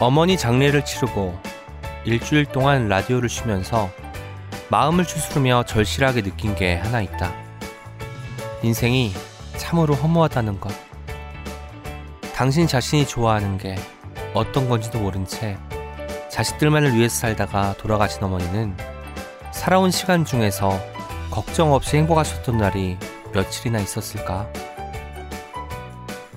어머니 0.00 0.38
장례를 0.38 0.84
치르고 0.84 1.36
일주일 2.04 2.46
동안 2.46 2.88
라디오를 2.88 3.28
쉬면서 3.28 3.90
마음을 4.68 5.04
추스르며 5.04 5.64
절실하게 5.64 6.22
느낀 6.22 6.54
게 6.54 6.76
하나 6.76 7.02
있다. 7.02 7.32
인생이 8.62 9.12
참으로 9.56 9.94
허무하다는 9.94 10.60
것. 10.60 10.72
당신 12.32 12.68
자신이 12.68 13.08
좋아하는 13.08 13.58
게 13.58 13.74
어떤 14.34 14.68
건지도 14.68 15.00
모른 15.00 15.26
채 15.26 15.58
자식들만을 16.30 16.94
위해서 16.94 17.16
살다가 17.16 17.74
돌아가신 17.78 18.22
어머니는 18.22 18.76
살아온 19.50 19.90
시간 19.90 20.24
중에서 20.24 20.78
걱정 21.28 21.72
없이 21.72 21.96
행복하셨던 21.96 22.58
날이 22.58 22.96
며칠이나 23.32 23.80
있었을까? 23.80 24.48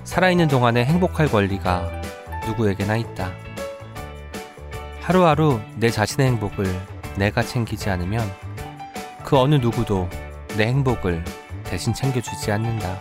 살아있는 0.02 0.48
동안에 0.48 0.84
행복할 0.84 1.28
권리가 1.28 1.88
누구에게나 2.46 2.96
있다. 2.96 3.41
하루하루 5.02 5.60
내 5.76 5.90
자신의 5.90 6.28
행복을 6.28 6.64
내가 7.18 7.42
챙기지 7.42 7.90
않으면 7.90 8.22
그 9.24 9.36
어느 9.36 9.56
누구도 9.56 10.08
내 10.56 10.66
행복을 10.68 11.24
대신 11.64 11.92
챙겨주지 11.92 12.52
않는다. 12.52 13.00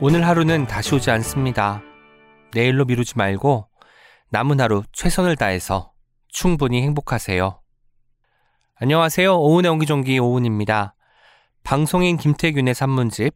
오늘 0.00 0.26
하루는 0.26 0.66
다시 0.66 0.94
오지 0.94 1.10
않습니다. 1.10 1.82
내일로 2.54 2.86
미루지 2.86 3.18
말고 3.18 3.68
남은 4.30 4.58
하루 4.58 4.82
최선을 4.92 5.36
다해서 5.36 5.92
충분히 6.28 6.80
행복하세요. 6.80 7.60
안녕하세요. 8.76 9.38
오은의 9.38 9.70
옹기종기 9.70 10.18
오은입니다. 10.18 10.94
방송인 11.62 12.16
김태균의 12.16 12.72
산문집 12.74 13.34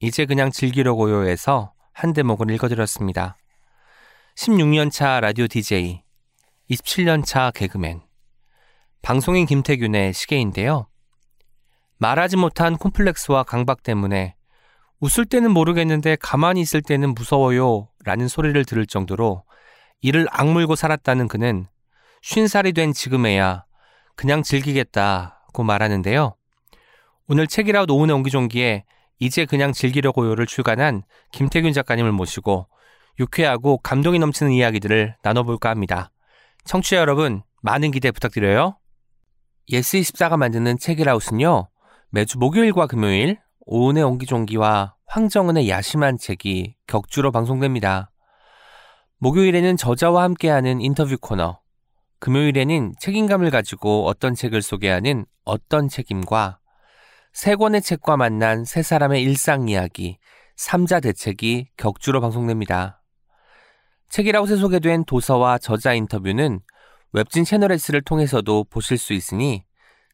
이제 0.00 0.26
그냥 0.26 0.50
즐기려고요에서 0.50 1.72
한 1.94 2.12
대목을 2.12 2.50
읽어드렸습니다. 2.50 3.38
16년차 4.36 5.20
라디오 5.20 5.46
DJ, 5.46 6.02
27년차 6.70 7.52
개그맨, 7.52 8.02
방송인 9.02 9.46
김태균의 9.46 10.12
시계인데요. 10.12 10.86
말하지 11.98 12.36
못한 12.36 12.76
콤플렉스와 12.76 13.42
강박 13.42 13.82
때문에 13.82 14.36
웃을 15.00 15.26
때는 15.26 15.50
모르겠는데 15.50 16.16
가만히 16.20 16.60
있을 16.60 16.80
때는 16.80 17.14
무서워요 17.14 17.88
라는 18.04 18.28
소리를 18.28 18.64
들을 18.64 18.86
정도로 18.86 19.42
이를 20.00 20.26
악물고 20.30 20.76
살았다는 20.76 21.28
그는 21.28 21.66
쉰 22.22 22.48
살이 22.48 22.72
된 22.72 22.92
지금에야 22.92 23.64
그냥 24.14 24.44
즐기겠다고 24.44 25.64
말하는데요. 25.64 26.36
오늘 27.26 27.48
책읽아웃 27.48 27.90
오은의 27.90 28.14
옹기종기에 28.14 28.84
이제 29.18 29.44
그냥 29.46 29.72
즐기려고요를 29.72 30.46
출간한 30.46 31.02
김태균 31.32 31.72
작가님을 31.72 32.12
모시고 32.12 32.68
유쾌하고 33.18 33.78
감동이 33.78 34.20
넘치는 34.20 34.52
이야기들을 34.52 35.16
나눠볼까 35.22 35.68
합니다. 35.70 36.11
청취자 36.64 36.96
여러분, 36.96 37.42
많은 37.62 37.90
기대 37.90 38.10
부탁드려요. 38.10 38.78
예스24가 39.70 40.36
만드는 40.36 40.78
책읽아웃은요, 40.78 41.68
매주 42.10 42.38
목요일과 42.38 42.86
금요일, 42.86 43.38
오은의 43.66 44.02
옹기종기와 44.04 44.94
황정은의 45.06 45.68
야심한 45.68 46.18
책이 46.18 46.76
격주로 46.86 47.32
방송됩니다. 47.32 48.10
목요일에는 49.18 49.76
저자와 49.76 50.22
함께하는 50.24 50.80
인터뷰 50.80 51.16
코너, 51.20 51.60
금요일에는 52.20 52.94
책임감을 53.00 53.50
가지고 53.50 54.06
어떤 54.06 54.34
책을 54.34 54.62
소개하는 54.62 55.26
어떤 55.44 55.88
책임과 55.88 56.60
세 57.32 57.56
권의 57.56 57.82
책과 57.82 58.16
만난 58.16 58.64
세 58.64 58.82
사람의 58.82 59.22
일상 59.22 59.68
이야기, 59.68 60.18
삼자 60.56 61.00
대책이 61.00 61.70
격주로 61.76 62.20
방송됩니다. 62.20 63.01
책이라웃에 64.12 64.56
소개된 64.56 65.06
도서와 65.06 65.56
저자 65.56 65.94
인터뷰는 65.94 66.60
웹진 67.12 67.44
채널 67.44 67.72
S를 67.72 68.02
통해서도 68.02 68.64
보실 68.64 68.98
수 68.98 69.14
있으니 69.14 69.64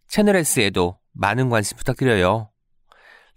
채널 0.07 0.37
S에도 0.37 1.01
많은 1.15 1.49
관심 1.49 1.77
부탁드려요. 1.77 2.49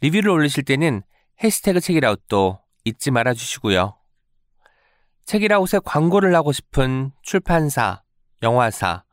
리뷰를 0.02 0.30
올리실 0.30 0.64
때는 0.64 1.02
해시태그 1.44 1.80
책이라웃도 1.80 2.60
잊지 2.84 3.10
말아 3.10 3.34
주시고요. 3.34 3.98
책이라웃에 5.26 5.80
광고를 5.84 6.36
하고 6.36 6.52
싶은 6.52 7.12
출판사, 7.24 8.04
영화사, 8.44 9.04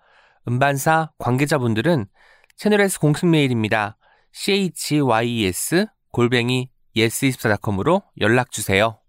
음반사 0.47 1.13
관계자분들은 1.17 2.09
채널 2.57 2.83
S 2.83 3.01
공식 3.01 3.25
메일입니다. 3.27 3.97
chys 4.33 5.87
골뱅이 6.13 6.71
yes24.com으로 6.95 8.03
연락 8.21 8.51
주세요. 8.51 9.01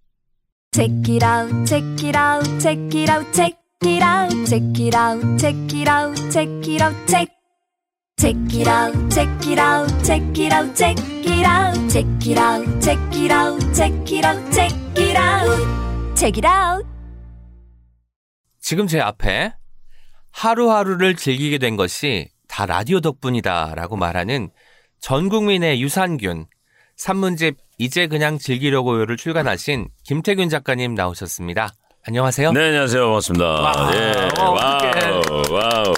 Check 0.71 0.91
it 1.09 1.23
out, 1.23 1.49
check 1.65 1.83
it 2.03 2.15
out, 2.15 2.45
check 2.61 2.77
it 2.93 3.09
out, 3.09 3.25
check 3.33 3.57
it 3.81 4.03
out, 4.03 4.29
check 4.47 4.79
it 4.79 4.93
out, 4.93 5.39
check 5.39 5.73
it 5.73 5.87
out, 5.87 6.15
check 6.31 6.47
it 6.67 6.81
out, 6.81 7.07
check. 7.07 7.27
Check 8.19 8.35
it 8.53 8.67
out, 8.67 8.93
check 9.09 9.47
it 9.47 9.57
out, 9.57 10.03
check 10.03 10.21
it 10.37 10.53
out, 10.53 10.75
check 10.75 10.97
it 11.25 11.43
out, 11.43 11.89
check 11.89 12.05
it 12.27 12.37
out, 12.37 12.81
check 12.81 13.15
it 13.15 13.31
out, 13.31 13.73
check 13.73 14.11
it 14.11 14.23
out, 14.23 14.53
check 14.53 14.73
it 14.95 15.17
out, 15.17 16.15
check 16.15 16.37
it 16.37 16.45
out. 16.45 16.85
지금 18.61 18.85
제 18.85 18.99
앞에 18.99 19.53
하루하루를 20.31 21.15
즐기게 21.15 21.57
된 21.57 21.77
것이 21.77 22.29
다 22.47 22.67
라디오 22.67 22.99
덕분이다라고 22.99 23.95
말하는 23.95 24.51
전 24.99 25.29
국민의 25.29 25.81
유산균 25.81 26.45
산문집 26.99 27.55
이제 27.77 28.07
그냥 28.07 28.37
즐기려고요를 28.37 29.15
출간하신 29.15 29.87
김태균 30.03 30.49
작가님 30.49 30.95
나오셨습니다. 30.95 31.73
안녕하세요. 32.05 32.51
네, 32.51 32.67
안녕하세요. 32.67 33.05
반갑습니다. 33.05 33.45
Wow, 33.45 33.93
예. 33.93 34.29
Wow, 34.37 34.55
wow, 34.59 35.43
wow. 35.49 35.93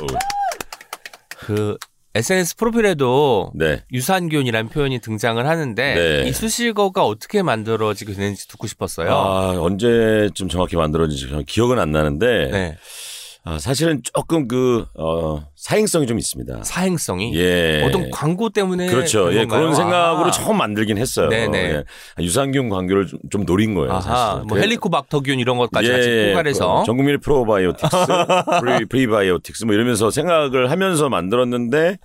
그 1.40 1.76
SNS 2.14 2.56
프로필에도 2.58 3.52
네. 3.56 3.84
유산균이라는 3.92 4.70
표현이 4.70 5.00
등장을 5.00 5.44
하는데 5.44 5.94
네. 5.96 6.30
이 6.30 6.32
수식어가 6.34 7.04
어떻게 7.04 7.42
만들어지게 7.42 8.14
되는지 8.14 8.48
듣고 8.50 8.68
싶었어요. 8.68 9.12
아, 9.12 9.56
언제쯤 9.60 10.50
정확히 10.50 10.76
만들어진지 10.76 11.46
기억은 11.48 11.80
안 11.80 11.92
나는데 11.92 12.50
네. 12.52 12.78
아, 13.44 13.58
사실은 13.58 14.02
조금 14.14 14.48
그 14.48 14.86
어, 14.94 15.44
사행성이 15.56 16.06
좀 16.06 16.20
있습니다. 16.20 16.64
사행성이 16.64 17.36
예. 17.36 17.84
어떤 17.84 18.12
광고 18.12 18.50
때문에 18.50 18.86
그렇죠. 18.88 19.24
그런 19.24 19.34
예, 19.34 19.40
건가요? 19.40 19.60
그런 19.62 19.76
생각으로 19.76 20.28
아. 20.28 20.32
처음 20.32 20.58
만들긴 20.58 21.00
했어요. 21.00 21.28
네네. 21.30 21.58
예. 21.58 21.84
유산균 22.20 22.70
광고를 22.70 23.08
좀, 23.08 23.20
좀 23.32 23.46
노린 23.46 23.74
거예요. 23.74 24.00
사실. 24.00 24.46
뭐 24.46 24.60
헬리코박터균 24.60 25.40
이런 25.40 25.58
것까지 25.58 25.90
같이 25.90 26.28
포괄해서 26.30 26.82
그 26.82 26.86
전국민 26.86 27.20
프로바이오틱스, 27.20 27.90
프리, 28.62 28.86
프리바이오틱스 28.86 29.66
뭐 29.66 29.74
이러면서 29.74 30.12
생각을 30.12 30.70
하면서 30.70 31.10
만들었는데 31.10 31.98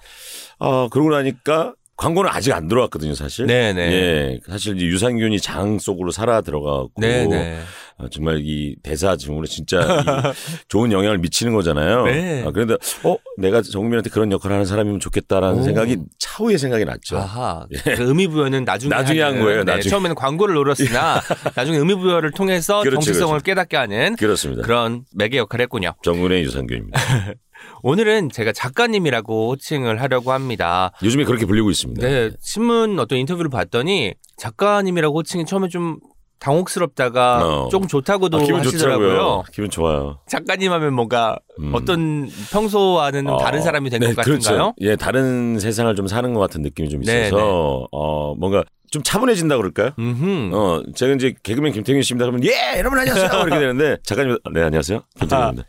어, 0.58 0.88
그러고 0.88 1.10
나니까 1.10 1.75
광고는 1.98 2.30
아직 2.30 2.52
안 2.52 2.69
들어왔거든요, 2.69 3.14
사실. 3.14 3.46
네네. 3.46 3.92
예, 3.92 4.41
사실 4.46 4.76
이제 4.76 4.86
유산균이 4.86 5.41
장 5.41 5.78
속으로 5.78 6.10
살아 6.10 6.42
들어가고 6.42 6.92
네네. 6.98 7.60
어, 7.98 8.08
정말 8.10 8.42
이 8.44 8.76
대사 8.82 9.16
증후로 9.16 9.46
진짜 9.46 9.80
이 9.80 9.84
좋은 10.68 10.92
영향을 10.92 11.16
미치는 11.18 11.54
거잖아요. 11.54 12.04
네. 12.04 12.44
아, 12.46 12.50
그런데 12.50 12.74
어 13.04 13.16
내가 13.38 13.62
전국민한테 13.62 14.10
그런 14.10 14.30
역할을 14.32 14.54
하는 14.54 14.66
사람이면 14.66 15.00
좋겠다라는 15.00 15.60
오. 15.60 15.62
생각이 15.62 15.96
차후에 16.18 16.58
생각이 16.58 16.84
났죠. 16.84 17.16
아하. 17.16 17.66
그 17.84 18.02
의미 18.02 18.28
부여는 18.28 18.64
나중에 18.64 18.90
예. 18.92 18.98
나중에 18.98 19.20
한 19.22 19.32
하는, 19.32 19.42
거예요, 19.44 19.64
네, 19.64 19.72
나중에. 19.76 19.90
처음에는 19.90 20.14
광고를 20.14 20.54
노렸으나 20.56 21.22
나중에 21.54 21.78
의미 21.78 21.94
부여를 21.94 22.32
통해서 22.32 22.80
그렇죠, 22.80 22.96
정체성을 23.00 23.30
그렇죠. 23.30 23.44
깨닫게 23.44 23.76
하는 23.78 24.16
그렇습니다. 24.16 24.62
그런 24.62 25.04
매개 25.14 25.38
역할을 25.38 25.62
했군요. 25.62 25.92
정군의 26.02 26.42
유산균입니다. 26.42 27.00
오늘은 27.82 28.30
제가 28.30 28.52
작가님이라고 28.52 29.52
호칭을 29.52 30.02
하려고 30.02 30.32
합니다. 30.32 30.92
요즘에 31.02 31.24
그렇게 31.24 31.46
불리고 31.46 31.70
있습니다. 31.70 32.06
네, 32.06 32.30
신문 32.42 32.98
어떤 32.98 33.18
인터뷰를 33.18 33.48
봤더니 33.50 34.12
작가님이라고 34.37 35.19
호칭이 35.19 35.46
처음에 35.46 35.69
좀 35.69 35.99
당혹스럽다가 36.38 37.47
어. 37.65 37.69
조금 37.71 37.88
좋다고도 37.88 38.38
아, 38.38 38.41
기분 38.43 38.61
하시더라고요. 38.61 39.09
좋더라고요. 39.09 39.43
기분 39.53 39.71
좋아요. 39.71 40.19
작가님 40.29 40.73
하면 40.73 40.94
뭔가 40.94 41.38
음. 41.59 41.73
어떤 41.75 42.29
평소와는 42.53 43.29
어, 43.29 43.38
다른 43.38 43.62
사람이 43.62 43.91
된것 43.91 44.09
네, 44.11 44.15
같은가요? 44.15 44.41
그렇죠. 44.41 44.75
예, 44.81 44.97
다른 44.97 45.59
세상을 45.59 45.94
좀 45.94 46.06
사는 46.06 46.33
것 46.35 46.41
같은 46.41 46.62
느낌이 46.62 46.88
좀 46.88 47.03
네, 47.03 47.27
있어서 47.29 47.87
어 47.91 48.35
뭔가 48.37 48.65
좀 48.91 49.03
차분해진다 49.03 49.56
그럴까요? 49.56 49.91
음흠. 49.99 50.55
어, 50.55 50.83
제가 50.94 51.15
이제 51.15 51.35
개그맨 51.43 51.73
김태균 51.73 52.03
씨입니다. 52.03 52.27
그러면 52.27 52.44
예, 52.44 52.79
여러분 52.79 52.99
안녕하세요. 52.99 53.29
이렇게 53.47 53.59
되는데 53.59 53.97
작가님 54.05 54.38
네 54.53 54.62
안녕하세요. 54.62 55.03
김태균입니다. 55.19 55.62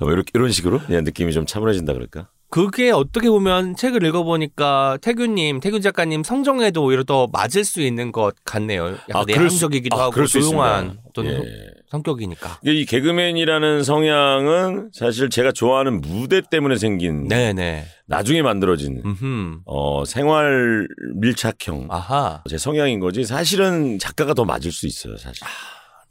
어, 0.00 0.10
이렇게 0.10 0.30
이런 0.34 0.50
식으로 0.50 0.80
예, 0.90 1.00
느낌이 1.00 1.32
좀 1.32 1.44
차분해진다 1.46 1.92
그럴까? 1.92 2.28
그게 2.50 2.90
어떻게 2.90 3.28
보면 3.28 3.74
책을 3.74 4.04
읽어보니까 4.04 4.98
태균님, 5.02 5.58
태균 5.60 5.82
작가님 5.82 6.22
성정에도 6.22 6.84
오히려 6.84 7.02
더 7.02 7.26
맞을 7.32 7.64
수 7.64 7.80
있는 7.80 8.12
것 8.12 8.34
같네요. 8.44 8.96
약간 9.08 9.22
아, 9.22 9.24
내향적이기도 9.26 9.96
아, 9.96 10.02
하고 10.02 10.12
그럴 10.12 10.28
수 10.28 10.40
조용한. 10.40 10.98
어떤 11.08 11.26
예. 11.26 11.42
성격이니까. 11.90 12.60
이 12.64 12.84
개그맨이라는 12.86 13.82
성향은 13.82 14.90
사실 14.92 15.30
제가 15.30 15.52
좋아하는 15.52 16.00
무대 16.00 16.40
때문에 16.48 16.76
생긴 16.76 17.26
네네. 17.28 17.86
나중에 18.06 18.42
만들어진 18.42 19.02
음흠. 19.04 19.60
어, 19.66 20.04
생활 20.04 20.86
밀착형 21.16 21.88
아하. 21.90 22.42
제 22.48 22.58
성향인 22.58 23.00
거지 23.00 23.24
사실은 23.24 23.98
작가가 23.98 24.34
더 24.34 24.44
맞을 24.44 24.70
수 24.70 24.86
있어요 24.86 25.16
사실. 25.16 25.44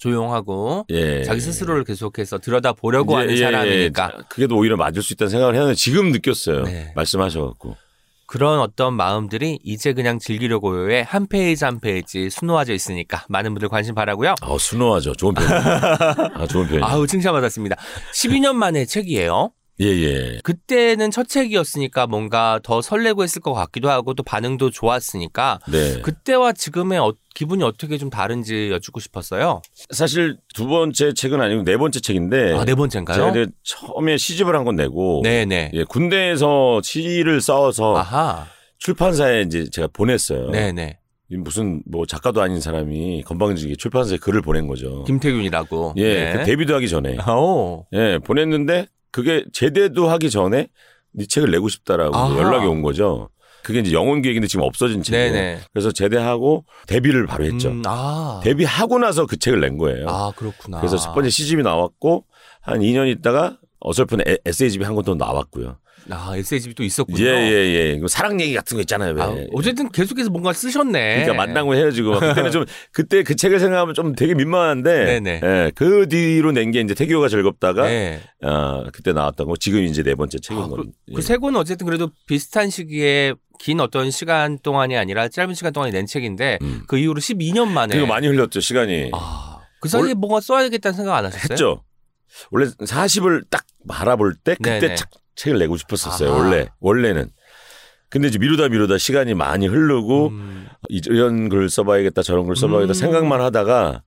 조용하고 0.03 0.85
예. 0.89 1.23
자기 1.23 1.39
스스로를 1.39 1.85
계속해서 1.85 2.39
들여다 2.39 2.73
보려고 2.73 3.13
예, 3.13 3.17
하는 3.17 3.29
예, 3.31 3.35
예. 3.35 3.41
사람이니까 3.41 4.07
자, 4.07 4.17
그게 4.27 4.47
더 4.47 4.55
오히려 4.55 4.75
맞을 4.75 5.01
수 5.01 5.13
있다는 5.13 5.29
생각을 5.29 5.55
했는데 5.55 5.75
지금 5.75 6.11
느꼈어요. 6.11 6.63
네. 6.63 6.91
말씀하셔갖고. 6.95 7.77
그런 8.25 8.59
어떤 8.59 8.95
마음들이 8.95 9.59
이제 9.63 9.93
그냥 9.93 10.17
즐기려고요에 10.19 11.01
한 11.01 11.27
페이지 11.27 11.63
한 11.63 11.79
페이지 11.79 12.29
수놓아져 12.29 12.73
있으니까 12.73 13.25
많은 13.29 13.53
분들 13.53 13.69
관심 13.69 13.95
바라고요. 13.95 14.35
아, 14.41 14.57
수놓아져. 14.59 15.13
좋은 15.13 15.35
표현. 15.35 15.51
아, 16.33 16.47
좋은 16.47 16.67
표현. 16.67 16.83
아우 16.83 17.05
칭찬받았습니다. 17.07 17.77
12년 18.13 18.53
만에 18.55 18.85
책이에요. 18.85 19.51
예, 19.81 19.85
예. 19.85 20.39
그때는 20.43 21.09
첫 21.09 21.27
책이었으니까 21.27 22.05
뭔가 22.05 22.59
더 22.63 22.81
설레고 22.81 23.23
했을 23.23 23.41
것 23.41 23.53
같기도 23.53 23.89
하고 23.89 24.13
또 24.13 24.21
반응도 24.21 24.69
좋았으니까 24.69 25.59
네. 25.71 25.99
그때와 26.01 26.53
지금의 26.53 26.99
어- 26.99 27.13
기분이 27.33 27.63
어떻게 27.63 27.97
좀 27.97 28.11
다른지 28.11 28.69
여쭙고 28.71 28.99
싶었어요. 28.99 29.61
사실 29.89 30.37
두 30.53 30.67
번째 30.67 31.13
책은 31.15 31.41
아니고 31.41 31.63
네 31.63 31.77
번째 31.77 31.99
책인데. 32.01 32.53
아, 32.53 32.65
네 32.65 32.75
번째인가요? 32.75 33.33
제가 33.33 33.51
처음에 33.63 34.17
시집을 34.17 34.55
한 34.55 34.63
건 34.63 34.75
내고. 34.75 35.21
네네. 35.23 35.71
예, 35.73 35.83
군대에서 35.85 36.81
시를 36.83 37.41
써서 37.41 37.97
아하. 37.97 38.45
출판사에 38.77 39.41
이제 39.41 39.65
제가 39.71 39.87
보냈어요. 39.91 40.51
네네. 40.51 40.99
이 41.31 41.37
무슨 41.37 41.81
뭐 41.89 42.05
작가도 42.05 42.41
아닌 42.43 42.61
사람이 42.61 43.23
건방지게 43.23 43.75
출판사에 43.77 44.17
글을 44.17 44.41
보낸 44.43 44.67
거죠. 44.67 45.03
김태균이라고. 45.05 45.95
예, 45.97 46.13
네. 46.25 46.33
그 46.37 46.43
데뷔도 46.45 46.75
하기 46.75 46.87
전에. 46.89 47.17
오. 47.27 47.85
예, 47.93 48.19
보냈는데 48.23 48.85
그게 49.13 49.45
제대도 49.53 50.09
하기 50.09 50.29
전에 50.29 50.67
네 51.11 51.25
책을 51.25 51.51
내고 51.51 51.69
싶다라고 51.69 52.13
아하. 52.15 52.37
연락이 52.37 52.65
온 52.65 52.81
거죠. 52.81 53.29
그게 53.63 53.79
이제 53.79 53.93
영혼 53.93 54.21
계획인데 54.21 54.47
지금 54.47 54.65
없어진 54.65 55.03
책이에요. 55.03 55.31
네네. 55.31 55.59
그래서 55.71 55.91
제대하고 55.93 56.65
데뷔를 56.87 57.27
바로 57.27 57.45
했죠. 57.45 57.69
음, 57.69 57.81
아. 57.85 58.41
데뷔하고 58.43 58.97
나서 58.99 59.25
그 59.25 59.37
책을 59.37 59.61
낸 59.61 59.77
거예요. 59.77 60.09
아, 60.09 60.31
그렇구나. 60.35 60.79
그래서 60.79 60.97
첫 60.97 61.13
번째 61.13 61.29
시집이 61.29 61.63
나왔고 61.63 62.25
한 62.61 62.79
2년 62.81 63.07
있다가 63.09 63.57
어설픈 63.79 64.19
에- 64.27 64.37
에세이집이 64.45 64.83
한권또 64.83 65.15
나왔고요. 65.15 65.77
아, 66.09 66.33
SHB 66.35 66.73
또 66.75 66.83
있었군요. 66.83 67.23
예, 67.23 67.29
예, 67.29 67.99
예. 68.01 68.01
사랑 68.07 68.39
얘기 68.41 68.53
같은 68.53 68.75
거 68.75 68.81
있잖아요. 68.81 69.13
왜. 69.13 69.21
아, 69.21 69.35
어쨌든 69.53 69.89
계속해서 69.91 70.29
뭔가 70.29 70.51
쓰셨네. 70.53 71.23
그러니까 71.23 71.33
만나고 71.33 71.75
헤어지고 71.75 72.19
그때는 72.19 72.51
좀 72.51 72.65
그때 72.91 73.23
그 73.23 73.35
책을 73.35 73.59
생각하면 73.59 73.93
좀 73.93 74.13
되게 74.15 74.33
민망한데 74.33 75.05
네네. 75.19 75.41
예, 75.43 75.71
그 75.75 76.07
뒤로 76.09 76.51
낸 76.51 76.71
게 76.71 76.81
이제 76.81 76.93
태교가 76.93 77.27
즐겁다가 77.29 77.83
네. 77.83 78.21
아, 78.41 78.83
그때 78.91 79.13
나왔던 79.13 79.47
거 79.47 79.55
지금 79.57 79.83
이제 79.83 80.01
네 80.03 80.15
번째 80.15 80.39
책인 80.39 80.63
아, 80.63 80.67
건. 80.67 80.91
그세 81.15 81.37
권은 81.37 81.59
어쨌든 81.59 81.85
그래도 81.85 82.09
비슷한 82.27 82.69
시기에 82.69 83.33
긴 83.59 83.79
어떤 83.79 84.11
시간 84.11 84.57
동안이 84.59 84.97
아니라 84.97 85.29
짧은 85.29 85.53
시간 85.53 85.71
동안에 85.71 85.91
낸 85.91 86.05
책인데 86.05 86.57
음. 86.63 86.81
그 86.87 86.97
이후로 86.97 87.21
12년 87.21 87.67
만에 87.67 87.93
그리고 87.93 88.07
많이 88.07 88.27
흘렸죠 88.27 88.59
시간이 88.59 89.11
아, 89.13 89.59
그 89.79 89.87
사이에 89.87 90.13
뭔가 90.15 90.41
써야겠다는 90.41 90.95
생각 90.97 91.15
안 91.15 91.25
하셨어요? 91.25 91.47
했죠. 91.51 91.83
원래 92.49 92.65
40을 92.65 93.43
딱 93.49 93.63
바라볼 93.87 94.33
때 94.43 94.55
그때 94.55 94.79
네네. 94.79 94.95
책, 95.35 95.45
책을 95.45 95.59
내고 95.59 95.77
싶었었어요. 95.77 96.31
아하. 96.31 96.37
원래 96.39 96.67
원래는. 96.79 97.29
근데 98.09 98.27
이제 98.27 98.37
미루다 98.37 98.69
미루다 98.69 98.99
시간이 98.99 99.33
많이 99.33 99.65
흐르고 99.67 100.27
음, 100.27 100.67
이런 100.89 101.49
글 101.49 101.69
써봐야겠다 101.69 102.21
저런 102.21 102.45
글 102.45 102.55
써봐야겠다 102.55 102.91
음. 102.91 102.93
생각만 102.93 103.41
하다가 103.41 104.03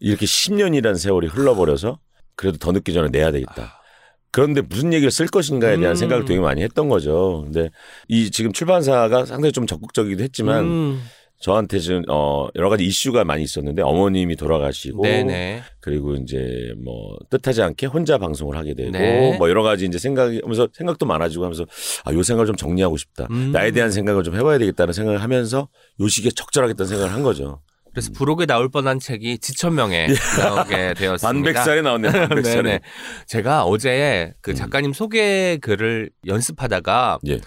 이렇게 0.00 0.24
10년이라는 0.24 0.96
세월이 0.96 1.28
흘러버려서 1.28 1.98
그래도 2.36 2.58
더 2.58 2.72
늦기 2.72 2.92
전에 2.92 3.08
내야 3.10 3.30
되겠다. 3.32 3.82
그런데 4.30 4.62
무슨 4.62 4.92
얘기를 4.92 5.10
쓸 5.12 5.26
것인가에 5.26 5.76
대한 5.76 5.92
음. 5.92 5.94
생각을 5.94 6.24
되게 6.24 6.40
많이 6.40 6.62
했던 6.62 6.88
거죠. 6.88 7.42
근데 7.44 7.70
이 8.08 8.30
지금 8.30 8.52
출판사가 8.52 9.26
상당히 9.26 9.52
좀 9.52 9.66
적극적이기도 9.66 10.24
했지만 10.24 10.64
음, 10.64 11.02
저한테 11.44 11.78
지금 11.78 12.02
어 12.08 12.48
여러 12.54 12.70
가지 12.70 12.86
이슈가 12.86 13.22
많이 13.24 13.42
있었는데 13.42 13.82
어머님이 13.82 14.34
돌아가시고 14.34 15.02
네네. 15.02 15.62
그리고 15.80 16.14
이제 16.14 16.72
뭐 16.82 17.18
뜻하지 17.28 17.60
않게 17.60 17.84
혼자 17.84 18.16
방송을 18.16 18.56
하게 18.56 18.72
되고 18.72 18.90
네. 18.92 19.36
뭐 19.36 19.50
여러 19.50 19.62
가지 19.62 19.84
이제 19.84 19.98
생각이 19.98 20.40
하면서 20.42 20.68
생각도 20.72 21.04
많아지고 21.04 21.44
하면서 21.44 21.66
아 22.06 22.14
요 22.14 22.22
생각을 22.22 22.46
좀 22.46 22.56
정리하고 22.56 22.96
싶다. 22.96 23.26
음. 23.30 23.52
나에 23.52 23.72
대한 23.72 23.90
생각을 23.90 24.22
좀 24.22 24.36
해봐야 24.36 24.56
되겠다는 24.56 24.94
생각을 24.94 25.20
하면서 25.20 25.68
요 26.00 26.08
시기에 26.08 26.30
적절하겠다는 26.30 26.88
생각을 26.88 27.12
한 27.12 27.22
거죠. 27.22 27.60
그래서 27.92 28.10
부록에 28.14 28.46
나올 28.46 28.70
뻔한 28.70 28.98
책이 28.98 29.36
지천명에 29.36 30.08
나오게 30.38 30.94
되었습니다. 30.94 31.28
반백살에 31.28 31.82
나왔네. 31.82 32.10
반백살에. 32.10 32.80
제가 33.28 33.64
어제 33.64 34.32
그 34.40 34.52
음. 34.52 34.54
작가님 34.56 34.94
소개 34.94 35.58
글을 35.60 36.08
연습하다가 36.26 37.18
예. 37.28 37.38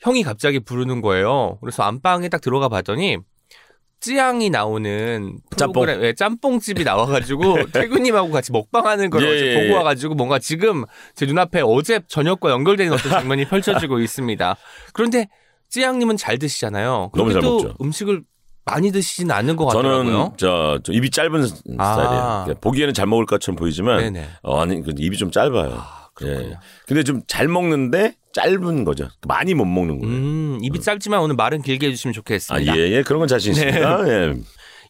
형이 0.00 0.22
갑자기 0.22 0.60
부르는 0.60 1.00
거예요. 1.00 1.58
그래서 1.60 1.82
안방에 1.82 2.28
딱 2.28 2.40
들어가 2.40 2.68
봤더니 2.68 3.18
찌양이 4.00 4.50
나오는 4.50 5.38
짬뽕. 5.56 5.84
프로그램, 5.84 6.04
예, 6.04 6.12
짬뽕집이 6.12 6.84
나와가지고 6.84 7.70
태구님하고 7.72 8.30
같이 8.30 8.52
먹방하는 8.52 9.10
걸 9.10 9.22
예, 9.22 9.34
어제 9.34 9.46
예, 9.46 9.54
보고 9.54 9.66
예. 9.66 9.72
와가지고 9.72 10.14
뭔가 10.14 10.38
지금 10.38 10.84
제 11.14 11.24
눈앞에 11.26 11.62
어제 11.64 12.00
저녁과 12.06 12.50
연결되는 12.50 12.92
어떤 12.92 13.10
장면이 13.10 13.46
펼쳐지고 13.46 14.00
있습니다. 14.00 14.56
그런데 14.92 15.28
찌양님은 15.70 16.18
잘 16.18 16.38
드시잖아요. 16.38 17.10
너무 17.14 17.32
잘 17.32 17.42
먹죠. 17.42 17.74
음식을 17.80 18.22
많이 18.66 18.90
드시진 18.92 19.30
않는 19.30 19.56
것 19.56 19.66
같더라고요. 19.66 20.04
저는 20.04 20.30
저, 20.36 20.78
저 20.82 20.92
입이 20.92 21.10
짧은 21.10 21.40
아. 21.78 21.94
스타일이에요. 21.94 22.54
보기에는 22.60 22.94
잘 22.94 23.06
먹을 23.06 23.24
것처럼 23.24 23.56
보이지만. 23.56 24.14
어, 24.42 24.60
아니 24.60 24.82
그 24.82 24.92
입이 24.96 25.16
좀 25.16 25.30
짧아요. 25.30 25.72
아, 25.74 26.05
그렇군요. 26.16 26.50
예. 26.50 26.58
근데 26.86 27.02
좀 27.04 27.22
잘 27.28 27.46
먹는데 27.46 28.16
짧은 28.32 28.84
거죠. 28.84 29.08
많이 29.26 29.54
못 29.54 29.64
먹는 29.64 30.00
거예요. 30.00 30.14
음, 30.14 30.58
입이 30.62 30.80
짧지만 30.80 31.20
오늘 31.20 31.36
말은 31.36 31.62
길게 31.62 31.86
해주시면 31.86 32.12
아, 32.12 32.14
좋겠습니다. 32.14 32.76
예, 32.76 32.80
예. 32.90 33.02
그런 33.02 33.20
건 33.20 33.28
자신 33.28 33.52
있습니다. 33.52 34.02
네. 34.02 34.10
예. 34.10 34.34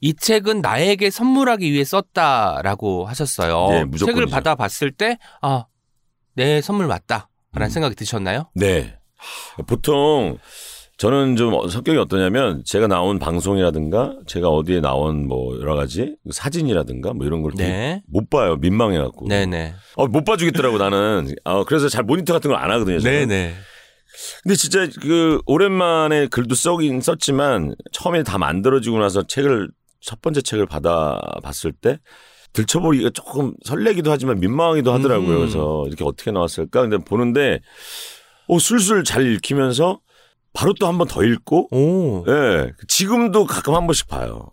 이 0.00 0.14
책은 0.14 0.61
나에게 0.62 1.11
선물하기 1.11 1.70
위해 1.73 1.84
썼다라고 1.84 3.06
하셨어요. 3.06 3.69
네, 3.70 3.84
무조건이죠. 3.84 4.06
책을 4.06 4.26
받아봤을 4.26 4.90
때, 4.93 5.19
아, 5.43 5.67
내 6.34 6.61
선물 6.61 6.87
맞다. 6.87 7.28
라는 7.52 7.69
음. 7.69 7.70
생각이 7.70 7.94
드셨나요? 7.94 8.50
네. 8.55 8.99
보통 9.67 10.38
저는 10.98 11.37
좀 11.37 11.69
성격이 11.69 11.98
어떠냐면 11.98 12.62
제가 12.64 12.87
나온 12.87 13.19
방송이라든가 13.19 14.14
제가 14.26 14.48
어디에 14.48 14.81
나온 14.81 15.28
뭐 15.28 15.58
여러 15.60 15.76
가지 15.76 16.16
사진이라든가 16.31 17.12
뭐 17.12 17.26
이런 17.26 17.43
걸못 17.43 17.58
네. 17.58 18.02
봐요. 18.31 18.56
민망해 18.56 18.96
갖고. 18.98 19.28
네네. 19.28 19.75
어, 19.96 20.06
못 20.06 20.25
봐주겠더라고 20.25 20.78
나는. 20.78 21.34
어, 21.44 21.64
그래서 21.64 21.88
잘 21.90 22.02
모니터 22.04 22.32
같은 22.32 22.50
걸 22.50 22.58
안 22.58 22.70
하거든요. 22.70 22.98
저는. 22.98 23.28
네네. 23.28 23.54
근데 24.43 24.54
진짜 24.56 24.88
그 25.02 25.43
오랜만에 25.44 26.28
글도 26.28 26.54
써긴 26.54 27.02
썼지만 27.02 27.75
처음에 27.92 28.22
다 28.22 28.38
만들어지고 28.38 28.99
나서 28.99 29.22
책을 29.26 29.69
첫 30.00 30.23
번째 30.23 30.40
책을 30.40 30.64
받아 30.64 31.20
봤을 31.42 31.73
때 31.73 31.99
들춰보기가 32.54 33.11
조금 33.11 33.52
설레기도 33.64 34.11
하지만 34.11 34.40
민망하기도 34.40 34.90
하더라고요. 34.94 35.28
음. 35.35 35.38
그래서 35.40 35.85
이렇게 35.88 36.04
어떻게 36.04 36.30
나왔을까? 36.30 36.80
근데 36.80 36.97
보는데 36.97 37.61
어, 38.49 38.59
술술 38.59 39.04
잘 39.04 39.26
읽히면서 39.30 40.00
바로 40.56 40.72
또 40.75 40.86
한 40.88 40.96
번 40.98 41.06
더 41.06 41.22
읽고 41.22 41.68
오. 41.70 42.25
예. 42.28 42.72
지금도 42.88 43.44
가끔 43.46 43.75
한 43.75 43.86
번씩 43.86 44.08
봐요. 44.08 44.52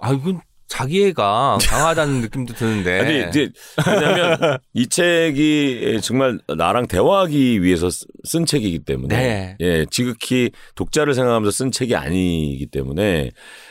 아, 0.00 0.12
이건 0.12 0.40
자기애가 0.66 1.58
강하다는 1.62 2.20
느낌도 2.22 2.54
드는데. 2.54 3.00
아니 3.00 3.28
이제 3.28 3.50
왜냐하면 3.86 4.58
이 4.72 4.86
책이 4.88 6.00
정말 6.02 6.38
나랑 6.56 6.86
대화하기 6.88 7.62
위해서 7.62 7.90
쓰- 7.90 8.06
쓴 8.24 8.46
책이기 8.46 8.80
때문에 8.80 9.16
네. 9.16 9.56
예 9.60 9.86
지극히 9.90 10.50
독자를 10.74 11.14
생각하면서 11.14 11.50
쓴 11.50 11.70
책이 11.70 11.94
아니기 11.94 12.66
때문에 12.66 13.30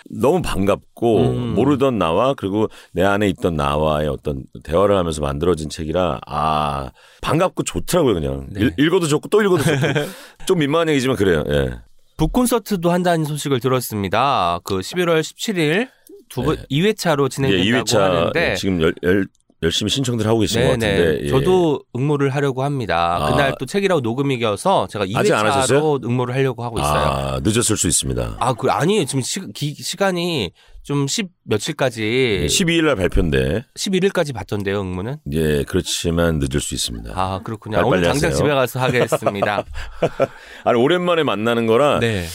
너무 0.09 0.41
반갑고 0.41 1.21
음. 1.31 1.53
모르던 1.55 1.97
나와 1.97 2.33
그리고 2.35 2.67
내 2.91 3.03
안에 3.03 3.27
있던 3.29 3.55
나와의 3.55 4.07
어떤 4.07 4.43
대화를 4.63 4.95
하면서 4.95 5.21
만들어진 5.21 5.69
책이라 5.69 6.19
아 6.27 6.91
반갑고 7.21 7.63
좋더라고요 7.63 8.13
그냥 8.13 8.47
네. 8.51 8.65
읽, 8.65 8.73
읽어도 8.77 9.07
좋고 9.07 9.29
또 9.29 9.41
읽어도 9.41 9.63
좋고 9.63 9.77
좀 10.45 10.59
민망한 10.59 10.89
얘기지만 10.89 11.15
그래요 11.17 11.43
예. 11.49 11.71
북 12.15 12.31
콘서트도 12.31 12.91
한다는 12.91 13.25
소식을 13.25 13.59
들었습니다. 13.59 14.59
그 14.63 14.77
11월 14.79 15.21
17일 15.21 15.89
두 16.33 16.41
번, 16.43 16.57
2회차로 16.71 17.25
예, 17.25 17.29
진행된다고 17.29 17.83
2회차 17.85 17.99
하는데. 17.99 18.55
지금 18.55 18.81
열, 18.81 18.93
열, 19.03 19.27
열심히 19.61 19.89
신청들 19.89 20.27
하고 20.27 20.39
계신 20.39 20.61
것 20.61 20.67
같은데 20.71 21.21
예. 21.23 21.29
저도 21.29 21.81
응모를 21.95 22.31
하려고 22.35 22.63
합니다. 22.63 23.17
아. 23.21 23.31
그날 23.31 23.55
또 23.59 23.65
책이라고 23.65 24.01
녹음이 24.01 24.39
겨서 24.39 24.87
제가 24.87 25.05
아직 25.15 25.31
안 25.33 25.45
하셨어요? 25.45 25.79
2회차로 25.79 26.05
응모를 26.05 26.33
하려고 26.35 26.63
하고 26.63 26.79
있어요. 26.79 27.01
아 27.01 27.39
늦었을 27.43 27.77
수 27.77 27.87
있습니다. 27.87 28.37
아, 28.39 28.53
그 28.53 28.69
아니에요. 28.69 29.05
지금 29.05 29.21
시, 29.21 29.39
기, 29.53 29.73
시간이 29.73 30.51
좀 30.83 31.07
10 31.07 31.27
며칠까지 31.45 32.45
12일 32.49 32.85
날 32.87 32.97
발표인데 32.97 33.63
11일까지 33.77 34.33
봤던데요, 34.33 34.81
응모는. 34.81 35.17
예 35.31 35.63
그렇지만 35.63 36.39
늦을 36.39 36.59
수 36.59 36.73
있습니다. 36.73 37.11
아, 37.15 37.39
그렇군요. 37.41 37.81
오늘 37.85 38.01
당장 38.01 38.31
하세요. 38.31 38.37
집에 38.37 38.49
가서 38.49 38.79
하겠습니다. 38.81 39.63
아니 40.65 40.77
오랜만에 40.77 41.23
만나는 41.23 41.67
거라 41.67 41.99
네. 41.99 42.25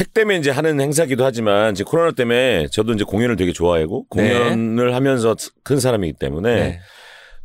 책 0.00 0.14
때문에 0.14 0.38
이제 0.38 0.50
하는 0.50 0.80
행사기도 0.80 1.26
하지만 1.26 1.72
이제 1.72 1.84
코로나 1.84 2.10
때문에 2.12 2.68
저도 2.72 2.94
이제 2.94 3.04
공연을 3.04 3.36
되게 3.36 3.52
좋아하고 3.52 4.06
네. 4.16 4.32
공연을 4.32 4.94
하면서 4.94 5.36
큰 5.62 5.78
사람이기 5.78 6.14
때문에 6.18 6.54
네. 6.54 6.80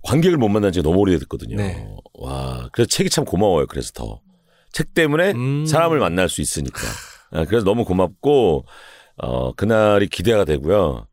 관객을 0.03 0.37
못 0.37 0.47
만난 0.47 0.71
지가 0.71 0.83
너무 0.83 0.99
오래됐거든요. 0.99 1.57
네. 1.57 1.85
와 2.13 2.69
그래서 2.71 2.87
책이 2.87 3.09
참 3.09 3.25
고마워요. 3.25 3.67
그래서 3.67 3.91
더 3.93 4.21
책 4.71 4.93
때문에 4.93 5.31
음. 5.31 5.65
사람을 5.65 5.99
만날 5.99 6.27
수 6.27 6.41
있으니까. 6.41 6.81
아, 7.31 7.45
그래서 7.45 7.63
너무 7.63 7.85
고맙고 7.85 8.65
어, 9.17 9.53
그날이 9.53 10.07
기대가 10.07 10.43
되고요. 10.43 11.07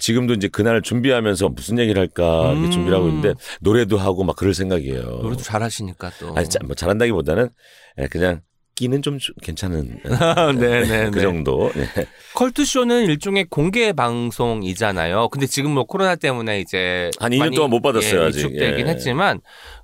지금도 0.00 0.34
이제 0.34 0.48
그날 0.48 0.82
준비하면서 0.82 1.50
무슨 1.50 1.78
얘기를 1.78 2.00
할까 2.00 2.52
음. 2.52 2.72
준비를 2.72 2.96
하고 2.98 3.08
있는데 3.08 3.34
노래도 3.60 3.98
하고 3.98 4.24
막 4.24 4.34
그럴 4.34 4.52
생각이에요. 4.52 5.02
노래도 5.02 5.42
잘하시니까 5.44 6.10
또. 6.18 6.36
아니, 6.36 6.48
자, 6.48 6.58
뭐 6.64 6.74
잘한다기보다는 6.74 7.50
예, 7.98 8.06
그냥 8.08 8.40
끼는 8.74 9.02
좀 9.02 9.18
주- 9.18 9.32
괜찮은 9.42 10.00
예, 10.04 10.08
네네. 10.58 11.10
그 11.10 11.20
정도. 11.20 11.70
예. 11.76 12.06
컬투 12.34 12.64
쇼는 12.64 13.04
일종의 13.06 13.44
공개 13.48 13.92
방송이잖아요. 13.92 15.28
근데 15.28 15.46
지금 15.46 15.70
뭐 15.72 15.84
코로나 15.84 16.16
때문에 16.16 16.60
이제 16.60 17.10
한 17.20 17.30
2년 17.32 17.38
많이, 17.38 17.56
동안 17.56 17.70
못 17.70 17.80
받았어요, 17.82 18.22
예, 18.22 18.26
아직. 18.26 18.38
위축되긴 18.46 18.86
예. 18.86 18.90
했지만 18.90 19.40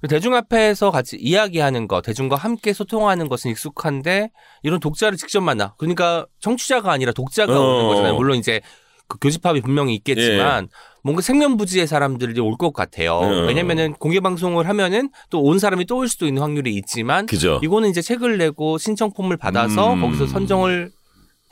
대중 0.08 0.34
앞에서 0.34 0.90
같이 0.90 1.16
이야기하는 1.20 1.86
거, 1.88 2.02
대중과 2.02 2.36
함께 2.36 2.72
소통하는 2.72 3.28
것은 3.28 3.50
익숙한데 3.52 4.30
이런 4.62 4.80
독자를 4.80 5.16
직접 5.16 5.40
만나. 5.40 5.74
그러니까 5.78 6.26
청취자가 6.40 6.90
아니라 6.90 7.12
독자가 7.12 7.52
어. 7.58 7.62
오는 7.76 7.86
거잖아요. 7.88 8.14
물론 8.16 8.36
이제 8.38 8.60
그 9.06 9.18
교집합이 9.18 9.60
분명히 9.60 9.94
있겠지만 9.96 10.68
뭔가 11.02 11.22
생면부지의 11.22 11.86
사람들이 11.86 12.38
올 12.40 12.56
것 12.56 12.72
같아요. 12.72 13.14
어. 13.14 13.46
왜냐면은 13.46 13.94
공개 13.94 14.20
방송을 14.20 14.68
하면은 14.68 15.10
또 15.30 15.40
온 15.40 15.58
사람이 15.58 15.86
또 15.86 15.96
올 15.96 16.08
수도 16.08 16.26
있는 16.26 16.42
확률이 16.42 16.74
있지만 16.76 17.26
그죠. 17.26 17.60
이거는 17.62 17.88
이제 17.90 18.02
책을 18.02 18.38
내고 18.38 18.78
신청 18.78 19.12
폼을 19.12 19.36
받아서 19.36 19.94
음. 19.94 20.00
거기서 20.02 20.26
선정을 20.26 20.90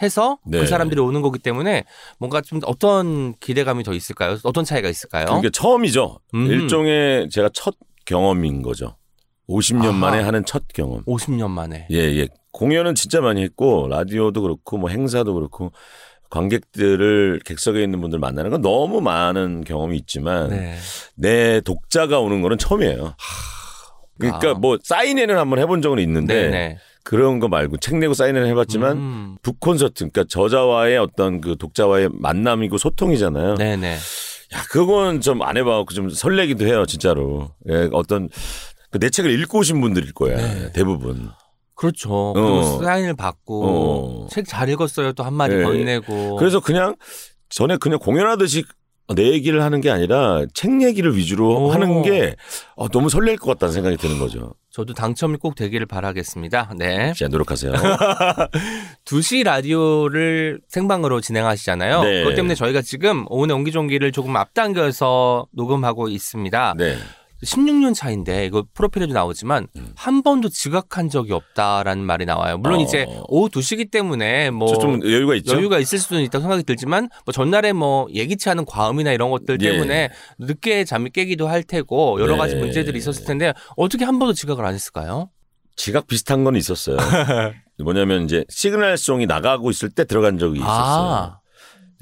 해서 0.00 0.38
네. 0.46 0.60
그 0.60 0.66
사람들이 0.66 1.00
오는 1.00 1.22
거기 1.22 1.38
때문에 1.38 1.84
뭔가 2.18 2.40
좀 2.40 2.60
어떤 2.66 3.34
기대감이 3.40 3.82
더 3.84 3.92
있을까요? 3.94 4.36
어떤 4.44 4.64
차이가 4.64 4.88
있을까요? 4.88 5.26
그게 5.26 5.50
처음이죠. 5.50 6.18
음. 6.34 6.46
일종의 6.46 7.28
제가 7.30 7.50
첫 7.52 7.74
경험인 8.04 8.62
거죠. 8.62 8.96
50년 9.48 9.84
아하. 9.86 9.92
만에 9.92 10.20
하는 10.22 10.44
첫 10.44 10.64
경험. 10.72 11.02
50년 11.04 11.50
만에. 11.50 11.86
예, 11.90 11.96
예. 11.96 12.28
공연은 12.52 12.94
진짜 12.94 13.20
많이 13.20 13.42
했고 13.42 13.88
라디오도 13.88 14.42
그렇고 14.42 14.78
뭐 14.78 14.88
행사도 14.90 15.34
그렇고 15.34 15.72
관객들을 16.30 17.40
객석에 17.44 17.82
있는 17.82 18.00
분들 18.00 18.18
만나는 18.18 18.50
건 18.50 18.60
너무 18.62 19.00
많은 19.00 19.64
경험이 19.64 19.96
있지만 19.98 20.50
네. 20.50 20.76
내 21.14 21.60
독자가 21.60 22.20
오는 22.20 22.42
거는 22.42 22.58
처음이에요. 22.58 23.14
그러니까 24.18 24.50
아. 24.50 24.54
뭐 24.54 24.78
사인회는 24.82 25.38
한번 25.38 25.58
해본 25.58 25.80
적은 25.82 25.98
있는데 26.00 26.34
네네. 26.34 26.78
그런 27.04 27.38
거 27.38 27.48
말고 27.48 27.78
책 27.78 27.96
내고 27.96 28.14
사인회는 28.14 28.48
해봤지만 28.48 28.96
음. 28.96 29.36
북 29.42 29.60
콘서트, 29.60 29.94
그러니까 30.10 30.24
저자와의 30.28 30.98
어떤 30.98 31.40
그 31.40 31.56
독자와의 31.56 32.10
만남이고 32.12 32.76
소통이잖아요. 32.78 33.54
네네. 33.54 33.94
야, 33.94 34.62
그건 34.70 35.20
좀 35.20 35.42
안 35.42 35.56
해봐갖고 35.56 35.94
좀 35.94 36.10
설레기도 36.10 36.66
해요, 36.66 36.84
진짜로. 36.86 37.50
예, 37.70 37.88
어떤 37.92 38.28
그내 38.90 39.08
책을 39.10 39.30
읽고 39.40 39.58
오신 39.58 39.80
분들일 39.80 40.12
거야, 40.12 40.36
네. 40.36 40.72
대부분. 40.72 41.30
그렇죠. 41.78 42.32
그리고 42.34 42.58
어. 42.58 42.82
사인을 42.82 43.14
받고 43.14 43.64
어. 43.64 44.26
책잘 44.30 44.68
읽었어요 44.70 45.12
또 45.12 45.22
한마디 45.22 45.54
네. 45.54 45.62
건네고. 45.62 46.34
그래서 46.36 46.58
그냥 46.58 46.96
전에 47.48 47.76
그냥 47.76 48.00
공연하듯이 48.00 48.64
내 49.14 49.30
얘기를 49.30 49.62
하는 49.62 49.80
게 49.80 49.88
아니라 49.88 50.44
책 50.52 50.82
얘기를 50.82 51.16
위주로 51.16 51.66
오. 51.66 51.72
하는 51.72 52.02
게 52.02 52.34
어, 52.74 52.88
너무 52.88 53.08
설렐 53.08 53.36
것 53.36 53.46
같다는 53.46 53.72
생각이 53.72 53.96
드는 53.96 54.18
거죠. 54.18 54.54
저도 54.70 54.92
당첨이 54.92 55.38
꼭 55.38 55.54
되기를 55.54 55.86
바라겠습니다. 55.86 56.74
네. 56.76 57.12
진짜 57.14 57.28
노력하세요. 57.28 57.72
2시 59.06 59.44
라디오를 59.44 60.60
생방으로 60.68 61.20
진행하시잖아요. 61.20 62.02
네. 62.02 62.22
그것 62.24 62.34
때문에 62.34 62.56
저희가 62.56 62.82
지금 62.82 63.24
오늘 63.28 63.54
옹기종기를 63.54 64.10
조금 64.12 64.36
앞당겨서 64.36 65.46
녹음하고 65.52 66.08
있습니다. 66.08 66.74
네. 66.76 66.96
16년 67.44 67.94
차인데 67.94 68.46
이거 68.46 68.64
프로필에도 68.74 69.12
나오지만 69.12 69.68
한 69.94 70.22
번도 70.22 70.48
지각한 70.48 71.08
적이 71.08 71.34
없다라는 71.34 72.04
말이 72.04 72.26
나와요. 72.26 72.58
물론 72.58 72.80
음. 72.80 72.80
어. 72.80 72.84
이제 72.84 73.06
오후 73.28 73.48
2시기 73.48 73.90
때문에 73.90 74.50
뭐저좀 74.50 75.02
여유가 75.04 75.34
있죠? 75.36 75.56
여유가 75.56 75.78
있을 75.78 75.98
수는 75.98 76.22
있다고 76.22 76.42
생각이 76.42 76.64
들지만 76.64 77.08
뭐 77.24 77.32
전날에 77.32 77.72
뭐 77.72 78.08
예기치 78.12 78.50
않은 78.50 78.64
과음이나 78.64 79.12
이런 79.12 79.30
것들 79.30 79.58
예. 79.62 79.70
때문에 79.70 80.10
늦게 80.38 80.84
잠이 80.84 81.10
깨기도 81.10 81.48
할 81.48 81.62
테고 81.62 82.20
여러 82.20 82.32
네. 82.32 82.38
가지 82.38 82.56
문제들이 82.56 82.98
있었을 82.98 83.24
텐데 83.24 83.52
어떻게 83.76 84.04
한 84.04 84.18
번도 84.18 84.34
지각을 84.34 84.64
안 84.64 84.74
했을까요? 84.74 85.30
지각 85.76 86.08
비슷한 86.08 86.42
건 86.42 86.56
있었어요. 86.56 86.96
뭐냐면 87.82 88.24
이제 88.24 88.44
시그널송이 88.48 89.26
나가고 89.26 89.70
있을 89.70 89.90
때 89.90 90.04
들어간 90.04 90.38
적이 90.38 90.58
있었어요. 90.58 90.74
아, 90.76 91.40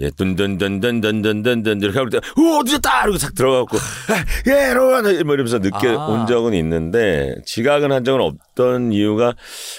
예, 0.01 0.11
든든든든든든든든 0.11 1.81
이렇게 1.81 1.99
할 1.99 2.11
때, 2.11 2.19
오, 2.37 2.63
늦었다! 2.63 3.05
이러고 3.05 3.19
싹 3.19 3.35
들어가고, 3.35 3.77
아, 3.77 4.25
예, 4.49 4.71
여러분! 4.71 5.05
뭐 5.25 5.35
이러면서 5.35 5.59
늦게 5.59 5.89
아. 5.89 6.07
온 6.07 6.27
적은 6.27 6.53
있는데, 6.55 7.35
지각은 7.47 7.93
한 7.93 8.05
적은 8.05 8.21
없던 8.21 8.93
이유가 8.93 9.35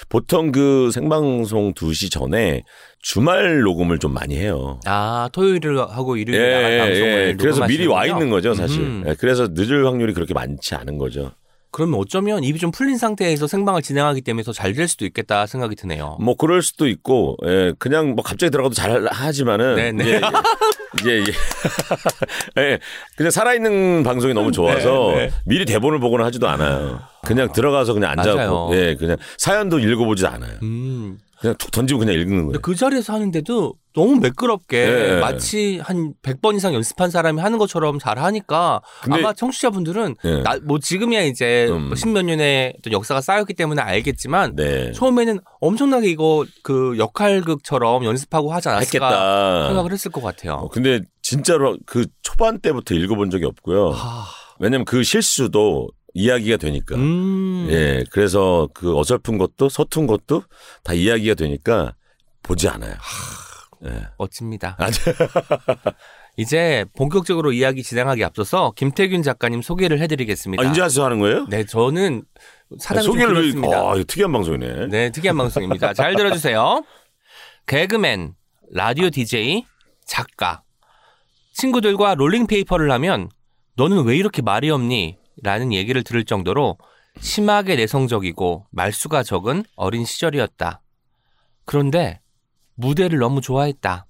보통 0.08 0.50
그 0.50 0.90
생방송 0.92 1.74
2시 1.74 2.10
전에 2.10 2.64
주말 3.00 3.60
녹음을 3.60 3.98
좀 3.98 4.12
많이 4.12 4.36
해요. 4.36 4.80
아 4.84 5.28
토요일을 5.32 5.78
하고 5.78 6.18
예, 6.18 6.22
일요일에 6.22 6.74
예, 6.74 6.78
방송을 6.78 7.28
예. 7.28 7.36
그래서 7.38 7.66
미리 7.66 7.86
와. 7.86 8.06
있는 8.06 8.28
거죠, 8.28 8.54
사실. 8.54 8.80
음. 8.80 9.04
예, 9.06 9.14
그래서 9.14 9.48
늦을 9.52 9.86
확률이 9.86 10.12
그렇게 10.12 10.34
많지 10.34 10.74
않은 10.74 10.98
거죠. 10.98 11.32
그러면 11.70 12.00
어쩌면 12.00 12.42
입이 12.44 12.58
좀 12.58 12.70
풀린 12.70 12.96
상태에서 12.98 13.46
생방을 13.46 13.82
진행하기 13.82 14.22
때문에 14.22 14.42
더 14.42 14.52
잘 14.52 14.74
될 14.74 14.88
수도 14.88 15.04
있겠다 15.06 15.46
생각이 15.46 15.76
드네요. 15.76 16.16
뭐 16.20 16.34
그럴 16.36 16.62
수도 16.62 16.86
있고, 16.88 17.36
예, 17.46 17.72
그냥 17.78 18.14
뭐 18.14 18.22
갑자기 18.24 18.50
들어가도 18.50 18.74
잘 18.74 19.06
하지만은, 19.10 19.76
네네. 19.76 20.04
예, 20.08 20.20
예, 21.06 21.10
예, 21.10 21.24
예. 22.56 22.62
예, 22.62 22.78
그냥 23.16 23.30
살아있는 23.30 24.02
방송이 24.02 24.34
너무 24.34 24.52
좋아서 24.52 25.12
네, 25.14 25.26
네. 25.26 25.30
미리 25.44 25.64
대본을 25.64 26.00
보거나 26.00 26.24
하지도 26.24 26.48
않아요. 26.48 27.00
그냥 27.24 27.52
들어가서 27.52 27.92
그냥 27.94 28.12
앉아고. 28.12 28.70
예, 28.74 28.94
그냥 28.98 29.16
사연도 29.36 29.78
읽어보지도 29.78 30.28
않아요. 30.28 30.52
음. 30.62 31.18
그냥 31.40 31.54
툭 31.58 31.70
던지고 31.70 32.00
그냥 32.00 32.14
읽는 32.14 32.46
거예요. 32.46 32.60
그 32.60 32.74
자리에서 32.74 33.12
하는데도 33.12 33.74
너무 33.94 34.16
매끄럽게 34.16 34.86
네. 34.86 35.20
마치 35.20 35.78
한 35.82 36.14
100번 36.22 36.56
이상 36.56 36.74
연습한 36.74 37.10
사람이 37.10 37.40
하는 37.40 37.58
것처럼 37.58 37.98
잘 37.98 38.18
하니까 38.18 38.80
아마 39.08 39.32
청취자분들은 39.32 40.16
네. 40.22 40.42
나, 40.42 40.58
뭐 40.64 40.78
지금이야 40.78 41.22
이제 41.22 41.68
음. 41.70 41.94
십몇 41.94 42.24
년의 42.24 42.74
역사가 42.90 43.20
쌓였기 43.20 43.54
때문에 43.54 43.82
알겠지만 43.82 44.56
네, 44.56 44.92
처음에는 44.92 45.40
엄청나게 45.60 46.08
이거 46.08 46.44
그 46.62 46.96
역할극처럼 46.98 48.04
연습하고 48.04 48.52
하지 48.52 48.68
않았을까 48.68 49.06
했겠다. 49.06 49.66
생각을 49.68 49.92
했을 49.92 50.10
것 50.10 50.22
같아요. 50.22 50.54
어, 50.54 50.68
근데 50.68 51.00
진짜로 51.22 51.76
그 51.86 52.06
초반 52.22 52.60
때부터 52.60 52.94
읽어본 52.94 53.30
적이 53.30 53.46
없고요. 53.46 53.90
하, 53.90 54.24
왜냐면 54.58 54.84
그 54.84 55.02
실수도 55.02 55.88
이야기가 56.18 56.56
되니까. 56.56 56.96
음. 56.96 57.68
예, 57.70 58.02
그래서 58.10 58.68
그 58.74 58.98
어설픈 58.98 59.38
것도 59.38 59.68
서툰 59.68 60.08
것도 60.08 60.42
다 60.82 60.92
이야기가 60.92 61.34
되니까 61.34 61.94
보지 62.42 62.68
않아요. 62.68 62.94
예. 63.86 64.08
멋집니다. 64.18 64.76
아, 64.80 64.88
이제 66.36 66.84
본격적으로 66.96 67.52
이야기 67.52 67.84
진행하기 67.84 68.24
앞서서 68.24 68.72
김태균 68.74 69.22
작가님 69.22 69.62
소개를 69.62 70.00
해드리겠습니다. 70.00 70.66
아, 70.66 70.70
이제 70.70 70.80
와서 70.80 71.04
하는 71.04 71.20
거예요? 71.20 71.46
네, 71.48 71.64
저는 71.64 72.24
사람이 72.78 73.04
좀 73.04 73.14
소개를 73.14 73.34
길었습니다. 73.42 73.78
아, 73.78 73.94
특이한 74.04 74.32
방송이네. 74.32 74.86
네, 74.88 75.10
특이한 75.10 75.36
방송입니다. 75.36 75.94
잘 75.94 76.16
들어주세요. 76.16 76.82
개그맨, 77.66 78.34
라디오 78.72 79.10
DJ, 79.10 79.64
작가. 80.04 80.62
친구들과 81.52 82.16
롤링페이퍼를 82.16 82.90
하면 82.90 83.28
너는 83.76 84.04
왜 84.04 84.16
이렇게 84.16 84.42
말이 84.42 84.68
없니? 84.70 85.16
라는 85.42 85.72
얘기를 85.72 86.02
들을 86.02 86.24
정도로 86.24 86.78
심하게 87.20 87.76
내성적이고 87.76 88.66
말수가 88.70 89.22
적은 89.22 89.64
어린 89.76 90.04
시절이었다. 90.04 90.82
그런데 91.64 92.20
무대를 92.74 93.18
너무 93.18 93.40
좋아했다. 93.40 94.06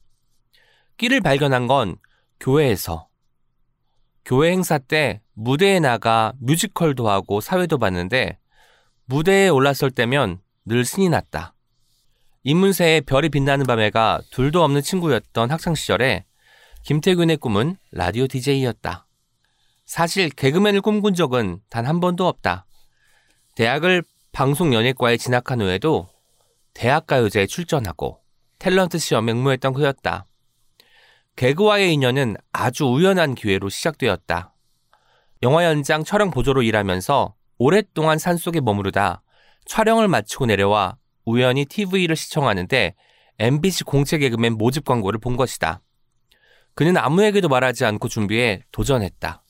끼를 0.96 1.20
발견한 1.20 1.66
건 1.66 1.96
교회에서. 2.40 3.08
교회 4.24 4.50
행사 4.50 4.78
때 4.78 5.22
무대에 5.32 5.80
나가 5.80 6.34
뮤지컬도 6.38 7.08
하고 7.08 7.40
사회도 7.40 7.78
봤는데 7.78 8.38
무대에 9.06 9.48
올랐을 9.48 9.90
때면 9.90 10.40
늘 10.66 10.84
신이 10.84 11.08
났다. 11.08 11.54
이문세의 12.42 13.02
별이 13.02 13.30
빛나는 13.30 13.64
밤에가 13.66 14.20
둘도 14.30 14.62
없는 14.62 14.82
친구였던 14.82 15.50
학창시절에 15.50 16.26
김태균의 16.84 17.38
꿈은 17.38 17.76
라디오 17.90 18.26
DJ였다. 18.26 19.07
사실 19.88 20.28
개그맨을 20.28 20.82
꿈꾼 20.82 21.14
적은 21.14 21.60
단 21.70 21.86
한 21.86 21.98
번도 21.98 22.28
없다. 22.28 22.66
대학을 23.56 24.04
방송연예과에 24.32 25.16
진학한 25.16 25.62
후에도 25.62 26.06
대학가요제에 26.74 27.46
출전하고 27.46 28.20
탤런트 28.58 28.98
시험에 28.98 29.32
응모했던 29.32 29.72
그였다. 29.72 30.26
개그와의 31.36 31.94
인연은 31.94 32.36
아주 32.52 32.84
우연한 32.84 33.34
기회로 33.34 33.70
시작되었다. 33.70 34.54
영화 35.42 35.64
현장 35.64 36.04
촬영 36.04 36.30
보조로 36.30 36.62
일하면서 36.62 37.34
오랫동안 37.56 38.18
산속에 38.18 38.60
머무르다 38.60 39.22
촬영을 39.64 40.06
마치고 40.06 40.44
내려와 40.46 40.98
우연히 41.24 41.64
TV를 41.64 42.14
시청하는데 42.14 42.94
MBC 43.38 43.84
공채 43.84 44.18
개그맨 44.18 44.52
모집 44.58 44.84
광고를 44.84 45.18
본 45.18 45.36
것이다. 45.36 45.80
그는 46.74 46.98
아무에게도 46.98 47.48
말하지 47.48 47.86
않고 47.86 48.08
준비해 48.08 48.62
도전했다. 48.70 49.44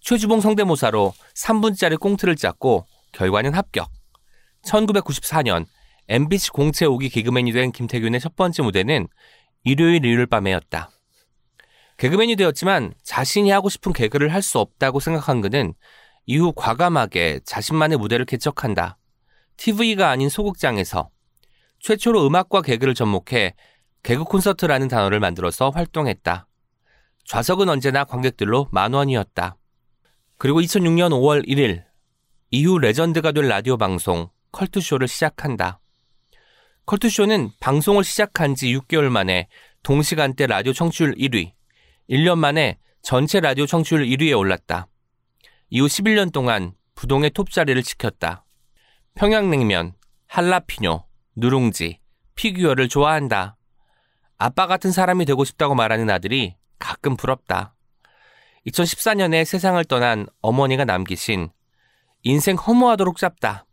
최주봉 0.00 0.40
성대모사로 0.40 1.12
3분짜리 1.34 1.98
꽁트를 1.98 2.36
짰고 2.36 2.86
결과는 3.12 3.54
합격. 3.54 3.90
1994년 4.64 5.66
MBC 6.08 6.50
공채 6.50 6.86
5기 6.86 7.12
개그맨이 7.12 7.52
된 7.52 7.72
김태균의 7.72 8.20
첫 8.20 8.34
번째 8.36 8.62
무대는 8.62 9.08
일요일 9.64 10.04
일요일 10.04 10.26
밤에였다. 10.26 10.90
개그맨이 11.98 12.36
되었지만 12.36 12.94
자신이 13.02 13.50
하고 13.50 13.68
싶은 13.68 13.92
개그를 13.92 14.32
할 14.32 14.40
수 14.40 14.58
없다고 14.60 15.00
생각한 15.00 15.40
그는 15.40 15.74
이후 16.26 16.52
과감하게 16.54 17.40
자신만의 17.44 17.98
무대를 17.98 18.24
개척한다. 18.24 18.98
TV가 19.56 20.08
아닌 20.10 20.28
소극장에서 20.28 21.10
최초로 21.80 22.26
음악과 22.26 22.62
개그를 22.62 22.94
접목해 22.94 23.54
개그 24.02 24.24
콘서트라는 24.24 24.88
단어를 24.88 25.20
만들어서 25.20 25.70
활동했다. 25.70 26.46
좌석은 27.24 27.68
언제나 27.68 28.04
관객들로 28.04 28.68
만원이었다. 28.70 29.57
그리고 30.38 30.60
2006년 30.60 31.10
5월 31.10 31.46
1일 31.48 31.84
이후 32.50 32.78
레전드가 32.78 33.32
될 33.32 33.48
라디오 33.48 33.76
방송 33.76 34.28
컬투쇼를 34.52 35.08
시작한다. 35.08 35.80
컬투쇼는 36.86 37.50
방송을 37.60 38.04
시작한 38.04 38.54
지 38.54 38.72
6개월 38.74 39.10
만에 39.10 39.48
동시간대 39.82 40.46
라디오 40.46 40.72
청취율 40.72 41.16
1위, 41.16 41.52
1년 42.08 42.38
만에 42.38 42.78
전체 43.02 43.40
라디오 43.40 43.66
청취율 43.66 44.06
1위에 44.06 44.38
올랐다. 44.38 44.86
이후 45.70 45.86
11년 45.86 46.32
동안 46.32 46.72
부동의 46.94 47.30
톱 47.30 47.50
자리를 47.50 47.82
지켰다. 47.82 48.44
평양냉면, 49.16 49.94
할라피뇨, 50.28 51.04
누룽지, 51.36 51.98
피규어를 52.36 52.88
좋아한다. 52.88 53.56
아빠 54.38 54.66
같은 54.66 54.92
사람이 54.92 55.24
되고 55.24 55.44
싶다고 55.44 55.74
말하는 55.74 56.08
아들이 56.08 56.56
가끔 56.78 57.16
부럽다. 57.16 57.74
2014년에 58.66 59.44
세상을 59.44 59.82
떠난 59.84 60.26
어머니가 60.42 60.84
남기신 60.84 61.50
인생 62.22 62.56
허무하도록 62.56 63.16
짧다. 63.16 63.66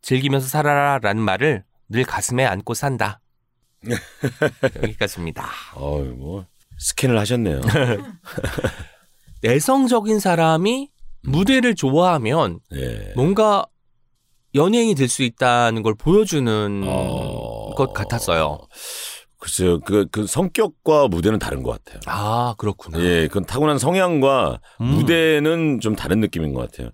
즐기면서 0.00 0.48
살아라 0.48 0.98
라는 0.98 1.22
말을 1.22 1.64
늘 1.88 2.04
가슴에 2.04 2.44
안고 2.44 2.74
산다. 2.74 3.20
여기까지입니다. 4.82 5.48
어이 5.74 6.08
뭐 6.08 6.46
스캔을 6.78 7.18
하셨네요. 7.18 7.60
내성적인 9.42 10.20
사람이 10.20 10.90
무대를 11.24 11.74
좋아하면 11.74 12.60
예. 12.74 13.12
뭔가 13.14 13.66
연예인이 14.54 14.94
될 14.94 15.08
수 15.08 15.22
있다는 15.22 15.82
걸 15.82 15.94
보여주는 15.94 16.82
어. 16.86 17.74
것 17.74 17.92
같았어요. 17.92 18.58
글쎄요, 19.42 19.80
그, 19.80 20.06
그 20.12 20.24
성격과 20.24 21.08
무대는 21.08 21.40
다른 21.40 21.64
것 21.64 21.72
같아요. 21.72 22.00
아, 22.06 22.54
그렇구나. 22.58 23.00
예, 23.00 23.26
그건 23.26 23.44
타고난 23.44 23.76
성향과 23.76 24.60
음. 24.80 24.86
무대는 24.86 25.80
좀 25.80 25.96
다른 25.96 26.20
느낌인 26.20 26.54
것 26.54 26.60
같아요. 26.60 26.90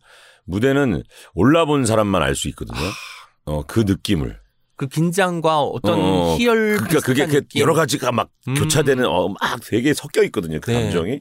무대는 0.47 1.03
올라본 1.35 1.85
사람만 1.85 2.23
알 2.23 2.35
수 2.35 2.49
있거든요. 2.49 2.79
어, 3.45 3.65
그 3.67 3.81
느낌을. 3.81 4.41
그 4.77 4.87
긴장과 4.89 5.61
어떤 5.61 6.01
어, 6.01 6.37
희열 6.39 6.77
그러니까 6.79 7.01
그게 7.01 7.27
그 7.27 7.33
느낌. 7.43 7.61
여러 7.61 7.75
가지가 7.75 8.13
막 8.13 8.31
음. 8.49 8.55
교차되는 8.55 9.05
어, 9.05 9.29
막 9.29 9.39
되게 9.67 9.93
섞여 9.93 10.23
있거든요. 10.25 10.59
그 10.61 10.71
네. 10.71 10.85
감정이. 10.85 11.21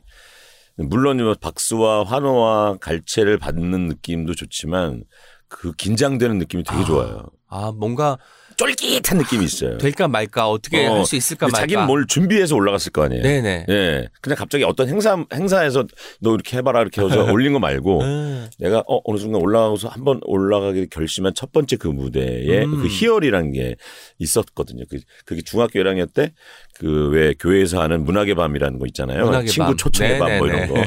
물론 0.78 1.18
뭐 1.18 1.34
박수와 1.34 2.06
환호와 2.06 2.78
갈채를 2.78 3.38
받는 3.38 3.90
느낌도 3.90 4.34
좋지만 4.36 5.04
그 5.50 5.74
긴장되는 5.74 6.38
느낌이 6.38 6.64
되게 6.64 6.80
아, 6.84 6.86
좋아요. 6.86 7.26
아, 7.50 7.74
뭔가 7.76 8.18
쫄깃한 8.58 9.20
느낌이 9.20 9.46
있어요. 9.46 9.78
될까 9.78 10.08
말까 10.08 10.50
어떻게 10.50 10.86
어, 10.88 10.96
할 10.96 11.06
수 11.06 11.16
있을까 11.16 11.46
말까. 11.46 11.60
자기는 11.60 11.86
뭘 11.86 12.06
준비해서 12.08 12.56
올라갔을 12.56 12.92
거 12.92 13.04
아니에요. 13.04 13.22
네네. 13.24 13.66
예. 13.70 14.10
그냥 14.20 14.36
갑자기 14.36 14.64
어떤 14.64 14.90
행사 14.90 15.16
행사에서 15.34 15.86
너 16.20 16.34
이렇게 16.34 16.58
해봐라 16.58 16.82
이렇게 16.82 17.02
해서 17.02 17.24
올린 17.32 17.54
거 17.54 17.60
말고 17.60 18.02
음. 18.02 18.50
내가 18.60 18.84
어 18.88 19.00
어느 19.06 19.18
순간 19.20 19.42
올라가고서 19.42 19.88
한번 19.90 20.20
올라가게 20.26 20.88
결심한 20.90 21.34
첫 21.36 21.52
번째 21.52 21.78
그 21.78 21.88
무대에 21.88 22.64
음. 22.66 22.82
그 22.82 22.88
희열이라는 22.88 23.52
게 23.54 23.76
있었거든요. 24.18 24.84
그 24.90 25.00
그게 25.26 25.42
중학교 25.42 25.80
1학년 25.80 26.12
때 26.14 26.34
그 26.80 27.10
왜 27.12 27.34
교회에서 27.40 27.82
하는 27.82 28.04
문학의 28.04 28.36
밤이라는 28.36 28.80
거 28.80 28.86
있잖아요. 28.88 29.26
문학의 29.26 29.48
친구 29.48 29.70
밤. 29.70 29.78
초청의 29.78 30.20
밤 30.20 30.38
뭐 30.40 30.48
이런 30.48 30.68
거. 30.68 30.84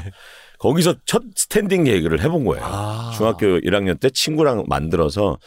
거기서 0.58 0.94
첫 1.06 1.22
standing 1.34 1.84
개그를 1.84 2.20
해본 2.22 2.44
거예요. 2.44 2.62
아. 2.64 3.12
중학교 3.16 3.46
1학년 3.60 3.98
때 3.98 4.10
친구랑 4.10 4.64
만들어서 4.68 5.38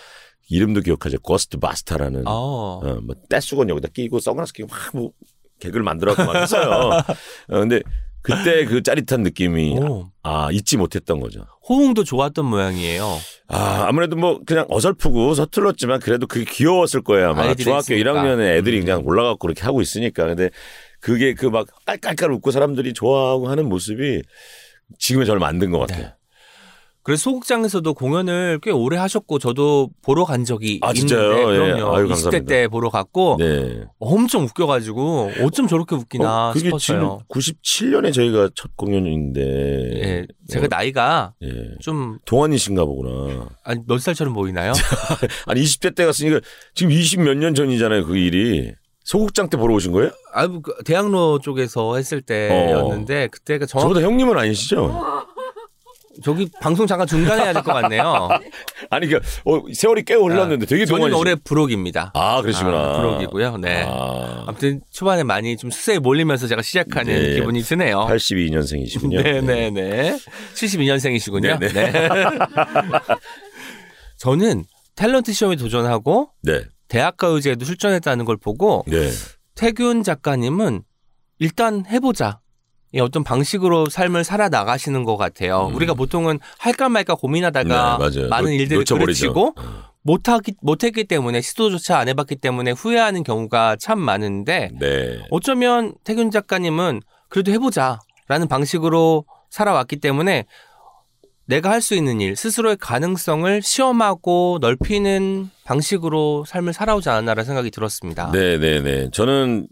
이름도 0.50 0.82
기억하죠. 0.82 1.20
고스트 1.20 1.58
바스타라는 1.58 2.24
어. 2.28 2.80
어, 2.84 3.00
뭐 3.04 3.16
때수건 3.30 3.70
여기다 3.70 3.90
끼고 3.94 4.20
선글라스 4.20 4.54
끼고 4.54 4.68
막 4.70 4.94
뭐 4.94 5.12
개그를 5.60 5.84
만들어서 5.84 6.26
막 6.26 6.36
했어요. 6.36 6.70
어, 7.50 7.60
근데 7.60 7.82
그때 8.22 8.66
그 8.66 8.82
짜릿한 8.84 9.22
느낌이 9.24 9.78
오. 9.80 10.10
아 10.24 10.50
잊지 10.52 10.78
못했던 10.78 11.20
거죠. 11.20 11.46
호응도 11.70 12.04
좋았던 12.04 12.46
모양이에요. 12.46 13.18
아 13.48 13.86
아무래도 13.88 14.16
뭐 14.18 14.40
그냥 14.46 14.66
어설프고 14.70 15.34
서툴렀지만 15.36 16.00
그래도 16.00 16.28
그게 16.28 16.46
귀여웠을 16.50 17.02
거예요 17.02 17.30
아마 17.32 17.54
중학교 17.56 17.94
있으니까. 17.94 18.12
1학년에 18.14 18.58
애들이 18.58 18.80
음. 18.80 18.86
그냥 18.86 19.02
올라가고 19.06 19.38
그렇게 19.38 19.62
하고 19.64 19.82
있으니까 19.82 20.26
근데 20.28 20.50
그게 21.00 21.34
그 21.34 21.48
막 21.50 21.68
깔깔깔 21.86 22.32
웃고 22.32 22.52
사람들이 22.52 22.94
좋아하고 22.94 23.50
하는 23.50 23.68
모습이 23.70 24.22
지금의 25.00 25.26
저를 25.28 25.40
만든 25.40 25.72
것 25.72 25.80
같아요. 25.80 26.04
네. 26.08 26.14
그래서 27.04 27.24
소극장에서도 27.24 27.94
공연을 27.94 28.60
꽤 28.64 28.72
오래 28.72 28.96
하셨고 28.98 29.38
저도 29.38 29.90
보러 30.02 30.24
간 30.24 30.46
적이 30.46 30.80
아, 30.82 30.92
있는데 30.92 31.00
진짜요? 31.00 31.32
예. 31.54 31.58
그럼요. 31.58 31.96
아유, 31.96 32.06
20대 32.06 32.10
감사합니다. 32.10 32.46
때 32.46 32.68
보러 32.70 32.90
갔고 32.90 33.36
네. 33.40 33.84
엄청 34.00 34.44
웃겨가지고 34.46 35.32
어쩜 35.42 35.68
저렇게 35.68 35.96
웃기나 35.96 36.50
어, 36.50 36.54
그게 36.54 36.66
싶었어요. 36.70 37.20
지금 37.28 37.28
97년에 37.28 38.14
저희가 38.14 38.50
첫 38.56 38.72
공연인데 38.78 39.42
예, 39.42 40.28
제가 40.48 40.66
어, 40.66 40.68
나이가 40.70 41.34
예. 41.44 41.50
좀 41.82 42.20
동안이신가 42.26 42.86
보구나. 42.86 43.50
아니 43.66 43.82
몇 43.86 44.00
살처럼 44.00 44.34
보이나요? 44.34 44.72
아니 45.48 45.62
20대 45.62 45.94
때 45.96 46.06
갔으니까 46.06 46.40
지금 46.74 46.92
20 46.94 47.20
몇 47.22 47.34
년 47.38 47.54
전이잖아요 47.54 48.06
그 48.06 48.16
일이. 48.16 48.72
소극장 49.06 49.50
때 49.50 49.58
보러 49.58 49.74
오신 49.76 49.92
거예요? 49.92 50.12
아, 50.34 50.48
그 50.48 50.62
대학로 50.86 51.38
쪽에서 51.40 51.98
했을 51.98 52.22
때였는데 52.22 53.28
그때가 53.28 53.66
정확 53.66 53.84
저보다 53.90 54.00
형님은 54.00 54.38
아니시죠? 54.38 55.26
저기 56.22 56.48
방송 56.62 56.86
잠깐 56.86 57.08
중단해야 57.08 57.54
될 57.54 57.64
것 57.64 57.74
같네요. 57.74 58.30
아니 58.92 59.08
그 59.08 59.16
어, 59.46 59.62
세월이 59.74 60.04
꽤 60.04 60.14
흘렀는데 60.14 60.66
되게 60.68 60.86
저는 60.86 61.00
동안이시. 61.00 61.20
올해 61.20 61.36
부록입니다. 61.36 62.12
아 62.14 62.42
그러시구나. 62.42 62.78
아, 62.78 62.98
부록이고요. 62.98 63.58
네. 63.58 63.84
아, 63.88 64.44
아무튼 64.48 64.82
초반에 64.92 65.24
많이 65.24 65.58
좀 65.58 65.72
수세에 65.72 65.98
몰리면서 66.00 66.48
제가 66.48 66.62
시작하는 66.62 67.14
네. 67.14 67.34
기분이 67.36 67.62
드네요. 67.62 68.06
82년생이시군요. 68.10 69.24
네네네. 69.24 70.18
72년생이시군요. 70.54 71.60
네네. 71.60 71.92
네. 71.92 72.10
저는 74.18 74.64
탤런트 74.96 75.34
시험에 75.34 75.56
도전하고 75.56 76.30
네. 76.44 76.62
대학가요제에도 76.88 77.66
출전했다는 77.66 78.26
걸 78.26 78.38
보고 78.38 78.84
네. 78.88 79.10
태균 79.56 80.04
작가님은 80.04 80.84
일단 81.40 81.86
해보자. 81.88 82.40
이 82.94 83.00
어떤 83.00 83.24
방식으로 83.24 83.90
삶을 83.90 84.24
살아 84.24 84.50
나가시는 84.50 85.04
것 85.04 85.18
같아요. 85.18 85.68
음. 85.68 85.76
우리가 85.76 85.96
보통은 85.96 86.40
할까 86.60 86.90
말까 86.90 87.16
고민하다가 87.16 87.98
네. 88.12 88.28
많은 88.28 88.52
놓- 88.52 88.62
일들을 88.62 88.80
놓쳐버리죠. 88.82 89.34
그르치고 89.34 89.56
어. 89.58 89.94
못하기 90.04 90.56
못했기 90.62 91.06
때문에 91.06 91.42
시도조차 91.42 91.98
안 91.98 92.08
해봤기 92.08 92.36
때문에 92.36 92.72
후회하는 92.72 93.24
경우가 93.24 93.78
참 93.80 94.00
많은데 94.00 94.70
네. 94.80 95.20
어쩌면 95.32 95.96
태균 96.04 96.30
작가님은 96.30 97.02
그래도 97.30 97.52
해보자라는 97.52 98.48
방식으로 98.50 99.26
살아왔기 99.50 99.96
때문에 99.98 100.46
내가 101.46 101.72
할 101.72 101.82
수 101.82 101.96
있는 101.96 102.22
일, 102.22 102.36
스스로의 102.36 102.78
가능성을 102.80 103.62
시험하고 103.64 104.60
넓히는 104.62 105.50
방식으로 105.66 106.46
삶을 106.48 106.74
살아오지 106.74 107.10
않았나라는 107.10 107.44
생각이 107.46 107.70
들었습니다. 107.72 108.32
네, 108.32 108.58
네, 108.60 108.82
네. 108.82 109.10
저는 109.12 109.68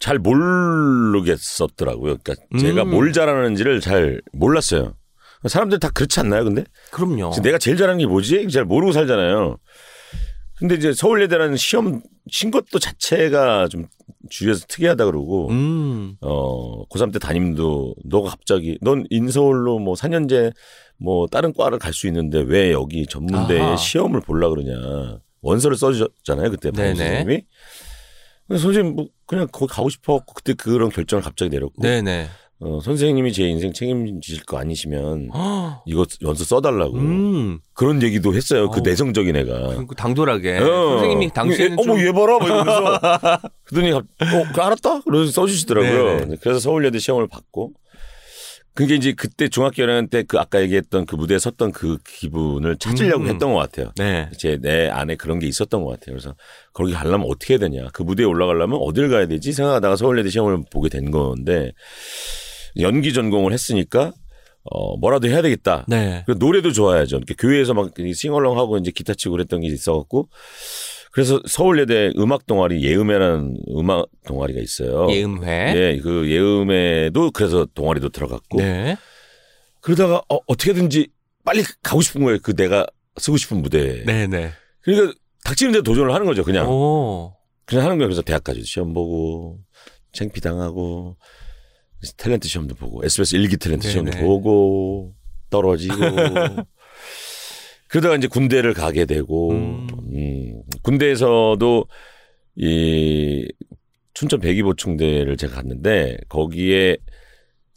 잘 0.00 0.18
모르겠었더라고요. 0.18 2.16
그러니까 2.22 2.34
제가 2.58 2.82
음. 2.82 2.90
뭘 2.90 3.12
잘하는지를 3.12 3.80
잘 3.80 4.20
몰랐어요. 4.32 4.94
사람들 5.46 5.78
다 5.78 5.88
그렇지 5.90 6.20
않나요, 6.20 6.44
근데? 6.44 6.64
그럼요. 6.90 7.32
내가 7.42 7.58
제일 7.58 7.76
잘하는 7.76 7.98
게 7.98 8.06
뭐지? 8.06 8.48
잘 8.50 8.64
모르고 8.64 8.92
살잖아요. 8.92 9.56
근데 10.58 10.74
이제 10.74 10.92
서울예대라는 10.92 11.56
시험 11.56 12.02
친 12.30 12.50
것도 12.50 12.78
자체가 12.78 13.68
좀 13.68 13.86
주위에서 14.28 14.66
특이하다 14.68 15.06
그러고 15.06 15.48
음, 15.48 16.16
어 16.20 16.86
고3 16.88 17.14
때 17.14 17.18
담임도 17.18 17.94
너가 18.04 18.28
갑자기 18.28 18.76
넌 18.82 19.06
인서울로 19.08 19.78
뭐 19.78 19.94
4년제 19.94 20.52
뭐 20.98 21.26
다른 21.28 21.54
과를 21.54 21.78
갈 21.78 21.94
수 21.94 22.06
있는데 22.08 22.40
왜 22.40 22.72
여기 22.72 23.06
전문대에 23.06 23.58
아하. 23.58 23.76
시험을 23.76 24.20
보려 24.20 24.50
그러냐 24.50 25.18
원서를 25.40 25.78
써주셨잖아요 25.78 26.50
그때 26.50 26.70
네네. 26.70 26.76
담임 26.94 26.96
선생님이 26.96 27.42
근데 28.50 28.60
선생님 28.60 28.96
뭐 28.96 29.06
그냥 29.26 29.46
거기 29.52 29.72
가고 29.72 29.88
싶어. 29.88 30.20
그때 30.34 30.54
그런 30.54 30.88
결정을 30.90 31.22
갑자기 31.22 31.50
내렸고. 31.50 31.80
네네. 31.80 32.26
어, 32.62 32.80
선생님이 32.82 33.32
제 33.32 33.44
인생 33.48 33.72
책임지실 33.72 34.44
거 34.44 34.58
아니시면 34.58 35.30
헉, 35.32 35.82
이거 35.86 36.04
원서 36.24 36.44
써달라고. 36.44 36.96
음, 36.98 37.60
그런 37.72 38.02
얘기도 38.02 38.34
했어요 38.34 38.68
그 38.70 38.80
어. 38.80 38.82
내성적인 38.84 39.34
애가. 39.36 39.84
그 39.86 39.94
당돌하게. 39.94 40.58
어. 40.58 40.64
선생님이 40.90 41.30
당시에는 41.30 41.78
어머 41.78 41.94
좀 41.94 42.00
얘 42.06 42.12
봐라 42.12 42.38
막 42.38 42.46
이러면서. 42.46 43.40
그러더니 43.64 43.92
갑- 43.92 44.04
어 44.34 44.44
그거 44.48 44.62
알았다? 44.62 45.00
그래서 45.02 45.30
써주시더라고요. 45.32 46.18
네네. 46.18 46.36
그래서 46.42 46.58
서울예대 46.58 46.98
시험을 46.98 47.28
받고 47.28 47.72
그게 48.74 48.94
이제 48.94 49.12
그때 49.12 49.48
중학교 49.48 49.82
1학년 49.82 50.08
때 50.08 50.22
그 50.22 50.38
아까 50.38 50.60
얘기했던 50.62 51.06
그 51.06 51.16
무대에 51.16 51.38
섰던 51.38 51.72
그 51.72 51.98
기분을 52.06 52.76
찾으려고 52.76 53.24
음. 53.24 53.28
했던 53.28 53.52
것 53.52 53.58
같아요. 53.58 53.92
네. 53.96 54.28
제내 54.38 54.88
안에 54.88 55.16
그런 55.16 55.38
게 55.38 55.46
있었던 55.46 55.82
것 55.82 55.90
같아요. 55.90 56.14
그래서 56.16 56.34
거기 56.72 56.92
가려면 56.92 57.26
어떻게 57.28 57.54
해야 57.54 57.58
되냐. 57.58 57.88
그 57.92 58.02
무대에 58.02 58.24
올라가려면 58.26 58.78
어딜 58.80 59.08
가야 59.08 59.26
되지 59.26 59.52
생각하다가 59.52 59.96
서울예대 59.96 60.30
시험을 60.30 60.64
보게 60.70 60.88
된 60.88 61.10
건데 61.10 61.72
연기 62.78 63.12
전공을 63.12 63.52
했으니까 63.52 64.12
어 64.62 64.96
뭐라도 64.98 65.26
해야 65.28 65.42
되겠다. 65.42 65.84
네. 65.88 66.22
그 66.26 66.36
노래도 66.38 66.70
좋아야죠. 66.70 67.20
교회에서 67.38 67.74
막 67.74 67.90
싱얼롱 68.14 68.58
하고 68.58 68.76
이제 68.78 68.90
기타 68.90 69.14
치고 69.14 69.32
그랬던 69.32 69.62
게 69.62 69.68
있어갖고 69.68 70.28
그래서 71.10 71.40
서울예대 71.46 72.12
음악 72.18 72.46
동아리 72.46 72.84
예음회라는 72.84 73.56
음악 73.76 74.06
동아리가 74.26 74.60
있어요. 74.60 75.08
예음회. 75.10 75.74
예, 75.76 76.00
그 76.00 76.30
예음회도 76.30 77.32
그래서 77.32 77.66
동아리도 77.74 78.10
들어갔고 78.10 78.58
네. 78.58 78.96
그러다가 79.80 80.22
어, 80.28 80.38
어떻게든지 80.46 81.08
빨리 81.44 81.62
가고 81.82 82.00
싶은 82.00 82.22
거예요. 82.22 82.38
그 82.42 82.54
내가 82.54 82.86
쓰고 83.16 83.36
싶은 83.36 83.60
무대에. 83.60 84.04
네, 84.04 84.26
네. 84.26 84.52
그러니까 84.82 85.14
닥치는 85.44 85.72
데 85.72 85.82
도전을 85.82 86.14
하는 86.14 86.26
거죠. 86.26 86.44
그냥 86.44 86.68
오. 86.70 87.34
그냥 87.64 87.84
하는 87.84 87.98
거예요. 87.98 88.08
그래서 88.08 88.22
대학까지 88.22 88.62
시험 88.62 88.92
보고 88.94 89.58
창피 90.12 90.40
당하고 90.40 91.16
탤런트 92.16 92.46
시험도 92.46 92.74
보고 92.76 93.04
SBS 93.04 93.36
일기 93.36 93.56
탤런트 93.56 93.82
네네. 93.82 93.90
시험도 93.90 94.18
보고 94.18 95.14
떨어지고 95.50 95.94
그러다가 97.90 98.16
이제 98.16 98.28
군대를 98.28 98.72
가게 98.74 99.04
되고 99.04 99.50
음. 99.50 99.88
음, 100.12 100.62
군대에서도 100.82 101.86
이 102.56 103.48
춘천 104.14 104.40
백이보충대를 104.40 105.36
제가 105.36 105.56
갔는데 105.56 106.18
거기에 106.28 106.96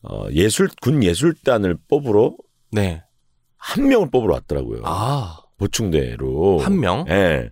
어, 0.04 0.28
예술 0.34 0.70
군 0.82 1.04
예술단을 1.04 1.78
뽑으러 1.88 2.36
네. 2.72 3.02
한 3.58 3.88
명을 3.88 4.10
뽑으러 4.12 4.34
왔더라고요. 4.36 4.82
아, 4.84 5.38
보충대로 5.58 6.60
한 6.60 6.80
명? 6.80 7.06
예. 7.10 7.50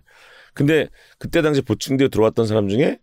근데 0.54 0.88
그때 1.18 1.40
당시 1.40 1.62
보충대에 1.62 2.08
들어왔던 2.08 2.46
사람 2.46 2.68
중에 2.68 2.98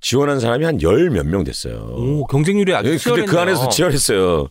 지원한 0.00 0.38
사람이 0.38 0.64
한 0.64 0.80
열 0.80 1.10
몇 1.10 1.26
명 1.26 1.42
됐어요. 1.44 1.74
오, 1.96 2.26
경쟁률이 2.28 2.72
아주 2.74 2.86
예, 2.88 2.92
근데 2.92 2.98
치열했네요. 3.02 3.30
그 3.32 3.38
안에서 3.40 3.68
치열했어요. 3.68 4.48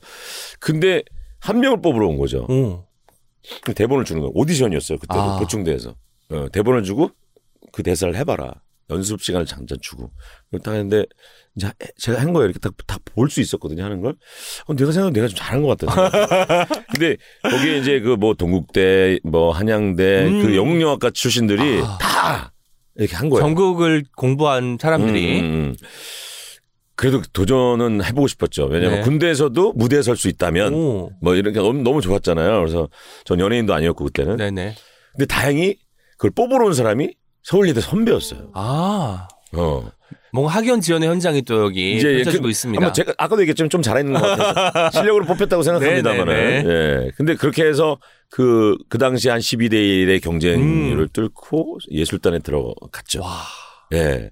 근데 0.59 1.01
한 1.39 1.61
명을 1.61 1.81
뽑으러 1.81 2.07
온 2.07 2.17
거죠. 2.17 2.45
오. 2.49 2.85
그 3.63 3.73
대본을 3.73 4.05
주는 4.05 4.21
거예요. 4.21 4.31
오디션이었어요. 4.35 4.97
그때 4.99 5.15
아. 5.17 5.37
보충대에서. 5.39 5.95
어, 6.31 6.45
대본을 6.51 6.83
주고 6.83 7.11
그 7.71 7.83
대사를 7.83 8.15
해봐라. 8.15 8.53
연습 8.91 9.21
시간을 9.21 9.45
잠깐 9.45 9.77
주고. 9.81 10.11
그렇다 10.49 10.71
했는데 10.71 11.05
이제 11.55 11.67
해- 11.67 11.73
제가 11.99 12.19
한 12.21 12.33
거예요. 12.33 12.49
이렇게 12.49 12.59
다볼 12.87 13.29
수 13.29 13.39
있었거든요. 13.39 13.83
하는 13.83 14.01
걸. 14.01 14.15
어, 14.65 14.73
내가 14.73 14.91
생각하면 14.91 15.13
내가 15.13 15.27
좀 15.27 15.37
잘한 15.37 15.61
것 15.61 15.77
같다. 15.77 16.65
근데 16.91 17.17
거기에 17.43 17.77
이제 17.79 17.99
그 17.99 18.15
뭐 18.17 18.33
동국대, 18.33 19.19
뭐 19.23 19.51
한양대, 19.51 20.25
음. 20.25 20.41
그 20.43 20.55
영영학과 20.55 21.11
출신들이 21.11 21.81
아. 21.83 21.97
다 22.01 22.53
이렇게 22.95 23.15
한 23.15 23.29
거예요. 23.29 23.41
전국을 23.43 24.03
공부한 24.17 24.77
사람들이 24.81 25.39
음, 25.39 25.45
음, 25.45 25.53
음. 25.53 25.75
그래도 26.99 27.21
도전은 27.31 28.03
해보고 28.03 28.27
싶었죠. 28.27 28.65
왜냐하면 28.65 28.99
네. 28.99 29.05
군대에서도 29.05 29.71
무대에 29.73 30.01
설 30.01 30.17
수 30.17 30.27
있다면 30.27 30.73
오. 30.73 31.11
뭐 31.21 31.33
이렇게 31.35 31.57
너무, 31.59 31.81
너무 31.81 32.01
좋았잖아요. 32.01 32.59
그래서 32.59 32.89
전 33.23 33.39
연예인도 33.39 33.73
아니었고 33.73 34.03
그때는. 34.03 34.35
네네. 34.35 34.75
근데 35.13 35.25
다행히 35.25 35.77
그걸 36.17 36.31
뽑으러 36.31 36.65
온 36.65 36.73
사람이 36.73 37.13
서울예대 37.43 37.79
선배였어요. 37.79 38.51
아. 38.53 39.29
어. 39.53 39.89
뭔가 40.33 40.51
학연 40.51 40.81
지원의 40.81 41.07
현장이 41.07 41.43
또 41.43 41.63
여기 41.63 41.95
이제 41.95 42.15
펼쳐지고 42.15 42.43
그- 42.43 42.49
있습니다. 42.49 42.83
아마 42.83 42.91
제가 42.91 43.13
아까도 43.17 43.41
얘기했지만 43.43 43.69
좀 43.69 43.81
잘했는 43.81 44.11
것 44.13 44.19
같아서 44.19 44.91
실력으로 44.99 45.23
뽑혔다고 45.25 45.63
생각합니다만은. 45.63 46.25
네, 46.25 46.63
네, 46.63 46.69
예. 47.05 47.11
근데 47.15 47.35
그렇게 47.35 47.65
해서 47.65 47.97
그, 48.29 48.75
그 48.89 48.97
당시 48.97 49.29
한 49.29 49.39
12대 49.39 49.71
1의 49.71 50.21
경쟁률을 50.21 51.03
음. 51.05 51.07
뚫고 51.13 51.77
예술단에 51.91 52.39
들어갔죠. 52.39 53.21
와. 53.21 53.37
예. 53.93 54.31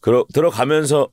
그러, 0.00 0.24
들어가면서 0.34 1.08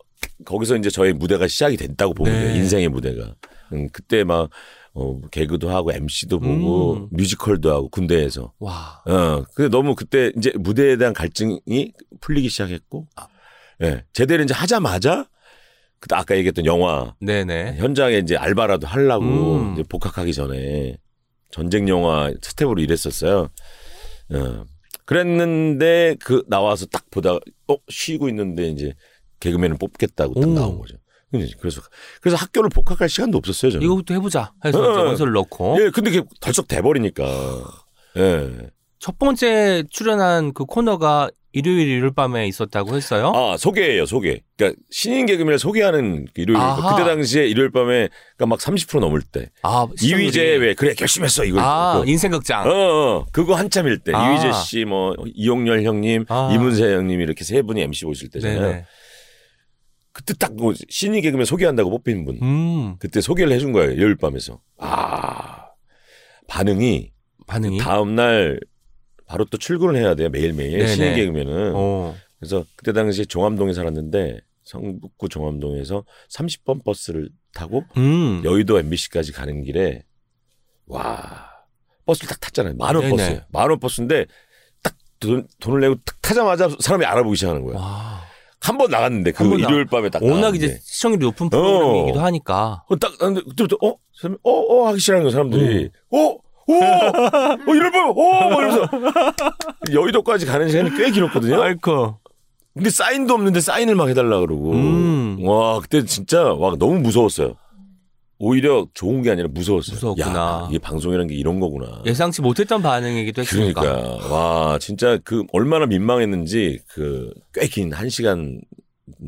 거기서 0.45 0.78
이제 0.78 0.89
저의 0.89 1.13
무대가 1.13 1.47
시작이 1.47 1.78
됐다고 1.78 2.13
보면 2.13 2.34
네. 2.34 2.39
돼요. 2.45 2.56
인생의 2.56 2.89
무대가. 2.89 3.36
음, 3.73 3.88
그때 3.91 4.23
막, 4.23 4.50
어, 4.93 5.19
개그도 5.30 5.69
하고 5.69 5.91
MC도 5.91 6.39
보고 6.39 6.93
음. 6.93 7.08
뮤지컬도 7.12 7.71
하고 7.71 7.89
군대에서. 7.89 8.54
와. 8.60 9.02
어, 9.06 9.43
근데 9.54 9.69
너무 9.69 9.95
그때 9.95 10.32
이제 10.38 10.52
무대에 10.58 10.97
대한 10.97 11.13
갈증이 11.13 11.93
풀리기 12.21 12.50
시작했고, 12.50 13.08
예. 13.84 14.04
제대로 14.13 14.43
이제 14.43 14.54
하자마자, 14.54 15.28
그때 16.00 16.15
아까 16.15 16.36
얘기했던 16.38 16.65
영화, 16.65 17.15
네네. 17.19 17.78
현장에 17.78 18.17
이제 18.19 18.36
알바라도 18.36 18.88
하려고 18.88 19.26
음. 19.26 19.73
이제 19.73 19.84
복학하기 19.89 20.34
전에 20.34 20.97
전쟁 21.52 21.89
영화 21.89 22.32
스텝으로 22.41 22.82
일했었어요. 22.82 23.50
어. 24.34 24.65
그랬는데 25.06 26.17
그 26.19 26.43
나와서 26.47 26.86
딱 26.86 27.10
보다가 27.10 27.39
어 27.69 27.78
쉬고 27.88 28.28
있는데 28.28 28.67
이제 28.67 28.93
개그맨을 29.39 29.78
뽑겠다고 29.78 30.39
딱 30.39 30.47
오. 30.50 30.54
나온 30.54 30.80
거죠. 30.80 30.95
그래서 31.60 31.82
그래서 32.21 32.38
학교를 32.38 32.69
복학할 32.69 33.10
시간도 33.10 33.38
없었어요. 33.38 33.71
저는. 33.71 33.86
이거부터 33.86 34.13
해보자 34.13 34.54
해서 34.63 34.80
어. 34.82 35.04
원서를 35.04 35.34
넣고 35.34 35.78
예, 35.82 35.89
근데 35.89 36.12
그게 36.12 36.23
덜썩 36.39 36.67
돼버리니까. 36.67 37.23
예. 38.17 38.50
첫 39.00 39.19
번째 39.19 39.84
출연한 39.89 40.54
그 40.54 40.65
코너가 40.65 41.30
일요일 41.52 41.88
일요일 41.88 42.13
밤에 42.13 42.47
있었다고 42.47 42.95
했어요. 42.95 43.32
아 43.36 43.58
소개예요 43.58 44.06
소개. 44.06 44.41
그러니까 44.58 44.80
신인 44.89 45.26
개그맨을 45.26 45.60
소개하는 45.60 46.28
그 46.34 46.41
일요일. 46.41 46.60
아하. 46.60 46.95
그때 46.95 47.08
당시에 47.08 47.45
일요일 47.47 47.71
밤에 47.71 48.10
그러니까 48.38 48.45
막 48.45 48.60
30% 48.60 49.00
넘을 49.00 49.21
때 49.21 49.50
아, 49.63 49.86
이휘재. 50.02 50.41
왜 50.58 50.73
그래 50.76 50.93
열심히 51.02 51.26
했어 51.26 51.43
이걸. 51.43 51.62
아. 51.62 52.04
인생극장. 52.06 52.67
어, 52.67 52.71
어, 52.71 53.26
그거 53.32 53.56
한참일 53.56 54.00
때 54.00 54.13
아. 54.13 54.32
이휘재 54.34 54.52
씨, 54.54 54.86
뭐 54.86 55.15
이용렬 55.34 55.84
형님, 55.84 56.26
아. 56.30 56.52
이문세 56.54 56.93
형님 56.93 57.21
이렇게 57.21 57.43
세 57.43 57.62
분이 57.62 57.82
MC 57.82 58.06
오실 58.06 58.30
때잖아요. 58.30 58.62
네네. 58.62 58.86
그때 60.17 60.34
딱 60.34 60.51
뭐 60.53 60.73
신인 60.89 61.21
개그맨 61.21 61.45
소개한다고 61.45 61.91
뽑힌 61.91 62.25
분. 62.25 62.39
음, 62.41 62.95
그때 62.97 63.21
소개를 63.21 63.53
해준 63.53 63.71
거예요 63.71 63.91
열흘 64.01 64.15
밤에서. 64.15 64.60
아 64.80 65.67
반응이 66.47 67.12
반응이. 67.45 67.77
다음 67.77 68.15
날 68.15 68.60
바로 69.27 69.45
또 69.45 69.58
출근을 69.60 69.95
해야 69.95 70.15
돼요 70.15 70.30
매일 70.30 70.53
매일. 70.53 70.88
신인 70.88 71.13
개그맨은. 71.15 71.73
어. 71.75 72.15
그래서 72.39 72.65
그때 72.75 72.93
당시에 72.93 73.25
종암동에 73.25 73.73
살았는데 73.73 74.39
성북구 74.63 75.30
종암동에서 75.30 76.03
30번 76.32 76.84
버스를 76.84 77.30
타고 77.53 77.84
음. 77.97 78.41
여의도 78.43 78.80
MBC까지 78.80 79.32
가는 79.34 79.62
길에 79.63 80.03
와 80.88 81.47
버스를 82.08 82.30
딱 82.30 82.39
탔잖아요. 82.41 82.73
만원. 82.75 83.08
버스예요. 83.10 83.41
만원 83.49 83.80
버스인데 83.80 84.25
딱 84.82 84.95
돈, 85.19 85.47
돈을 85.60 85.80
내고 85.82 85.95
딱 86.03 86.19
타자마자 86.21 86.69
사람이 86.80 87.06
알아보기 87.06 87.36
시작하는 87.36 87.63
거야. 87.63 87.77
와. 87.77 88.16
한 88.60 88.78
번 88.78 88.89
나갔는데 88.91 89.32
그 89.32 89.43
나- 89.43 89.56
일요일 89.56 89.86
밤에 89.86 90.10
딱 90.10 90.22
워낙 90.24 90.36
나갔는데. 90.38 90.65
이제 90.65 90.80
시청률이 90.84 91.24
높은 91.26 91.50
프로그램이기도 91.50 92.20
어. 92.20 92.24
하니까. 92.24 92.84
어, 92.89 92.96
딱 92.98 93.12
나갔는데 93.13 93.50
그때부터 93.50 93.78
어? 93.86 93.96
사람이 94.20 94.38
어? 94.43 94.52
어? 94.52 94.88
하기 94.88 95.00
시작하는 95.00 95.24
거야 95.26 95.32
사람들이. 95.32 95.84
음. 95.84 95.89
어? 96.17 96.38
오! 96.70 96.74
어, 96.74 97.76
이럴 97.76 97.91
밤, 97.91 98.10
어! 98.10 98.50
막 98.50 98.60
이러면서. 98.60 98.89
여의도까지 99.93 100.46
가는 100.46 100.70
시간이 100.70 100.98
꽤 100.98 101.12
길었거든요. 101.12 101.62
아이고. 101.62 102.17
근데 102.74 102.89
사인도 102.89 103.34
없는데 103.36 103.62
사인을 103.62 103.96
막 103.96 104.10
해달라 104.10 104.39
그러고. 104.39 104.74
음. 104.74 105.38
와, 105.41 105.80
그때 105.80 106.04
진짜 106.06 106.43
와, 106.54 106.76
너무 106.78 107.00
무서웠어요. 107.00 107.54
오히려 108.39 108.88
좋은 108.93 109.21
게 109.23 109.32
아니라 109.32 109.47
무서웠어요. 109.47 109.95
무서웠구나. 109.95 110.38
야, 110.39 110.67
이게 110.69 110.78
방송이라는 110.80 111.28
게 111.28 111.36
이런 111.36 111.60
거구나. 111.60 112.02
예상치 112.06 112.41
못했던 112.41 112.82
반응이기도 112.82 113.41
했으니까. 113.41 113.82
그러니까 113.82 114.28
와 114.34 114.80
진짜 114.80 115.17
그 115.23 115.43
얼마나 115.54 115.86
민망했는지 115.88 116.80
그 116.89 117.32
꽤 117.54 117.67
긴 117.69 117.93
한 117.93 118.10
시간 118.10 118.62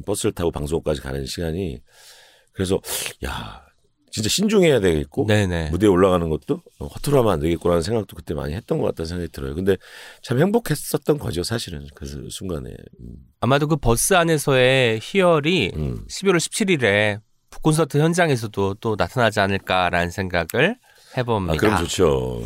버스를 0.06 0.32
타고 0.34 0.52
방송국까지 0.52 1.02
가는 1.02 1.26
시간이 1.26 1.80
그래서 2.52 2.80
야 3.26 3.64
진짜 4.12 4.28
신중해야 4.28 4.80
되겠고 4.80 5.26
네네. 5.28 5.70
무대에 5.70 5.88
올라가는 5.88 6.28
것도 6.30 6.62
허투루 6.80 7.18
하면 7.20 7.32
안 7.34 7.40
되겠구나는 7.40 7.82
생각도 7.84 8.16
그때 8.16 8.34
많이 8.34 8.54
했던 8.54 8.80
것 8.80 8.86
같다는 8.88 9.08
생각이 9.08 9.32
들어요. 9.32 9.56
근데 9.56 9.78
참 10.24 10.40
행복했었던 10.40 11.18
거죠 11.20 11.44
사실은 11.44 11.86
그 11.96 12.06
순간에. 12.30 12.70
음, 13.00 13.14
아마도 13.40 13.68
그 13.68 13.76
버스 13.78 14.14
안에서의 14.16 15.00
희열이 15.02 15.72
음. 15.76 16.06
11월 16.10 16.38
17일에 16.38 17.18
북 17.20 17.29
콘서트 17.62 17.98
현장에서도 17.98 18.76
또 18.76 18.96
나타나지 18.98 19.40
않을까라는 19.40 20.12
생각을 20.12 20.78
해봅니다. 21.18 21.54
아 21.54 21.58
그럼 21.58 21.78
좋죠. 21.78 22.44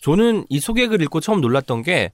저는 0.00 0.46
이 0.48 0.60
소개글 0.60 1.02
읽고 1.02 1.20
처음 1.20 1.40
놀랐던 1.40 1.82
게 1.82 2.12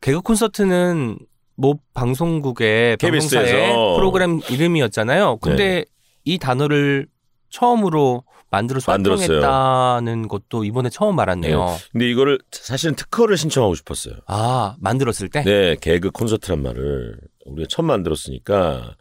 개그 0.00 0.20
콘서트는 0.20 1.18
뭐 1.56 1.74
방송국의 1.94 2.96
KBS 2.96 3.26
에서. 3.26 3.36
방송사의 3.36 3.96
프로그램 3.96 4.40
이름이었잖아요. 4.50 5.38
근데 5.38 5.64
네. 5.64 5.84
이 6.24 6.38
단어를 6.38 7.06
처음으로 7.50 8.24
만들어서. 8.50 8.90
활동했다는 8.92 10.28
것도 10.28 10.64
이번에 10.64 10.88
처음 10.88 11.18
알았네요. 11.18 11.76
근데 11.92 12.08
이거를 12.10 12.38
사실은 12.50 12.94
특허를 12.96 13.36
신청하고 13.36 13.74
싶었어요. 13.74 14.14
아 14.26 14.74
만들었을 14.80 15.28
때? 15.28 15.42
네, 15.42 15.76
개그 15.80 16.10
콘서트란 16.10 16.62
말을 16.62 17.18
우리가 17.46 17.66
처음 17.68 17.86
만들었으니까. 17.86 18.96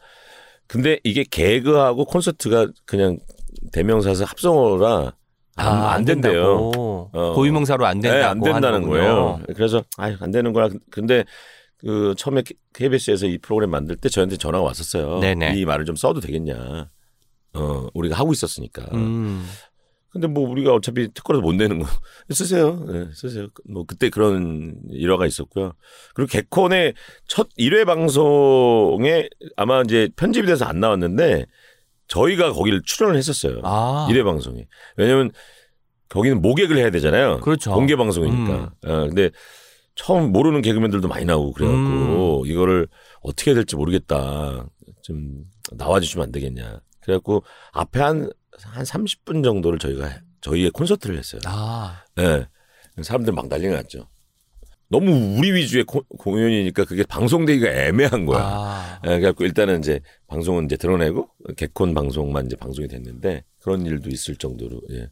근데 0.70 1.00
이게 1.04 1.24
개그하고 1.24 2.06
콘서트가 2.06 2.68
그냥 2.86 3.18
대명사에서 3.74 4.24
합성어라 4.24 5.14
안, 5.56 5.68
아, 5.68 5.92
안 5.92 6.06
된대요. 6.06 6.72
어. 6.74 7.34
고유명사로 7.34 7.86
안 7.86 8.00
된다고 8.00 8.46
네, 8.46 8.52
안 8.52 8.62
된다는. 8.62 8.88
거예요. 8.88 9.42
그래서 9.56 9.84
아유 9.98 10.16
안 10.22 10.32
되는 10.32 10.54
거야. 10.54 10.70
근데 10.92 11.26
그 11.78 12.14
처음에 12.18 12.44
KBS에서 12.74 13.26
이 13.26 13.40
프로그램 13.40 13.72
만들 13.72 13.96
때 13.98 14.10
저한테 14.10 14.38
전화가 14.38 14.64
왔었어요. 14.64 15.20
네네. 15.20 15.56
이 15.58 15.66
말을 15.66 15.86
좀 15.86 15.96
써도 15.96 16.20
되겠냐. 16.20 16.88
어 17.56 17.88
우리가 17.96 18.16
하고 18.16 18.32
있었으니까. 18.32 18.86
음. 18.94 19.46
근데 20.12 20.28
뭐 20.28 20.50
우리가 20.50 20.74
어차피 20.74 21.08
특허라도 21.14 21.42
못 21.44 21.54
내는 21.54 21.80
거 21.80 21.86
쓰세요. 22.34 22.84
네, 22.88 23.08
쓰세요. 23.14 23.48
뭐 23.70 23.86
그때 23.86 24.10
그런 24.10 24.76
일화가 24.90 25.26
있었고요. 25.28 25.74
그리고 26.16 26.30
개콘의 26.32 26.96
첫 27.28 27.48
1회 27.60 27.86
방송에 27.86 29.30
아마 29.56 29.82
이제 29.82 30.10
편집이 30.16 30.48
돼서 30.48 30.66
안 30.66 30.80
나왔는데 30.80 31.46
저희가 32.08 32.54
거기를 32.54 32.82
출연을 32.84 33.18
했었어요. 33.18 33.62
아. 33.64 34.08
1회 34.10 34.24
방송에. 34.24 34.68
왜냐면 34.98 35.32
거기는 36.10 36.42
모객을 36.42 36.76
해야 36.78 36.90
되잖아요. 36.90 37.40
그렇죠. 37.42 37.72
공개 37.72 37.96
방송이니까. 37.96 38.74
음. 38.86 38.90
어, 38.90 39.06
근데 39.08 39.30
처음 39.94 40.32
모르는 40.32 40.62
개그맨들도 40.64 41.08
많이 41.08 41.26
나오고 41.26 41.54
그래갖고 41.54 42.46
이거를 42.48 42.88
어떻게 43.22 43.52
해야 43.52 43.56
될지 43.56 43.76
모르겠다. 43.76 44.66
좀 45.04 45.44
나와주시면 45.74 46.26
안 46.26 46.32
되겠냐. 46.32 46.80
그래갖고 47.02 47.44
앞에 47.74 48.00
한, 48.00 48.30
한 48.68 48.84
30분 48.84 49.44
정도를 49.44 49.80
저희가 49.80 50.10
저희의 50.42 50.72
콘서트를 50.72 51.18
했어요. 51.18 51.42
아. 51.46 52.04
예. 52.20 52.48
사람들 53.02 53.34
막 53.34 53.48
난리가 53.48 53.76
났죠. 53.76 54.08
너무 54.92 55.38
우리 55.38 55.52
위주의 55.54 55.84
코- 55.84 56.02
공연이니까 56.18 56.84
그게 56.86 57.04
방송되기가 57.04 57.70
애매한 57.72 58.26
거야. 58.26 58.42
아. 58.44 59.00
예, 59.06 59.10
그래갖고 59.20 59.46
일단은 59.46 59.80
이제 59.80 60.00
방송은 60.28 60.66
이제 60.66 60.78
드러내고 60.78 61.30
개콘 61.58 61.94
방송만 61.94 62.48
이제 62.48 62.56
방송이 62.56 62.88
됐는데 62.88 63.44
그런 63.62 63.86
일도 63.86 64.10
있을 64.10 64.36
정도로 64.36 64.82
예. 64.92 65.08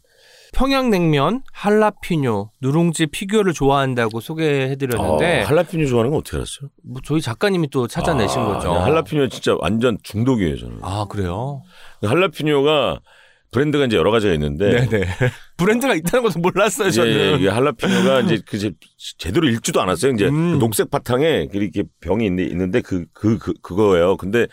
평양냉면, 0.53 1.43
할라피뇨, 1.51 2.51
누룽지 2.61 3.07
피규어를 3.07 3.53
좋아한다고 3.53 4.21
소개해드렸는데 4.21 5.41
어, 5.41 5.45
할라피뇨 5.45 5.85
좋아하는 5.87 6.09
건 6.11 6.21
어떻게 6.21 6.37
알았어요? 6.37 6.69
뭐 6.83 7.01
저희 7.05 7.19
작가님이 7.21 7.69
또 7.69 7.85
찾아내신 7.87 8.39
아, 8.41 8.45
거죠. 8.45 8.73
네, 8.73 8.79
할라피뇨 8.79 9.27
진짜 9.27 9.55
완전 9.59 9.97
중독이에요 10.03 10.57
저는. 10.57 10.79
아 10.81 11.05
그래요? 11.09 11.61
할라피뇨가 12.01 13.01
브랜드가 13.51 13.85
이제 13.85 13.95
여러 13.97 14.11
가지가 14.11 14.33
있는데 14.33 14.85
네네. 14.87 15.05
브랜드가 15.57 15.95
있다는 15.95 16.23
것도 16.23 16.39
몰랐어요 16.39 16.91
저는. 16.91 17.39
이게 17.39 17.47
할라피뇨가 17.47 18.21
이제 18.21 18.39
그 18.45 18.57
제- 18.59 18.71
제대로 19.17 19.47
읽지도 19.47 19.81
않았어요. 19.81 20.11
이제 20.13 20.27
음. 20.27 20.53
그 20.53 20.59
녹색 20.59 20.89
바탕에 20.91 21.47
이렇게 21.53 21.83
병이 22.01 22.25
있는데, 22.25 22.51
있는데 22.51 22.81
그, 22.81 23.05
그, 23.13 23.37
그, 23.37 23.53
그 23.61 23.75
거예요. 23.75 24.17
근데 24.17 24.47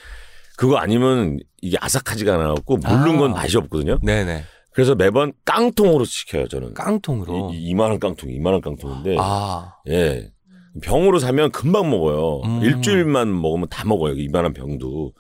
그거 0.57 0.77
아니면 0.77 1.39
이게 1.61 1.77
아삭하지가 1.81 2.35
않아갖고 2.35 2.77
물른 2.77 3.17
건 3.19 3.33
아. 3.33 3.35
맛이 3.35 3.57
없거든요. 3.57 3.99
네네. 4.03 4.45
그래서 4.73 4.95
매번 4.95 5.33
깡통으로 5.45 6.05
시켜요, 6.05 6.49
저는. 6.49 6.75
깡통으로. 6.75 7.53
이, 7.55 7.59
이만한 7.59 7.99
깡통, 8.01 8.31
이만한 8.31 8.61
깡통인데. 8.61 9.17
아. 9.21 9.75
예. 9.89 10.31
병으로 10.83 11.21
사면 11.21 11.53
금방 11.53 11.91
먹어요. 11.91 12.41
음. 12.45 12.63
일주일만 12.63 13.41
먹으면 13.41 13.69
다 13.69 13.85
먹어요. 13.87 14.15
이만한 14.15 14.53
병도. 14.53 15.13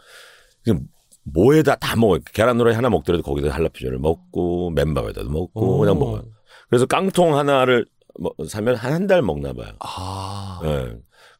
뭐에다 1.24 1.76
다 1.76 1.96
먹어요. 1.96 2.20
계란 2.32 2.58
후라이 2.60 2.74
하나 2.74 2.90
먹더라도 2.90 3.22
거기다 3.22 3.50
할라피뇨를 3.54 3.98
먹고 3.98 4.70
맨밥에다도 4.70 5.28
먹고 5.30 5.78
그냥 5.78 5.98
먹어요. 5.98 6.22
그래서 6.68 6.86
깡통 6.86 7.36
하나를 7.36 7.86
뭐 8.20 8.32
사면 8.48 8.76
한 8.76 8.92
한 8.92 9.06
달 9.06 9.22
먹나 9.22 9.52
봐요. 9.52 9.72
아. 9.80 10.60
예. 10.64 10.92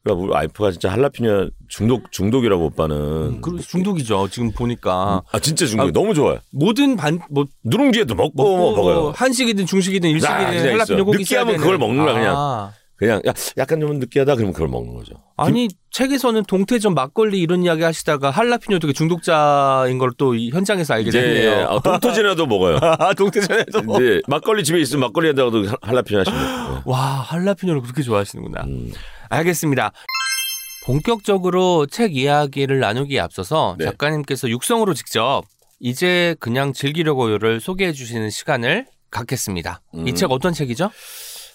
그러니까 0.03 0.23
우리 0.23 0.31
와이프가 0.33 0.71
진짜 0.71 0.91
할라피뇨 0.91 1.49
중독 1.67 2.11
중독이라고 2.11 2.65
오빠는. 2.65 2.95
음, 2.95 3.41
그리고 3.41 3.59
중독이죠. 3.59 4.27
지금 4.29 4.51
보니까 4.51 5.23
아 5.31 5.39
진짜 5.39 5.65
중독. 5.65 5.87
아, 5.87 5.91
너무 5.91 6.13
좋아요. 6.13 6.37
모든 6.51 6.95
반뭐 6.95 7.45
누룽지에도 7.63 8.13
먹고, 8.13 8.33
뭐 8.43 8.57
먹고 8.71 8.75
먹어요. 8.83 9.13
한식이든 9.15 9.65
중식이든 9.65 10.07
아, 10.07 10.11
일식이든 10.11 10.45
그냥 10.45 10.65
할라피뇨 10.73 10.97
있어. 10.97 11.03
꼭 11.05 11.11
느끼하면 11.15 11.57
그걸. 11.57 11.77
먹는 11.79 12.03
거야, 12.05 12.13
그냥. 12.13 12.35
아. 12.95 12.97
그냥 12.97 13.21
야, 13.27 13.33
약간 13.57 13.79
좀 13.81 13.99
느끼하다 13.99 14.35
그러면 14.35 14.53
그걸 14.53 14.69
먹는 14.69 14.93
거죠. 14.93 15.15
아니 15.37 15.67
책에서는 15.91 16.43
동태전 16.45 16.93
막걸리 16.93 17.39
이런 17.41 17.63
이야기 17.63 17.83
하시다가 17.83 18.31
할라피뇨 18.31 18.79
되게 18.79 18.93
중독자인 18.93 19.97
걸 19.97 20.11
또 20.17 20.33
현장에서 20.37 20.93
알게 20.93 21.11
됐네요. 21.11 21.67
아, 21.67 21.79
동토진에도 21.81 22.45
먹어요. 22.47 22.79
아 22.81 23.13
동태전에도 23.13 23.79
이제 23.95 24.21
막걸리 24.27 24.63
집에 24.63 24.79
있으면 24.79 25.01
막걸리에다가도 25.01 25.65
할라피뇨 25.81 26.21
하시면. 26.21 26.81
와 26.85 26.97
할라피뇨를 27.21 27.81
그렇게 27.81 28.01
좋아하시는구나. 28.01 28.63
음. 28.63 28.91
알겠습니다. 29.29 29.91
본격적으로 30.85 31.87
책 31.87 32.15
이야기를 32.15 32.79
나누기에 32.79 33.19
앞서서 33.19 33.75
네. 33.79 33.85
작가님께서 33.85 34.49
육성으로 34.49 34.93
직접 34.93 35.43
이제 35.79 36.35
그냥 36.39 36.73
즐기려고요를 36.73 37.59
소개해 37.59 37.91
주시는 37.91 38.29
시간을 38.29 38.85
갖겠습니다. 39.11 39.81
이 39.93 39.97
음. 40.11 40.15
책 40.15 40.31
어떤 40.31 40.53
책이죠? 40.53 40.91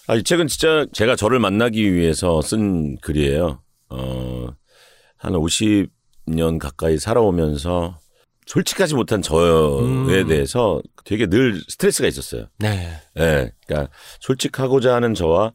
아, 0.07 0.15
이 0.15 0.23
책은 0.23 0.47
진짜 0.47 0.85
제가 0.93 1.15
저를 1.15 1.39
만나기 1.39 1.93
위해서 1.93 2.41
쓴 2.41 2.97
글이에요. 2.97 3.61
어, 3.89 4.47
한 5.17 5.33
50년 5.33 6.57
가까이 6.59 6.97
살아오면서 6.97 7.97
솔직하지 8.47 8.95
못한 8.95 9.21
저에 9.21 9.79
음. 9.81 10.27
대해서 10.27 10.81
되게 11.05 11.27
늘 11.27 11.61
스트레스가 11.69 12.07
있었어요. 12.07 12.47
네. 12.59 12.91
예. 13.19 13.51
그러니까 13.65 13.91
솔직하고자 14.19 14.95
하는 14.95 15.13
저와 15.13 15.53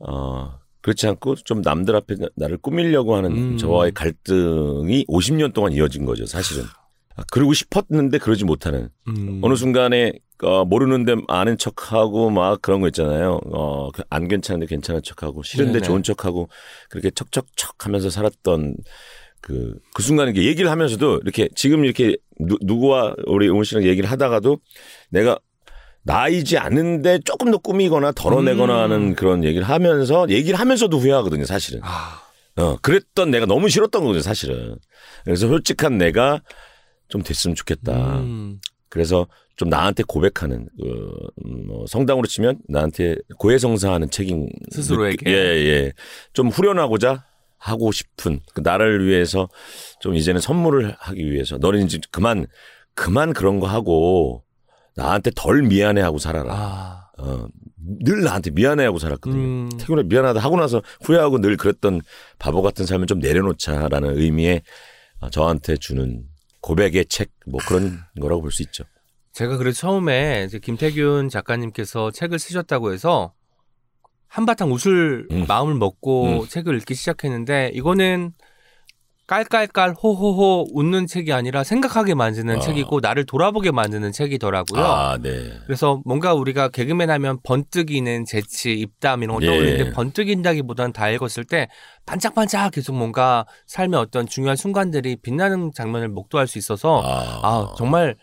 어, 0.00 0.58
그렇지 0.82 1.06
않고 1.08 1.36
좀 1.36 1.60
남들 1.62 1.94
앞에 1.96 2.14
나- 2.16 2.28
나를 2.36 2.58
꾸미려고 2.58 3.14
하는 3.16 3.30
음. 3.32 3.56
저와의 3.58 3.92
갈등이 3.92 5.04
50년 5.06 5.52
동안 5.52 5.72
이어진 5.72 6.04
거죠, 6.04 6.26
사실은. 6.26 6.64
아, 7.16 7.22
그러고 7.30 7.54
싶었는데 7.54 8.18
그러지 8.18 8.44
못하는 8.44 8.90
음. 9.08 9.40
어느 9.42 9.54
순간에 9.54 10.12
어, 10.42 10.64
모르는데 10.64 11.16
아는 11.28 11.56
척하고 11.56 12.30
막 12.30 12.60
그런 12.60 12.80
거 12.80 12.88
있잖아요. 12.88 13.40
어, 13.52 13.90
그안 13.90 14.28
괜찮은데 14.28 14.66
괜찮은 14.66 15.02
척하고 15.02 15.42
싫은데 15.42 15.72
네네. 15.72 15.84
좋은 15.84 16.02
척하고 16.02 16.48
그렇게 16.90 17.10
척척척 17.10 17.86
하면서 17.86 18.10
살았던 18.10 18.76
그, 19.40 19.78
그 19.94 20.02
순간에 20.02 20.30
이렇게 20.30 20.46
얘기를 20.46 20.70
하면서도 20.70 21.20
이렇게 21.22 21.48
지금 21.54 21.84
이렇게 21.84 22.16
누, 22.38 22.58
누구와 22.60 23.14
우리 23.26 23.48
응원 23.48 23.64
씨랑 23.64 23.84
얘기를 23.84 24.10
하다가도 24.10 24.58
내가 25.10 25.38
나이지 26.02 26.58
않은데 26.58 27.18
조금 27.24 27.50
더 27.50 27.58
꾸미거나 27.58 28.12
덜어내거나 28.12 28.74
음. 28.74 28.82
하는 28.82 29.14
그런 29.14 29.42
얘기를 29.42 29.66
하면서 29.68 30.26
얘기를 30.28 30.58
하면서도 30.58 30.98
후회하거든요, 30.98 31.44
사실은. 31.46 31.80
아, 31.82 32.22
어, 32.56 32.76
그랬던 32.80 33.30
내가 33.30 33.46
너무 33.46 33.68
싫었던 33.68 34.02
거거든요, 34.02 34.22
사실은. 34.22 34.76
그래서 35.24 35.48
솔직한 35.48 35.98
내가 35.98 36.42
좀 37.08 37.22
됐으면 37.22 37.54
좋겠다. 37.54 38.20
음. 38.20 38.60
그래서 38.88 39.26
좀 39.56 39.68
나한테 39.68 40.02
고백하는 40.06 40.68
그, 40.78 41.10
음, 41.44 41.66
뭐 41.66 41.86
성당으로 41.86 42.26
치면 42.26 42.60
나한테 42.68 43.16
고해성사하는 43.38 44.10
책임 44.10 44.48
스스로에게? 44.70 45.30
예예 45.30 45.92
좀 46.32 46.48
후련하고자 46.48 47.24
하고 47.58 47.90
싶은 47.90 48.40
그 48.54 48.60
나를 48.60 49.06
위해서 49.06 49.48
좀 50.00 50.14
이제는 50.14 50.40
선물을 50.40 50.94
하기 50.98 51.30
위해서 51.30 51.56
너는 51.58 51.86
이제 51.86 51.98
그만 52.10 52.46
그만 52.94 53.32
그런 53.32 53.60
거 53.60 53.66
하고 53.66 54.44
나한테 54.94 55.30
덜 55.34 55.62
미안해하고 55.62 56.18
살아라. 56.18 56.54
아. 56.54 57.10
어, 57.18 57.46
늘 57.78 58.22
나한테 58.22 58.50
미안해하고 58.50 58.98
살았거든요. 58.98 59.42
음. 59.42 59.68
태균아 59.78 60.02
미안하다 60.02 60.40
하고 60.40 60.56
나서 60.56 60.82
후회하고 61.02 61.40
늘 61.40 61.56
그랬던 61.56 62.02
바보 62.38 62.62
같은 62.62 62.84
삶을 62.84 63.06
좀 63.06 63.20
내려놓자라는 63.20 64.18
의미의 64.18 64.62
어, 65.20 65.30
저한테 65.30 65.76
주는 65.76 66.24
고백의 66.66 67.06
책 67.06 67.30
뭐 67.46 67.60
그런 67.66 68.00
거라고 68.20 68.42
볼 68.42 68.50
수 68.50 68.62
있죠. 68.62 68.84
제가 69.32 69.56
그래서 69.56 69.78
처음에 69.80 70.44
이제 70.46 70.58
김태균 70.58 71.28
작가님께서 71.28 72.10
책을 72.10 72.38
쓰셨다고 72.38 72.92
해서 72.92 73.32
한바탕 74.28 74.72
웃을 74.72 75.26
음. 75.30 75.44
마음을 75.46 75.74
먹고 75.74 76.42
음. 76.42 76.46
책을 76.48 76.76
읽기 76.78 76.94
시작했는데 76.94 77.70
이거는 77.74 78.32
깔깔깔 79.26 79.92
호호호 79.92 80.68
웃는 80.72 81.06
책이 81.06 81.32
아니라 81.32 81.64
생각하게 81.64 82.14
만드는 82.14 82.56
아. 82.56 82.60
책이고 82.60 83.00
나를 83.00 83.26
돌아보게 83.26 83.72
만드는 83.72 84.12
책이더라고요. 84.12 84.84
아, 84.84 85.18
네. 85.20 85.50
그래서 85.66 86.00
뭔가 86.04 86.32
우리가 86.34 86.68
개그맨 86.68 87.10
하면 87.10 87.38
번뜩이는 87.42 88.24
재치, 88.24 88.72
입담 88.74 89.24
이런 89.24 89.36
거 89.36 89.42
예. 89.42 89.46
떠올리는데 89.46 89.92
번뜩인다기보다는 89.92 90.92
다 90.92 91.10
읽었을 91.10 91.44
때 91.44 91.68
반짝반짝 92.06 92.70
계속 92.70 92.96
뭔가 92.96 93.46
삶의 93.66 93.98
어떤 93.98 94.26
중요한 94.26 94.56
순간들이 94.56 95.16
빛나는 95.16 95.72
장면을 95.74 96.08
목도할 96.08 96.46
수 96.46 96.58
있어서 96.58 97.02
아, 97.04 97.40
아, 97.42 97.74
정말 97.76 98.16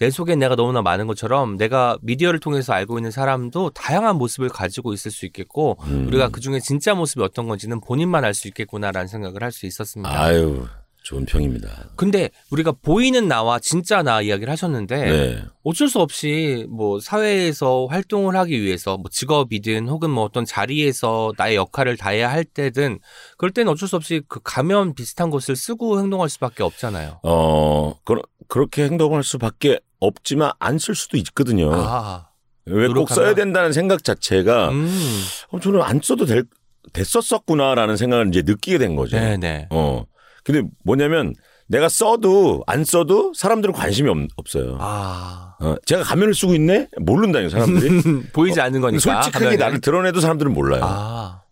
내 0.00 0.08
속에 0.08 0.34
내가 0.34 0.56
너무나 0.56 0.80
많은 0.80 1.06
것처럼 1.06 1.58
내가 1.58 1.98
미디어를 2.00 2.40
통해서 2.40 2.72
알고 2.72 2.98
있는 2.98 3.10
사람도 3.10 3.70
다양한 3.70 4.16
모습을 4.16 4.48
가지고 4.48 4.94
있을 4.94 5.10
수 5.10 5.26
있겠고 5.26 5.76
음. 5.82 6.06
우리가 6.08 6.30
그 6.30 6.40
중에 6.40 6.58
진짜 6.58 6.94
모습이 6.94 7.22
어떤 7.22 7.46
건지는 7.46 7.80
본인만 7.82 8.24
알 8.24 8.32
수 8.32 8.48
있겠구나라는 8.48 9.08
생각을 9.08 9.42
할 9.42 9.52
수 9.52 9.66
있었습니다. 9.66 10.18
아유, 10.18 10.64
좋은 11.02 11.26
평입니다. 11.26 11.90
근데 11.96 12.30
우리가 12.50 12.72
보이는 12.72 13.28
나와 13.28 13.58
진짜 13.58 14.02
나 14.02 14.22
이야기를 14.22 14.50
하셨는데 14.50 14.96
네. 14.96 15.44
어쩔 15.64 15.88
수 15.88 16.00
없이 16.00 16.66
뭐 16.70 16.98
사회에서 17.00 17.86
활동을 17.90 18.36
하기 18.36 18.62
위해서 18.62 18.96
뭐 18.96 19.10
직업이든 19.10 19.88
혹은 19.88 20.08
뭐 20.08 20.24
어떤 20.24 20.46
자리에서 20.46 21.32
나의 21.36 21.56
역할을 21.56 21.98
다해야 21.98 22.30
할 22.30 22.44
때든 22.44 23.00
그럴 23.36 23.50
때는 23.50 23.72
어쩔 23.72 23.86
수 23.88 23.96
없이 23.96 24.22
그 24.28 24.40
가면 24.42 24.94
비슷한 24.94 25.28
것을 25.28 25.56
쓰고 25.56 26.00
행동할 26.00 26.30
수밖에 26.30 26.62
없잖아요. 26.62 27.20
어, 27.24 27.94
그, 28.04 28.14
그렇게 28.48 28.84
행동할 28.84 29.24
수밖에 29.24 29.80
없지만 30.00 30.52
안 30.58 30.78
쓸 30.78 30.94
수도 30.94 31.16
있거든요. 31.18 31.70
아, 31.74 32.26
왜꼭 32.66 32.94
노력하면? 32.94 33.06
써야 33.06 33.34
된다는 33.34 33.72
생각 33.72 34.02
자체가 34.04 34.70
음, 34.70 35.22
어, 35.50 35.60
저는 35.60 35.82
안 35.82 36.00
써도 36.02 36.24
될, 36.26 36.44
됐었었구나라는 36.92 37.96
생각을 37.96 38.28
이제 38.28 38.42
느끼게 38.42 38.78
된 38.78 38.96
거죠. 38.96 39.16
네네. 39.18 39.68
어. 39.70 40.04
근데 40.44 40.62
뭐냐면 40.84 41.34
내가 41.68 41.88
써도 41.88 42.62
안 42.66 42.84
써도 42.84 43.32
사람들은 43.34 43.74
관심이 43.74 44.08
없, 44.08 44.16
없어요. 44.36 44.76
아, 44.80 45.54
어, 45.60 45.76
제가 45.86 46.02
가면을 46.02 46.34
쓰고 46.34 46.54
있네? 46.54 46.88
모른다요, 47.00 47.48
사람들이. 47.48 48.02
보이지 48.32 48.60
않는 48.60 48.80
거니까. 48.80 49.00
솔직하게 49.00 49.44
가면은. 49.44 49.58
나를 49.58 49.80
드러내도 49.80 50.20
사람들은 50.20 50.52
몰라요. 50.52 50.80
아, 50.82 51.42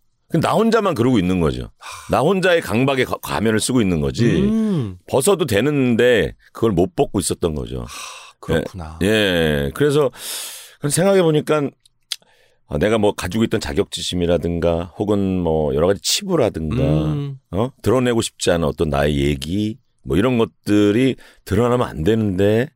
나 0.41 0.51
혼자만 0.53 0.93
그러고 0.95 1.19
있는 1.19 1.39
거죠. 1.39 1.71
나 2.11 2.19
혼자의 2.19 2.61
강박에 2.61 3.05
가- 3.05 3.17
가면을 3.21 3.59
쓰고 3.59 3.81
있는 3.81 4.01
거지. 4.01 4.25
음, 4.41 4.97
벗어도 5.07 5.45
되는데 5.45 6.35
그걸 6.53 6.71
못 6.71 6.95
벗고 6.95 7.19
있었던 7.19 7.55
거죠. 7.55 7.85
그렇구나. 8.53 8.99
예. 9.03 9.71
그래서 9.73 10.11
생각해 10.87 11.21
보니까 11.21 11.69
어, 12.65 12.77
내가 12.77 12.97
뭐 12.97 13.13
가지고 13.13 13.43
있던 13.45 13.59
자격지심이라든가 13.59 14.93
혹은 14.97 15.39
뭐 15.39 15.73
여러 15.73 15.87
가지 15.87 15.99
치부라든가 16.01 16.83
음, 16.83 17.39
어? 17.51 17.71
드러내고 17.81 18.21
싶지 18.21 18.51
않은 18.51 18.67
어떤 18.67 18.89
나의 18.89 19.19
얘기 19.19 19.77
뭐 20.03 20.17
이런 20.17 20.37
것들이 20.37 21.15
드러나면 21.45 21.87
안 21.87 22.03
되는데 22.03 22.69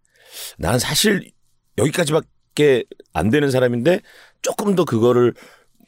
난 0.57 0.79
사실 0.79 1.31
여기까지밖에 1.77 2.85
안 3.13 3.29
되는 3.29 3.51
사람인데 3.51 4.01
조금 4.41 4.75
더 4.75 4.83
그거를 4.83 5.33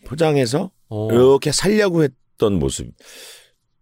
포장해서 0.05 0.71
어, 0.89 1.07
이렇게 1.11 1.51
살려고 1.51 2.03
했던 2.03 2.59
모습. 2.59 2.87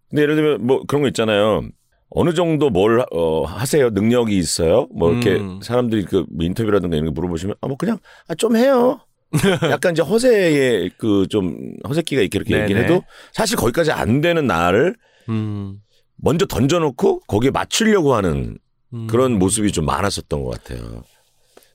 근데 0.10 0.22
예를 0.22 0.36
들면 0.36 0.66
뭐 0.66 0.84
그런 0.88 1.02
거 1.02 1.08
있잖아요. 1.10 1.68
어느 2.15 2.34
정도 2.34 2.69
뭘 2.69 3.04
어, 3.12 3.43
하세요? 3.45 3.89
능력이 3.89 4.38
있어요? 4.38 4.88
뭐 4.93 5.12
이렇게 5.12 5.36
음. 5.38 5.60
사람들이 5.63 6.06
그뭐 6.06 6.26
인터뷰라든가 6.41 6.95
이런 6.95 7.08
거 7.08 7.12
물어보시면 7.13 7.56
아 7.62 7.67
뭐 7.67 7.76
그냥 7.78 7.97
아, 8.28 8.36
좀 8.36 8.56
해요. 8.56 8.99
약간 9.71 9.93
이제 9.93 10.02
허세의 10.04 10.91
그 10.97 11.26
좀 11.28 11.73
허세끼가 11.88 12.21
있게 12.21 12.38
이렇게 12.38 12.52
네네. 12.52 12.63
얘기를 12.63 12.84
해도 12.84 13.04
사실 13.34 13.58
거기까지 13.58 13.91
안 13.91 14.21
되는 14.21 14.45
나를 14.45 14.95
음, 15.30 15.80
먼저 16.17 16.45
던져놓고 16.45 17.21
거기에 17.21 17.49
맞추려고 17.49 18.13
하는 18.13 18.58
음. 18.93 19.08
그런 19.08 19.39
모습이 19.39 19.71
좀 19.71 19.86
많았었던 19.86 20.43
것 20.43 20.63
같아요. 20.63 21.04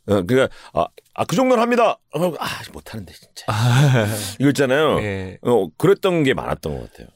어, 0.06 0.22
그러니까 0.22 0.48
아, 0.72 0.86
아, 1.14 1.24
그 1.24 1.34
정도는 1.34 1.60
합니다. 1.60 1.98
어, 2.14 2.32
아, 2.38 2.46
못하는데 2.72 3.12
진짜. 3.12 3.44
이거 4.38 4.48
있잖아요. 4.50 5.00
예. 5.00 5.38
어, 5.42 5.66
그랬던 5.76 6.22
게 6.22 6.32
많았던 6.34 6.78
것 6.78 6.92
같아요. 6.92 7.08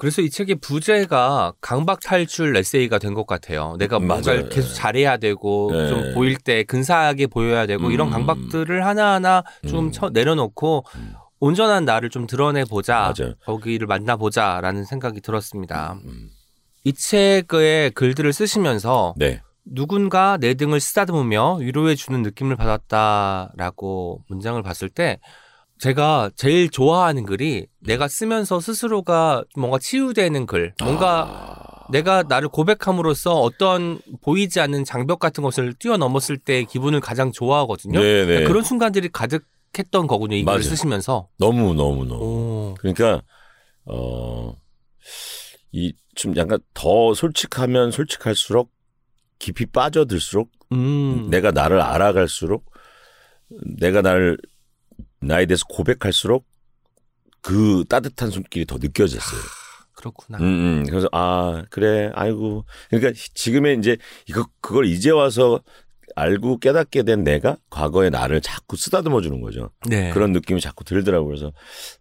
그래서 0.00 0.22
이 0.22 0.30
책의 0.30 0.56
부제가 0.56 1.52
강박 1.60 2.00
탈출 2.00 2.56
에세이가 2.56 2.98
된 2.98 3.12
것 3.12 3.26
같아요. 3.26 3.76
내가 3.78 3.98
뭔가를 3.98 4.40
맞아요. 4.40 4.48
계속 4.48 4.72
잘해야 4.72 5.18
되고 5.18 5.68
네. 5.72 5.88
좀 5.88 6.14
보일 6.14 6.36
때 6.38 6.64
근사하게 6.64 7.26
보여야 7.26 7.66
되고 7.66 7.90
이런 7.90 8.08
음. 8.08 8.12
강박들을 8.12 8.86
하나하나 8.86 9.44
좀 9.68 9.86
음. 9.88 9.92
쳐- 9.92 10.08
내려놓고 10.08 10.84
음. 10.94 11.12
온전한 11.38 11.84
나를 11.84 12.08
좀 12.08 12.26
드러내 12.26 12.64
보자. 12.64 13.12
맞아요. 13.18 13.34
거기를 13.44 13.86
만나 13.86 14.16
보자라는 14.16 14.84
생각이 14.86 15.20
들었습니다. 15.20 15.98
음. 16.06 16.30
이 16.84 16.92
책의 16.94 17.90
글들을 17.90 18.32
쓰시면서 18.32 19.12
네. 19.18 19.42
누군가 19.66 20.38
내 20.38 20.54
등을 20.54 20.80
쓰다듬으며 20.80 21.56
위로해 21.56 21.94
주는 21.94 22.22
느낌을 22.22 22.56
받았다라고 22.56 24.22
문장을 24.28 24.62
봤을 24.62 24.88
때 24.88 25.18
제가 25.80 26.30
제일 26.36 26.70
좋아하는 26.70 27.24
글이 27.24 27.66
내가 27.80 28.06
쓰면서 28.08 28.60
스스로가 28.60 29.44
뭔가 29.56 29.78
치유되는 29.78 30.46
글, 30.46 30.74
뭔가 30.82 31.22
아. 31.24 31.86
내가 31.90 32.22
나를 32.22 32.48
고백함으로써 32.48 33.34
어떤 33.40 33.98
보이지 34.20 34.60
않는 34.60 34.84
장벽 34.84 35.18
같은 35.18 35.42
것을 35.42 35.74
뛰어넘었을 35.74 36.38
때 36.38 36.64
기분을 36.64 37.00
가장 37.00 37.32
좋아하거든요. 37.32 37.98
네네. 37.98 38.26
그러니까 38.26 38.48
그런 38.48 38.62
순간들이 38.62 39.08
가득했던 39.12 40.06
거군요. 40.06 40.36
이 40.36 40.44
글을. 40.44 40.62
쓰시면서. 40.62 41.28
너무 41.38 41.74
너무 41.74 42.04
너무. 42.04 42.22
오. 42.22 42.74
그러니까 42.78 43.22
어. 43.86 44.54
이 45.72 45.92
좀 46.20 46.36
약간 46.36 46.58
더 46.74 47.14
솔직하면 47.14 47.90
솔직할수록 47.92 48.70
깊이 49.38 49.64
빠져들수록 49.64 50.50
음. 50.72 51.28
내가 51.30 51.50
나를 51.50 51.80
알아갈수록 51.80 52.66
내가 53.78 54.02
나를 54.02 54.36
나에 55.20 55.46
대해서 55.46 55.64
고백할수록 55.68 56.46
그 57.42 57.84
따뜻한 57.88 58.30
손길이 58.30 58.66
더 58.66 58.76
느껴졌어요. 58.78 59.40
그렇구나. 59.94 60.38
음, 60.38 60.44
음. 60.44 60.86
그래서 60.88 61.08
아 61.12 61.64
그래 61.70 62.10
아이고 62.14 62.64
그러니까 62.88 63.12
지금의 63.34 63.78
이제 63.78 63.98
이거 64.26 64.46
그걸 64.60 64.86
이제 64.86 65.10
와서 65.10 65.60
알고 66.16 66.58
깨닫게 66.58 67.02
된 67.02 67.22
내가 67.22 67.56
과거의 67.70 68.10
나를 68.10 68.40
자꾸 68.40 68.76
쓰다듬어 68.76 69.20
주는 69.20 69.40
거죠. 69.40 69.70
네. 69.86 70.10
그런 70.10 70.32
느낌이 70.32 70.60
자꾸 70.60 70.84
들더라고요. 70.84 71.28
그래서 71.28 71.52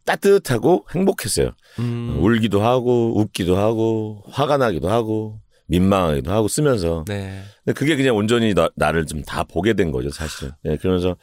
따뜻하고 0.05 0.85
행복했어요. 0.95 1.51
음. 1.79 2.17
울기도 2.19 2.61
하고 2.61 3.19
웃기도 3.19 3.57
하고 3.57 4.23
화가 4.29 4.57
나기도 4.57 4.89
하고 4.89 5.39
민망하기도 5.69 6.31
하고 6.31 6.47
쓰면서 6.47 7.05
네. 7.07 7.41
근데 7.63 7.77
그게 7.77 7.95
그냥 7.95 8.15
온전히 8.15 8.53
나, 8.53 8.69
나를 8.75 9.05
좀 9.05 9.23
다 9.25 9.43
보게 9.43 9.73
된 9.73 9.91
거죠 9.91 10.09
사실은. 10.09 10.51
네, 10.63 10.75
그러면서 10.77 11.15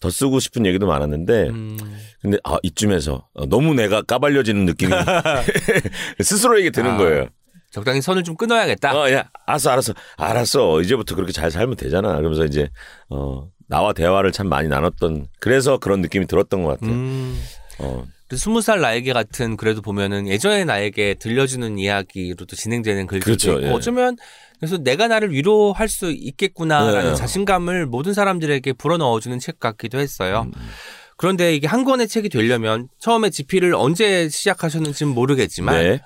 더 0.00 0.08
쓰고 0.10 0.38
싶은 0.40 0.64
얘기도 0.66 0.86
많았는데 0.86 1.48
음. 1.48 1.76
근데 2.20 2.38
아 2.44 2.56
이쯤에서 2.62 3.28
어, 3.34 3.46
너무 3.46 3.74
내가 3.74 4.02
까발려지는 4.02 4.64
느낌이 4.66 4.92
스스로에게 6.22 6.70
드는 6.70 6.92
아. 6.92 6.96
거예요. 6.96 7.26
적당히 7.70 8.02
선을 8.02 8.22
좀 8.22 8.36
끊어야겠다. 8.36 8.94
어, 8.94 9.10
야, 9.12 9.30
알았어, 9.46 9.70
알았어, 9.70 9.94
알았어. 10.18 10.82
이제부터 10.82 11.14
그렇게 11.14 11.32
잘 11.32 11.50
살면 11.50 11.76
되잖아. 11.76 12.16
그러면서 12.16 12.44
이제 12.44 12.68
어 13.08 13.48
나와 13.66 13.94
대화를 13.94 14.30
참 14.30 14.48
많이 14.48 14.68
나눴던 14.68 15.28
그래서 15.40 15.78
그런 15.78 16.02
느낌이 16.02 16.26
들었던 16.26 16.62
것 16.62 16.78
같아요. 16.78 16.90
음. 16.94 17.42
어, 17.78 18.04
스무 18.36 18.60
살 18.60 18.80
나에게 18.80 19.12
같은 19.12 19.56
그래도 19.56 19.82
보면은 19.82 20.28
예전의 20.28 20.64
나에게 20.64 21.14
들려주는 21.14 21.78
이야기로도 21.78 22.56
진행되는 22.56 23.06
글들도 23.06 23.24
그렇죠, 23.24 23.52
있고 23.52 23.66
예. 23.66 23.70
어쩌면 23.70 24.16
그래서 24.58 24.78
내가 24.78 25.08
나를 25.08 25.32
위로할 25.32 25.88
수 25.88 26.12
있겠구나라는 26.12 27.10
네. 27.10 27.16
자신감을 27.16 27.86
모든 27.86 28.14
사람들에게 28.14 28.74
불어넣어주는 28.74 29.38
책 29.40 29.58
같기도 29.58 29.98
했어요. 29.98 30.46
음. 30.46 30.52
그런데 31.16 31.54
이게 31.54 31.66
한 31.66 31.84
권의 31.84 32.08
책이 32.08 32.28
되려면 32.28 32.88
처음에 32.98 33.30
집필을 33.30 33.74
언제 33.74 34.28
시작하셨는지는 34.28 35.14
모르겠지만 35.14 35.74
네, 35.74 36.00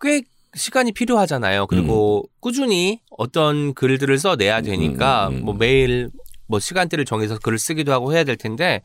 꽤 0.00 0.22
시간이 0.54 0.92
필요하잖아요. 0.92 1.66
그리고 1.66 2.24
꾸준히 2.40 3.00
어떤 3.16 3.74
글들을 3.74 4.18
써내야 4.18 4.60
되니까 4.62 5.28
음, 5.28 5.32
음, 5.32 5.38
음. 5.38 5.44
뭐 5.44 5.54
매일 5.54 6.10
뭐 6.46 6.58
시간대를 6.58 7.04
정해서 7.04 7.38
글을 7.38 7.58
쓰기도 7.58 7.92
하고 7.92 8.12
해야 8.12 8.24
될 8.24 8.36
텐데 8.36 8.82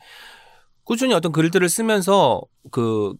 꾸준히 0.86 1.12
어떤 1.14 1.32
글들을 1.32 1.68
쓰면서 1.68 2.40
그 2.70 3.12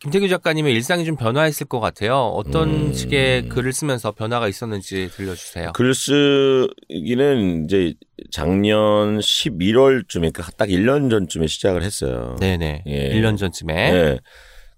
김태규 0.00 0.28
작가님의 0.28 0.74
일상이 0.74 1.04
좀 1.04 1.16
변화했을 1.16 1.66
것 1.66 1.78
같아요. 1.78 2.16
어떤 2.16 2.88
음. 2.88 2.92
식의 2.92 3.48
글을 3.48 3.72
쓰면서 3.72 4.12
변화가 4.12 4.48
있었는지 4.48 5.08
들려주세요. 5.14 5.72
글 5.72 5.94
쓰기는 5.94 7.64
이제 7.64 7.94
작년 8.30 9.18
11월쯤에 9.18 10.32
그러니까 10.32 10.50
딱 10.56 10.68
1년 10.68 11.08
전쯤에 11.10 11.46
시작을 11.46 11.82
했어요. 11.82 12.36
네네. 12.40 12.84
예. 12.86 13.10
1년 13.14 13.38
전쯤에. 13.38 13.92
네. 13.92 14.18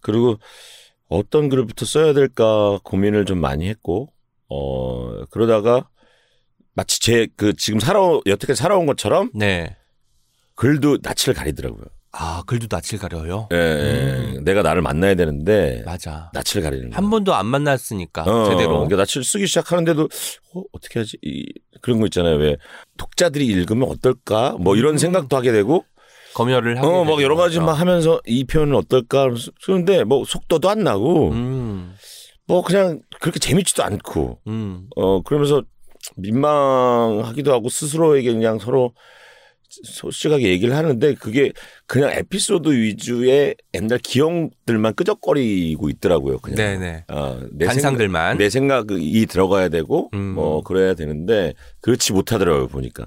그리고 0.00 0.38
어떤 1.09 1.48
글부터 1.48 1.87
써야 1.87 2.12
될까 2.12 2.78
고민을 2.85 3.24
좀 3.24 3.40
많이 3.40 3.68
했고, 3.68 4.09
어, 4.48 5.24
그러다가 5.26 5.88
마치 6.74 7.00
제 7.00 7.26
그 7.37 7.54
지금 7.54 7.81
살아, 7.81 8.00
여태까지 8.26 8.61
살아온 8.61 8.87
것처럼 8.87 9.31
네. 9.35 9.76
글도 10.54 10.98
낯을 11.02 11.35
가리더라고요. 11.35 11.85
아, 12.20 12.42
글도 12.46 12.66
낯을 12.68 12.98
가려요? 13.00 13.48
예, 13.52 13.57
예. 13.57 14.40
내가 14.42 14.62
나를 14.62 14.83
만나야 14.83 15.14
되는데 15.14 15.83
맞아. 15.87 16.31
낯을 16.35 16.62
가리는. 16.64 16.92
한 16.92 17.11
번도 17.11 17.33
안 17.33 17.46
만났으니까, 17.46 18.22
어, 18.22 18.50
제대로. 18.50 18.85
그러니까 18.87 18.96
낯을 18.96 19.22
쓰기 19.22 19.46
시작하는데도 19.46 20.09
어, 20.54 20.62
어떻게 20.72 20.98
하지? 20.98 21.16
이, 21.22 21.46
그런 21.81 22.00
거 22.00 22.07
있잖아요. 22.07 22.37
왜 22.37 22.57
독자들이 22.96 23.46
읽으면 23.46 23.88
어떨까? 23.88 24.57
뭐 24.59 24.74
이런 24.74 24.94
음. 24.94 24.98
생각도 24.98 25.37
하게 25.37 25.52
되고 25.52 25.85
검열을 26.35 26.78
하게 26.78 26.87
어, 26.87 27.04
막 27.04 27.22
여러 27.22 27.37
가지 27.37 27.59
거죠. 27.59 27.66
막 27.66 27.74
하면서 27.74 28.20
이 28.26 28.44
표현은 28.44 28.74
어떨까? 28.74 29.28
쓰는데 29.61 30.02
뭐 30.02 30.24
속도도 30.24 30.68
안 30.68 30.81
나고 30.81 31.30
음, 31.30 31.95
뭐 32.47 32.62
그냥 32.62 33.01
그렇게 33.20 33.38
재밌지도 33.38 33.84
않고 33.84 34.40
음. 34.49 34.88
어 34.97 35.22
그러면서 35.22 35.62
민망하기도 36.16 37.53
하고 37.53 37.68
스스로에게 37.68 38.32
그냥 38.32 38.59
서로 38.59 38.92
솔직하게 39.68 40.48
얘기를 40.48 40.74
하는데 40.74 41.14
그게 41.14 41.52
그냥 41.86 42.10
에피소드 42.10 42.68
위주의 42.70 43.54
옛날 43.74 43.98
기억들만 43.98 44.94
끄적거리고 44.94 45.88
있더라고요. 45.90 46.38
그냥. 46.38 46.56
네네. 46.56 47.04
어, 47.08 47.40
내 47.52 47.66
단상들만. 47.66 48.30
생각, 48.32 48.38
내 48.38 48.50
생각이 48.50 49.26
들어가야 49.26 49.68
되고 49.68 50.10
음. 50.14 50.34
뭐 50.34 50.62
그래야 50.62 50.94
되는데 50.94 51.54
그렇지 51.80 52.12
못하더라고요 52.12 52.68
보니까 52.68 53.06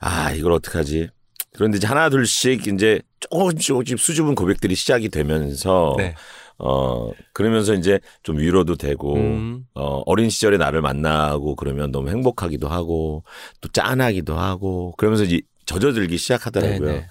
아 0.00 0.32
이걸 0.32 0.52
어떡하지 0.52 1.08
그런데 1.54 1.78
이제 1.78 1.86
하나 1.86 2.10
둘씩 2.10 2.66
이제 2.66 3.00
조금씩 3.20 3.60
조금씩 3.60 3.98
수줍은 3.98 4.34
고백들이 4.34 4.74
시작이 4.74 5.08
되면서 5.08 5.94
네. 5.98 6.14
어, 6.58 7.10
그러면서 7.32 7.74
이제 7.74 8.00
좀 8.22 8.38
위로도 8.38 8.76
되고, 8.76 9.14
음. 9.16 9.64
어, 9.74 10.02
어린 10.06 10.30
시절에 10.30 10.56
나를 10.56 10.80
만나고 10.80 11.54
그러면 11.54 11.92
너무 11.92 12.08
행복하기도 12.08 12.68
하고, 12.68 13.24
또 13.60 13.68
짠하기도 13.68 14.38
하고, 14.38 14.94
그러면서 14.96 15.24
이제 15.24 15.42
젖어들기 15.66 16.16
시작하더라고요. 16.18 16.80
네네. 16.92 17.08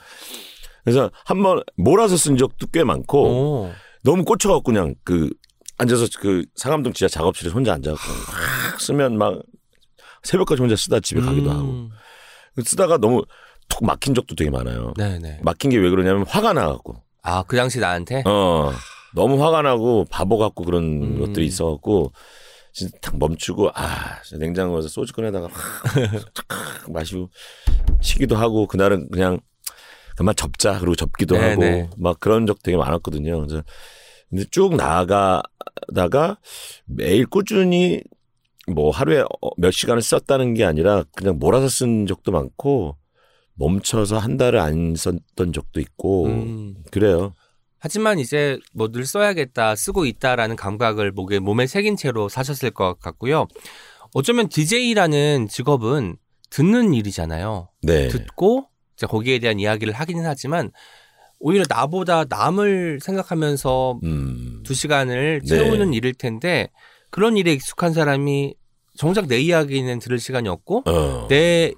그래서 0.83 1.11
한 1.25 1.41
번 1.43 1.61
몰아서 1.77 2.15
쓴 2.17 2.37
적도 2.37 2.67
꽤 2.67 2.83
많고, 2.83 3.23
오. 3.27 3.71
너무 4.03 4.23
꽂혀갖고 4.23 4.63
그냥 4.63 4.95
그, 5.03 5.29
앉아서 5.77 6.07
그 6.19 6.43
상암동 6.55 6.93
지하 6.93 7.09
작업실에 7.09 7.51
혼자 7.51 7.73
앉아갖고 7.73 8.07
막 8.07 8.79
쓰면 8.79 9.17
막 9.17 9.41
새벽까지 10.23 10.61
혼자 10.61 10.75
쓰다 10.75 10.99
집에 10.99 11.21
가기도 11.21 11.51
하고. 11.51 11.63
음. 11.63 11.89
쓰다가 12.63 12.97
너무 12.97 13.23
툭 13.67 13.83
막힌 13.85 14.13
적도 14.13 14.35
되게 14.35 14.49
많아요. 14.49 14.93
네네. 14.97 15.39
막힌 15.41 15.71
게 15.71 15.77
왜 15.77 15.89
그러냐면 15.89 16.23
화가 16.27 16.53
나갖고. 16.53 17.01
아, 17.23 17.43
그 17.43 17.57
당시 17.57 17.79
나한테? 17.79 18.23
어, 18.25 18.71
너무 19.15 19.43
화가 19.43 19.63
나고 19.63 20.05
바보 20.09 20.37
같고 20.37 20.63
그런 20.65 20.83
음. 20.83 21.19
것들이 21.19 21.45
있어갖고 21.47 22.13
진짜 22.75 22.97
탁 23.01 23.17
멈추고 23.17 23.71
아 23.73 24.21
냉장고에서 24.37 24.89
소주 24.89 25.13
꺼내다가 25.13 25.47
탁 26.33 26.91
마시고 26.91 27.29
치기도 28.01 28.35
하고 28.35 28.67
그날은 28.67 29.09
그냥 29.09 29.39
그만 30.17 30.35
접자 30.35 30.77
그리고 30.79 30.93
접기도 30.93 31.35
네네. 31.37 31.81
하고 31.81 31.89
막 31.97 32.19
그런 32.19 32.45
적 32.45 32.61
되게 32.61 32.75
많았거든요. 32.75 33.37
그래서 33.39 33.63
근데 34.29 34.43
쭉 34.51 34.75
나아가다가 34.75 36.37
매일 36.85 37.25
꾸준히 37.27 38.01
뭐 38.67 38.91
하루에 38.91 39.21
어, 39.21 39.49
몇 39.57 39.71
시간을 39.71 40.01
썼다는 40.01 40.53
게 40.53 40.65
아니라 40.65 41.05
그냥 41.15 41.39
몰아서 41.39 41.69
쓴 41.69 42.05
적도 42.07 42.33
많고 42.33 42.97
멈춰서 43.53 44.17
한 44.17 44.35
달을 44.35 44.59
안 44.59 44.95
썼던 44.95 45.53
적도 45.53 45.79
있고 45.79 46.25
음. 46.25 46.75
그래요. 46.91 47.35
하지만 47.85 48.17
이제 48.17 48.57
뭐 48.73 48.87
늘 48.87 49.05
써야겠다, 49.05 49.75
쓰고 49.75 50.07
있다라는 50.07 50.55
감각을 50.55 51.11
목에, 51.11 51.37
몸에 51.37 51.67
새긴 51.67 51.95
채로 51.95 52.29
사셨을 52.29 52.71
것 52.71 52.99
같고요. 52.99 53.45
어쩌면 54.15 54.49
DJ라는 54.49 55.47
직업은 55.47 56.17
듣는 56.49 56.95
일이잖아요. 56.95 57.69
네. 57.83 58.07
듣고 58.07 58.69
이제 58.97 59.05
거기에 59.05 59.37
대한 59.37 59.59
이야기를 59.59 59.93
하기는 59.93 60.25
하지만 60.25 60.71
오히려 61.39 61.63
나보다 61.69 62.25
남을 62.27 63.01
생각하면서 63.03 63.99
음. 64.03 64.63
두 64.65 64.73
시간을 64.73 65.41
네. 65.41 65.47
채우는 65.47 65.93
일일 65.93 66.15
텐데 66.15 66.71
그런 67.11 67.37
일에 67.37 67.53
익숙한 67.53 67.93
사람이 67.93 68.55
정작 68.97 69.27
내 69.27 69.37
이야기는 69.37 69.99
들을 69.99 70.17
시간이 70.17 70.49
없고 70.49 70.85
어. 70.87 71.27
내 71.27 71.71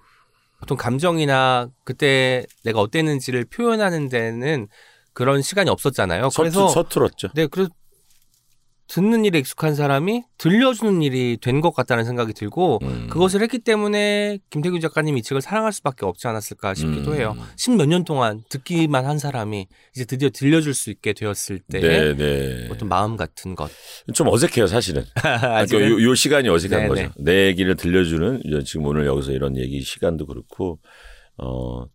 어떤 0.61 0.77
감정이나 0.77 1.67
그때 1.83 2.45
내가 2.63 2.79
어땠는지를 2.79 3.43
표현하는 3.43 4.07
데는 4.07 4.69
그런 5.17 5.41
시간이 5.41 5.67
없었잖아요. 5.71 6.29
그래서 6.37 6.67
서툴었죠. 6.67 7.29
네, 7.33 7.47
그래서 7.47 7.71
듣는 8.87 9.25
일에 9.25 9.39
익숙한 9.39 9.73
사람이 9.73 10.21
들려주는 10.37 11.01
일이 11.01 11.37
된 11.41 11.59
것 11.59 11.71
같다는 11.73 12.05
생각이 12.05 12.33
들고 12.33 12.77
음. 12.83 13.07
그것을 13.09 13.41
했기 13.41 13.57
때문에 13.57 14.37
김태균 14.51 14.79
작가님이 14.79 15.21
이 15.21 15.23
책을 15.23 15.41
사랑할 15.41 15.73
수밖에 15.73 16.05
없지 16.05 16.27
않았을까 16.27 16.75
싶기도 16.75 17.13
음. 17.13 17.17
해요. 17.17 17.35
십몇 17.55 17.89
년 17.89 18.05
동안 18.05 18.43
듣기만 18.49 19.07
한 19.07 19.17
사람이 19.17 19.65
이제 19.95 20.05
드디어 20.05 20.29
들려줄 20.29 20.75
수 20.75 20.91
있게 20.91 21.13
되었을 21.13 21.61
때 21.67 21.79
네, 21.79 22.13
네. 22.15 22.67
어떤 22.69 22.87
마음 22.87 23.17
같은 23.17 23.55
것. 23.55 23.71
좀 24.13 24.27
어색해요, 24.27 24.67
사실은. 24.67 25.03
그러니까 25.19 25.81
요, 25.81 25.99
요 25.99 26.13
시간이 26.13 26.47
어색한 26.47 26.81
네네. 26.81 26.87
거죠. 26.89 27.13
내 27.17 27.47
얘기를 27.47 27.75
들려주는 27.75 28.43
지금 28.67 28.85
오늘 28.85 29.07
여기서 29.07 29.31
이런 29.31 29.57
얘기 29.57 29.81
시간도 29.81 30.27
그렇고 30.27 30.77
어 31.39 31.85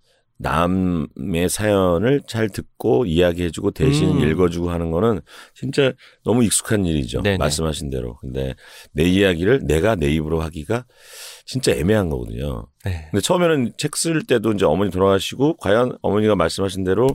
남의 0.42 1.48
사연을 1.48 2.22
잘 2.26 2.48
듣고 2.48 3.06
이야기해주고 3.06 3.70
대신 3.70 4.10
음. 4.10 4.28
읽어주고 4.28 4.70
하는 4.70 4.90
거는 4.90 5.20
진짜 5.54 5.92
너무 6.24 6.44
익숙한 6.44 6.84
일이죠. 6.84 7.22
네네. 7.22 7.38
말씀하신 7.38 7.90
대로. 7.90 8.18
근데 8.20 8.54
내 8.92 9.04
이야기를 9.04 9.60
내가 9.64 9.94
내 9.94 10.10
입으로 10.12 10.42
하기가 10.42 10.84
진짜 11.46 11.72
애매한 11.72 12.08
거거든요. 12.08 12.66
네. 12.84 13.08
근데 13.10 13.22
처음에는 13.22 13.72
책 13.78 13.96
쓸 13.96 14.22
때도 14.24 14.52
이제 14.52 14.64
어머니 14.64 14.90
돌아가시고 14.90 15.56
과연 15.58 15.96
어머니가 16.02 16.34
말씀하신 16.34 16.82
대로 16.82 17.06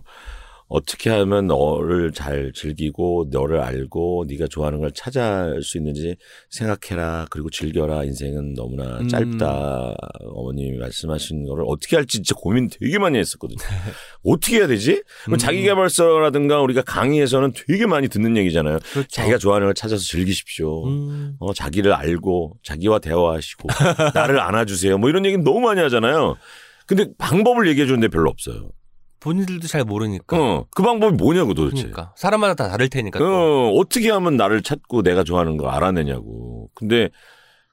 어떻게 0.68 1.10
하면 1.10 1.48
너를 1.48 2.12
잘 2.12 2.52
즐기고 2.54 3.28
너를 3.32 3.60
알고 3.60 4.26
네가 4.28 4.48
좋아하는 4.48 4.80
걸 4.80 4.92
찾아할 4.92 5.62
수 5.64 5.78
있는지 5.78 6.16
생각해라 6.50 7.28
그리고 7.30 7.50
즐겨라 7.50 8.04
인생은 8.04 8.54
너무나 8.54 9.00
음. 9.00 9.08
짧다 9.08 9.96
어머님이 10.34 10.78
말씀하신 10.78 11.46
거를 11.48 11.64
어떻게 11.68 11.96
할지 11.96 12.18
진짜 12.18 12.36
고민 12.36 12.70
되게 12.70 13.00
많이 13.00 13.18
했었거든요 13.18 13.58
어떻게 14.24 14.58
해야 14.58 14.68
되지 14.68 15.04
음. 15.30 15.38
자기개발서라든가 15.38 16.62
우리가 16.62 16.82
강의에서는 16.82 17.54
되게 17.68 17.86
많이 17.86 18.08
듣는 18.10 18.36
얘기잖아요 18.38 18.80
그렇죠. 18.92 19.08
자기가 19.10 19.38
좋아하는 19.38 19.68
걸 19.68 19.74
찾아서 19.74 20.04
즐기십시오 20.04 20.86
음. 20.88 21.36
어, 21.40 21.54
자기를 21.54 21.94
알고 21.94 22.58
자기와 22.64 23.00
대화하시고 23.00 23.70
나를 24.14 24.40
안아주세요. 24.40 24.98
뭐 24.98 25.10
이런 25.10 25.26
얘기는 25.26 25.44
너무 25.44 25.62
많이 25.62 25.82
하잖아요. 25.82 26.36
근데 26.86 27.08
방법을 27.18 27.68
얘기해 27.70 27.86
주는데 27.86 28.08
별로 28.08 28.30
없어요. 28.30 28.70
본인들도 29.20 29.68
잘 29.68 29.84
모르니까. 29.84 30.38
어, 30.40 30.66
그 30.72 30.84
방법이 30.84 31.16
뭐냐고 31.18 31.54
도대체. 31.54 31.84
그러니까 31.84 32.14
사람마다 32.16 32.54
다 32.56 32.70
다를 32.70 32.88
테니까. 32.90 33.20
또. 33.20 33.26
어, 33.26 33.70
어떻게 33.80 34.10
하면 34.12 34.38
나를 34.38 34.62
찾고 34.62 35.02
내가 35.04 35.24
좋아하는 35.24 35.58
거 35.58 35.70
알아내냐고. 35.70 36.70
근데 36.76 37.10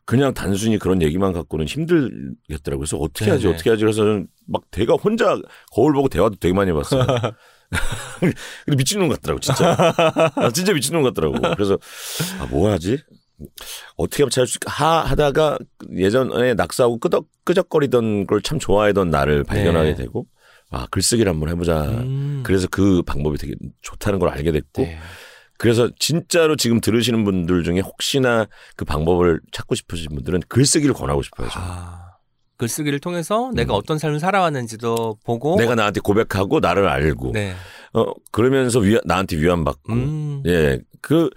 그냥 0.07 0.34
단순히 0.34 0.78
그런 0.78 1.01
얘기만 1.03 1.32
갖고는 1.32 1.66
힘들겠더라고요. 1.66 2.78
그래서 2.80 2.97
어떻게 2.99 3.30
하지, 3.30 3.45
네네. 3.45 3.55
어떻게 3.55 3.70
하지. 3.70 3.80
그래서 3.82 3.99
저는 4.03 4.26
막 4.47 4.62
대가 4.70 4.95
혼자 4.95 5.36
거울 5.72 5.92
보고 5.95 6.09
대화도 6.09 6.36
되게 6.40 6.53
많이 6.55 6.70
해봤어요. 6.70 7.07
근데 8.20 8.76
미친놈 8.76 9.09
같더라고, 9.09 9.40
진짜. 9.40 9.76
아, 10.36 10.51
진짜 10.51 10.72
미친놈 10.74 11.03
같더라고. 11.03 11.34
그래서, 11.55 11.78
아, 12.38 12.47
뭐 12.51 12.70
하지? 12.70 12.99
어떻게 13.97 14.22
하면 14.22 14.30
찾을 14.30 14.47
수? 14.47 14.59
하, 14.66 15.01
하다가 15.01 15.59
예전에 15.97 16.55
낙서하고 16.55 16.99
끄덕, 16.99 17.26
끄적거리던 17.45 18.26
걸 18.26 18.40
참 18.42 18.59
좋아하던 18.59 19.11
나를 19.11 19.42
발견하게 19.45 19.90
네. 19.90 19.95
되고, 19.97 20.26
아, 20.75 20.87
글쓰기를 20.91 21.31
한번 21.31 21.49
해보자. 21.49 21.85
음. 21.85 22.43
그래서 22.45 22.66
그 22.68 23.03
방법이 23.03 23.39
되게 23.39 23.55
좋다는 23.83 24.18
걸 24.18 24.29
알게 24.31 24.51
됐고, 24.51 24.83
네. 24.83 24.99
그래서 25.57 25.89
진짜로 25.99 26.57
지금 26.57 26.81
들으시는 26.81 27.25
분들 27.25 27.62
중에 27.62 27.79
혹시나 27.81 28.47
그 28.77 28.85
방법을 28.85 29.41
찾고 29.53 29.77
싶으신 29.77 30.09
분들은 30.14 30.43
글쓰기를 30.49 30.95
권하고 30.95 31.22
싶어요. 31.22 31.49
저는. 31.49 31.66
아, 31.68 32.01
글쓰기를 32.57 32.99
통해서 32.99 33.53
내가 33.55 33.75
음. 33.75 33.79
어떤 33.79 33.99
삶을 33.99 34.18
살아왔는지도 34.18 35.18
보고 35.25 35.57
내가 35.57 35.75
나한테 35.77 36.01
고백하고 36.01 36.59
나를 36.61 36.89
알고, 36.89 37.31
네. 37.33 37.55
어, 37.93 38.12
그러면서 38.33 38.81
위, 38.81 38.99
나한테 39.05 39.37
위안받고, 39.37 39.93
음. 39.93 40.43
예, 40.47 40.81
그, 41.01 41.31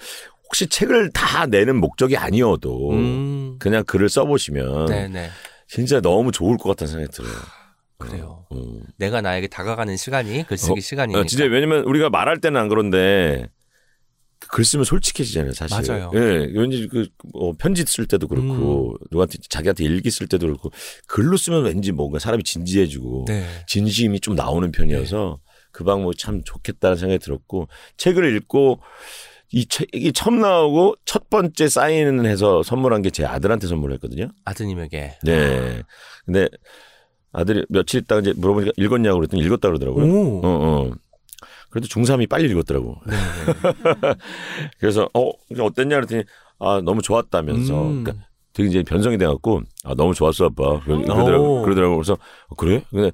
혹시 0.45 0.67
책을 0.67 1.11
다 1.11 1.45
내는 1.45 1.75
목적이 1.75 2.17
아니어도 2.17 2.91
음. 2.91 3.57
그냥 3.59 3.83
글을 3.83 4.09
써보시면 4.09 4.85
네, 4.85 5.07
네. 5.09 5.29
진짜 5.67 5.99
너무 5.99 6.31
좋을 6.31 6.57
것 6.57 6.69
같다는 6.69 6.93
생각이 6.93 7.11
들어요. 7.13 7.33
그래요. 7.97 8.45
어, 8.49 8.55
어. 8.55 8.79
내가 8.97 9.21
나에게 9.21 9.47
다가가는 9.47 9.97
시간이 9.97 10.45
글쓰기 10.47 10.73
어, 10.77 10.79
시간이니까. 10.79 11.19
어, 11.21 11.25
진짜 11.25 11.45
왜냐면 11.45 11.83
우리가 11.83 12.09
말할 12.09 12.39
때는 12.39 12.59
안 12.59 12.67
그런데 12.69 13.47
글 14.49 14.63
쓰면 14.63 14.85
솔직해지잖아요, 14.85 15.53
사실. 15.53 15.91
맞아요. 15.91 16.11
예, 16.13 16.19
왠지 16.19 16.87
그, 16.87 17.07
뭐 17.33 17.53
편지 17.57 17.83
쓸 17.87 18.05
때도 18.05 18.27
그렇고, 18.27 18.91
음. 18.91 18.97
누구한테, 19.11 19.39
자기한테 19.49 19.83
일기 19.83 20.11
쓸 20.11 20.27
때도 20.27 20.45
그렇고, 20.45 20.69
글로 21.07 21.37
쓰면 21.37 21.65
왠지 21.65 21.91
뭔가 21.91 22.19
사람이 22.19 22.43
진지해지고, 22.43 23.25
네. 23.27 23.45
진심이 23.67 24.19
좀 24.19 24.35
나오는 24.35 24.71
편이어서 24.71 25.39
그 25.71 25.83
방법이 25.83 26.15
참 26.17 26.43
좋겠다는 26.45 26.97
생각이 26.97 27.19
들었고, 27.19 27.67
책을 27.97 28.35
읽고, 28.37 28.79
이 29.51 29.65
책이 29.65 30.13
처음 30.13 30.39
나오고 30.39 30.95
첫 31.05 31.29
번째 31.29 31.67
사인을 31.67 32.25
해서 32.29 32.61
선물한 32.63 33.01
게 33.01 33.09
제 33.09 33.25
아들한테 33.25 33.65
선물했거든요. 33.67 34.29
아드님에게. 34.45 35.19
네. 35.23 35.81
근데 36.25 36.47
아들이 37.33 37.65
며칠 37.69 38.01
있다가 38.01 38.21
이제 38.21 38.33
물어보니까 38.35 38.71
읽었냐고 38.77 39.17
그랬더니 39.19 39.43
읽었다 39.43 39.67
그러더라고요. 39.67 40.05
오. 40.05 40.41
어, 40.43 40.47
어. 40.47 40.91
그래도 41.69 41.87
중3이 41.87 42.29
빨리 42.29 42.49
읽었더라고. 42.49 42.95
네. 43.05 43.13
그래서, 44.79 45.09
어, 45.13 45.31
어땠냐 45.59 45.95
그랬더니, 45.97 46.23
아, 46.59 46.81
너무 46.83 47.01
좋았다면서. 47.01 47.81
음. 47.89 48.03
그러니까 48.03 48.25
되게 48.53 48.69
이제 48.69 48.83
변성이 48.83 49.17
돼갖고, 49.17 49.61
아, 49.83 49.93
너무 49.95 50.13
좋았어, 50.13 50.45
아빠. 50.45 50.79
그러- 50.81 51.01
그러더라고. 51.01 51.59
오. 51.59 51.61
그러더라고. 51.63 51.95
그래서, 51.97 52.13
어, 52.47 52.55
그래? 52.55 52.83
근데, 52.89 53.11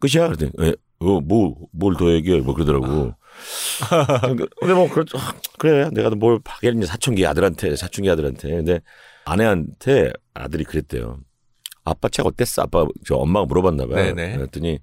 끝이야? 0.00 0.28
그랬더니, 0.28 0.50
예, 0.62 0.74
어, 0.98 1.20
뭐, 1.20 1.54
뭘 1.72 1.94
더 1.94 2.10
얘기해? 2.10 2.40
뭐 2.40 2.54
그러더라고. 2.54 3.14
그러니까 4.20 4.46
근데 4.58 4.74
뭐, 4.74 4.88
그래, 4.90 5.04
아, 5.14 5.32
그래. 5.58 5.88
내가 5.92 6.10
뭘 6.10 6.40
하겠니? 6.44 6.84
사춘기 6.86 7.24
아들한테, 7.24 7.76
사춘기 7.76 8.10
아들한테. 8.10 8.48
근데 8.50 8.80
아내한테 9.24 10.12
아들이 10.34 10.64
그랬대요. 10.64 11.18
아빠 11.90 12.08
책 12.08 12.26
어땠어? 12.26 12.62
아빠, 12.62 12.86
저 13.06 13.16
엄마가 13.16 13.46
물어봤나 13.46 13.86
봐요. 13.86 14.14
네네. 14.14 14.36
그랬더니, 14.36 14.78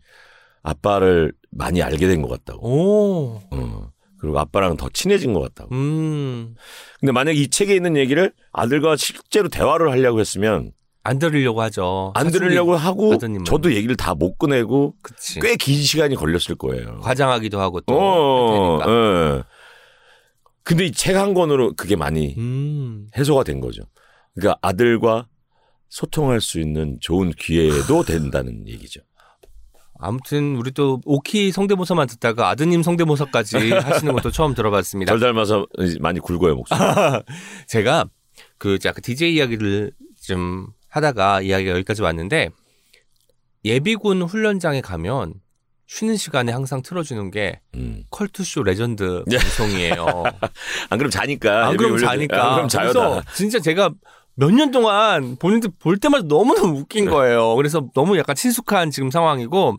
아빠를 0.64 1.34
많이 1.52 1.82
알게 1.82 2.08
된 2.08 2.22
것 2.22 2.28
같다고. 2.30 2.68
오. 2.68 3.42
어. 3.52 3.90
그리고 4.20 4.40
아빠랑 4.40 4.78
더 4.78 4.90
친해진 4.90 5.34
것 5.34 5.42
같다고. 5.42 5.74
음. 5.76 6.56
근데 7.00 7.12
만약 7.12 7.36
이 7.36 7.48
책에 7.50 7.76
있는 7.76 7.96
얘기를 7.96 8.34
아들과 8.52 8.96
실제로 8.98 9.48
대화를 9.48 9.92
하려고 9.92 10.20
했으면 10.20 10.72
안 11.04 11.20
들으려고 11.20 11.62
하죠. 11.62 12.12
안 12.16 12.32
들으려고 12.32 12.76
하고 12.76 13.14
아드님은. 13.14 13.46
저도 13.46 13.74
얘기를 13.76 13.96
다 13.96 14.14
못 14.16 14.36
꺼내고. 14.38 14.96
꽤 15.42 15.56
긴 15.56 15.76
시간이 15.82 16.16
걸렸을 16.16 16.56
거예요. 16.58 17.00
과장하기도 17.02 17.60
하고 17.62 17.80
또. 17.82 17.94
어. 17.98 18.80
예. 18.88 19.44
근데 20.64 20.86
이 20.86 20.92
책 20.92 21.16
한 21.16 21.34
권으로 21.34 21.74
그게 21.78 21.96
많이 21.96 22.36
음. 22.38 23.08
해소가 23.16 23.44
된 23.44 23.62
거죠. 23.62 23.84
그러니까 24.36 24.58
아들과 24.62 25.28
소통할 25.90 26.42
수 26.42 26.60
있는 26.60 26.98
좋은 27.02 27.32
기회도 27.32 28.04
된다는 28.04 28.68
얘기죠. 28.68 29.02
아무튼 30.00 30.56
우리 30.58 30.72
또 30.72 31.02
오키 31.06 31.52
성대모사만 31.52 32.08
듣다가 32.08 32.50
아드님 32.50 32.84
성대모사까지 32.84 33.72
하시는 33.74 34.14
것도 34.14 34.32
처음 34.32 34.54
들어봤습니다. 34.54 35.12
절 35.12 35.20
닮아서 35.20 35.66
많이 36.00 36.20
굵어요 36.20 36.56
목소리. 36.56 36.80
제가 37.68 38.06
그 38.58 38.78
약간 38.86 39.02
DJ 39.02 39.36
이야기를 39.36 39.92
좀 40.22 40.68
하다가 40.90 41.42
이야기가 41.42 41.72
여기까지 41.72 42.02
왔는데 42.04 42.50
예비군 43.66 44.22
훈련장에 44.22 44.82
가면 44.82 45.34
쉬는 45.88 46.18
시간에 46.18 46.52
항상 46.52 46.82
틀어주는 46.82 47.32
게 47.32 47.62
음. 47.76 48.04
컬투쇼 48.12 48.64
레전드 48.64 49.24
방송이에요. 49.30 50.06
안 50.90 50.98
그럼 50.98 51.10
자니까. 51.10 51.68
안 51.68 51.78
그럼 51.78 51.98
자니까. 51.98 52.46
안 52.50 52.56
그럼 52.56 52.68
자요 52.68 52.92
그래서. 52.92 53.22
진짜 53.34 53.60
제가 53.60 53.92
몇 54.40 54.52
년 54.52 54.72
동안 54.72 55.36
본인들 55.38 55.72
볼 55.80 55.98
때마다 55.98 56.26
너무너무 56.28 56.80
웃긴 56.80 57.06
네. 57.06 57.12
거예요. 57.12 57.56
그래서 57.56 57.88
너무 57.96 58.18
약간 58.18 58.36
친숙한 58.36 58.92
지금 58.92 59.10
상황이고 59.10 59.78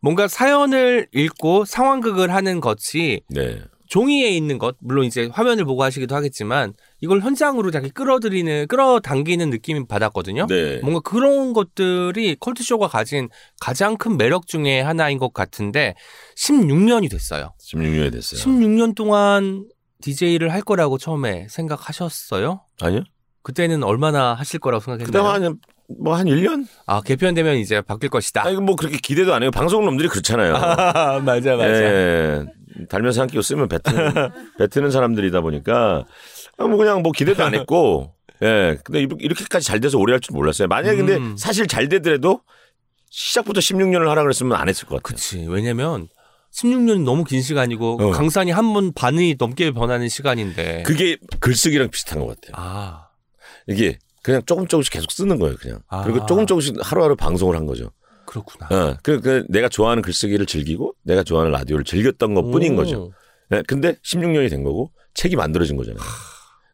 뭔가 0.00 0.28
사연을 0.28 1.08
읽고 1.12 1.64
상황극을 1.66 2.32
하는 2.32 2.60
것이 2.60 3.20
네. 3.28 3.60
종이에 3.88 4.30
있는 4.30 4.56
것 4.56 4.76
물론 4.80 5.04
이제 5.04 5.28
화면을 5.30 5.66
보고 5.66 5.82
하시기도 5.82 6.16
하겠지만 6.16 6.72
이걸 7.02 7.20
현장으로 7.20 7.68
이렇게 7.68 7.90
끌어들이는 7.90 8.66
끌어당기는 8.68 9.50
느낌이 9.50 9.86
받았거든요. 9.86 10.46
네. 10.46 10.78
뭔가 10.78 11.00
그런 11.00 11.52
것들이 11.52 12.36
컬트 12.40 12.62
쇼가 12.62 12.88
가진 12.88 13.28
가장 13.60 13.98
큰 13.98 14.16
매력 14.16 14.46
중에 14.46 14.80
하나인 14.80 15.18
것 15.18 15.34
같은데 15.34 15.94
16년이 16.38 17.10
됐어요. 17.10 17.52
16년이 17.60 18.12
됐어요. 18.12 18.40
16년 18.40 18.94
동안 18.94 19.68
DJ를 20.00 20.50
할 20.50 20.62
거라고 20.62 20.96
처음에 20.96 21.46
생각하셨어요? 21.50 22.62
아니요? 22.80 23.02
그때는 23.42 23.82
얼마나 23.82 24.34
하실 24.34 24.60
거라고 24.60 24.82
생각했나요? 24.84 25.24
한, 25.28 25.56
뭐한 26.00 26.26
1년? 26.26 26.66
아 26.86 27.00
개편되면 27.02 27.56
이제 27.56 27.80
바뀔 27.80 28.08
것이다. 28.10 28.44
아니, 28.46 28.56
뭐 28.56 28.76
그렇게 28.76 28.96
기대도 28.98 29.34
안 29.34 29.42
해요. 29.42 29.50
방송 29.50 29.84
놈들이 29.84 30.08
그렇잖아요. 30.08 30.52
맞아 31.24 31.58
예. 31.58 32.44
달면서 32.88 33.20
한 33.22 33.28
끼고 33.28 33.42
쓰면 33.42 33.68
뱉는, 33.68 34.12
뱉는 34.70 34.90
사람들이다 34.90 35.40
보니까 35.42 36.04
아, 36.58 36.64
뭐 36.66 36.76
그냥 36.78 37.02
뭐 37.02 37.12
기대도 37.12 37.44
안 37.44 37.54
했고 37.54 38.14
예. 38.42 38.78
근데 38.84 39.00
이렇- 39.00 39.16
이렇게까지 39.20 39.66
잘 39.66 39.80
돼서 39.80 39.98
오래 39.98 40.12
할 40.12 40.20
줄 40.20 40.34
몰랐어요. 40.34 40.68
만약에 40.68 40.96
근데 40.96 41.16
음. 41.16 41.36
사실 41.36 41.66
잘 41.66 41.88
되더라도 41.88 42.40
시작부터 43.10 43.60
16년을 43.60 44.06
하라 44.08 44.22
그랬으면 44.22 44.56
안 44.56 44.68
했을 44.68 44.86
것 44.88 44.96
같아요. 45.02 45.02
그치. 45.16 45.46
왜냐면 45.48 46.08
16년이 46.54 47.02
너무 47.04 47.24
긴 47.24 47.42
시간이고 47.42 47.98
어. 48.02 48.10
강산이 48.12 48.50
한 48.50 48.72
번 48.72 48.92
반이 48.94 49.36
넘게 49.38 49.70
변하는 49.72 50.08
시간인데. 50.08 50.82
그게 50.86 51.18
글쓰기랑 51.40 51.90
비슷한 51.90 52.20
것 52.20 52.28
같아요. 52.40 52.52
아 52.56 53.06
이게 53.66 53.98
그냥 54.22 54.42
조금 54.46 54.66
조금씩 54.66 54.92
계속 54.92 55.10
쓰는 55.10 55.38
거예요, 55.38 55.56
그냥. 55.56 55.80
아. 55.88 56.02
그리고 56.04 56.24
조금 56.26 56.46
조금씩 56.46 56.76
하루하루 56.80 57.16
방송을 57.16 57.56
한 57.56 57.66
거죠. 57.66 57.90
그렇구나. 58.26 58.68
어, 58.70 58.96
그, 59.02 59.20
그 59.20 59.44
내가 59.48 59.68
좋아하는 59.68 60.02
글쓰기를 60.02 60.46
즐기고 60.46 60.94
내가 61.02 61.22
좋아하는 61.22 61.52
라디오를 61.52 61.84
즐겼던 61.84 62.34
것 62.34 62.50
뿐인 62.50 62.74
오. 62.74 62.76
거죠. 62.76 63.12
네, 63.50 63.62
근데 63.66 63.94
16년이 64.04 64.48
된 64.48 64.62
거고 64.62 64.90
책이 65.14 65.36
만들어진 65.36 65.76
거잖아요. 65.76 66.02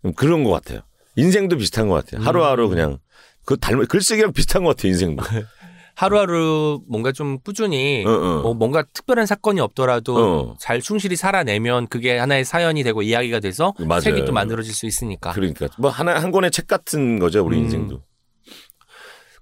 음, 0.04 0.14
그런 0.14 0.44
것 0.44 0.50
같아요. 0.50 0.82
인생도 1.16 1.56
비슷한 1.56 1.88
것 1.88 1.94
같아요. 1.94 2.24
하루하루 2.24 2.64
음. 2.66 2.70
그냥 2.70 2.98
그 3.44 3.56
닮은 3.58 3.86
글쓰기랑 3.86 4.32
비슷한 4.32 4.62
것 4.62 4.76
같아요, 4.76 4.92
인생도. 4.92 5.24
하루하루 5.98 6.80
뭔가 6.88 7.10
좀 7.10 7.40
꾸준히 7.40 8.04
어, 8.06 8.10
어. 8.10 8.42
뭐 8.42 8.54
뭔가 8.54 8.84
특별한 8.84 9.26
사건이 9.26 9.60
없더라도 9.60 10.16
어. 10.16 10.56
잘 10.60 10.80
충실히 10.80 11.16
살아내면 11.16 11.88
그게 11.88 12.16
하나의 12.16 12.44
사연이 12.44 12.84
되고 12.84 13.02
이야기가 13.02 13.40
돼서 13.40 13.74
맞아요. 13.80 14.02
책이 14.02 14.24
또 14.24 14.32
만들어질 14.32 14.72
수 14.72 14.86
있으니까. 14.86 15.32
그러니까 15.32 15.66
뭐 15.76 15.90
하나 15.90 16.14
한 16.20 16.30
권의 16.30 16.52
책 16.52 16.68
같은 16.68 17.18
거죠, 17.18 17.44
우리 17.44 17.56
음. 17.56 17.64
인생도. 17.64 18.02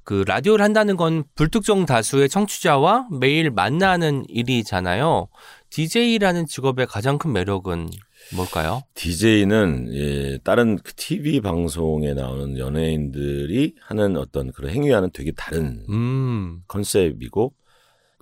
그 0.02 0.24
라디오를 0.26 0.64
한다는 0.64 0.96
건 0.96 1.24
불특정 1.34 1.84
다수의 1.84 2.30
청취자와 2.30 3.08
매일 3.20 3.50
만나는 3.50 4.24
일이잖아요. 4.28 5.28
DJ라는 5.68 6.46
직업의 6.46 6.86
가장 6.86 7.18
큰 7.18 7.34
매력은 7.34 7.90
뭘까요? 8.34 8.82
DJ는 8.94 9.88
예, 9.94 10.38
다른 10.42 10.76
그 10.78 10.94
TV 10.94 11.40
방송에 11.40 12.12
나오는 12.14 12.58
연예인들이 12.58 13.74
하는 13.80 14.16
어떤 14.16 14.50
그런 14.52 14.70
행위와는 14.72 15.10
되게 15.12 15.30
다른 15.32 15.84
음. 15.88 16.60
컨셉이고 16.66 17.54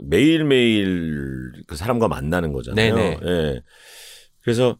매일매일 0.02 1.52
그 1.66 1.76
사람과 1.76 2.08
만나는 2.08 2.52
거잖아요. 2.52 2.94
네네. 2.94 3.18
예. 3.24 3.62
그래서 4.42 4.78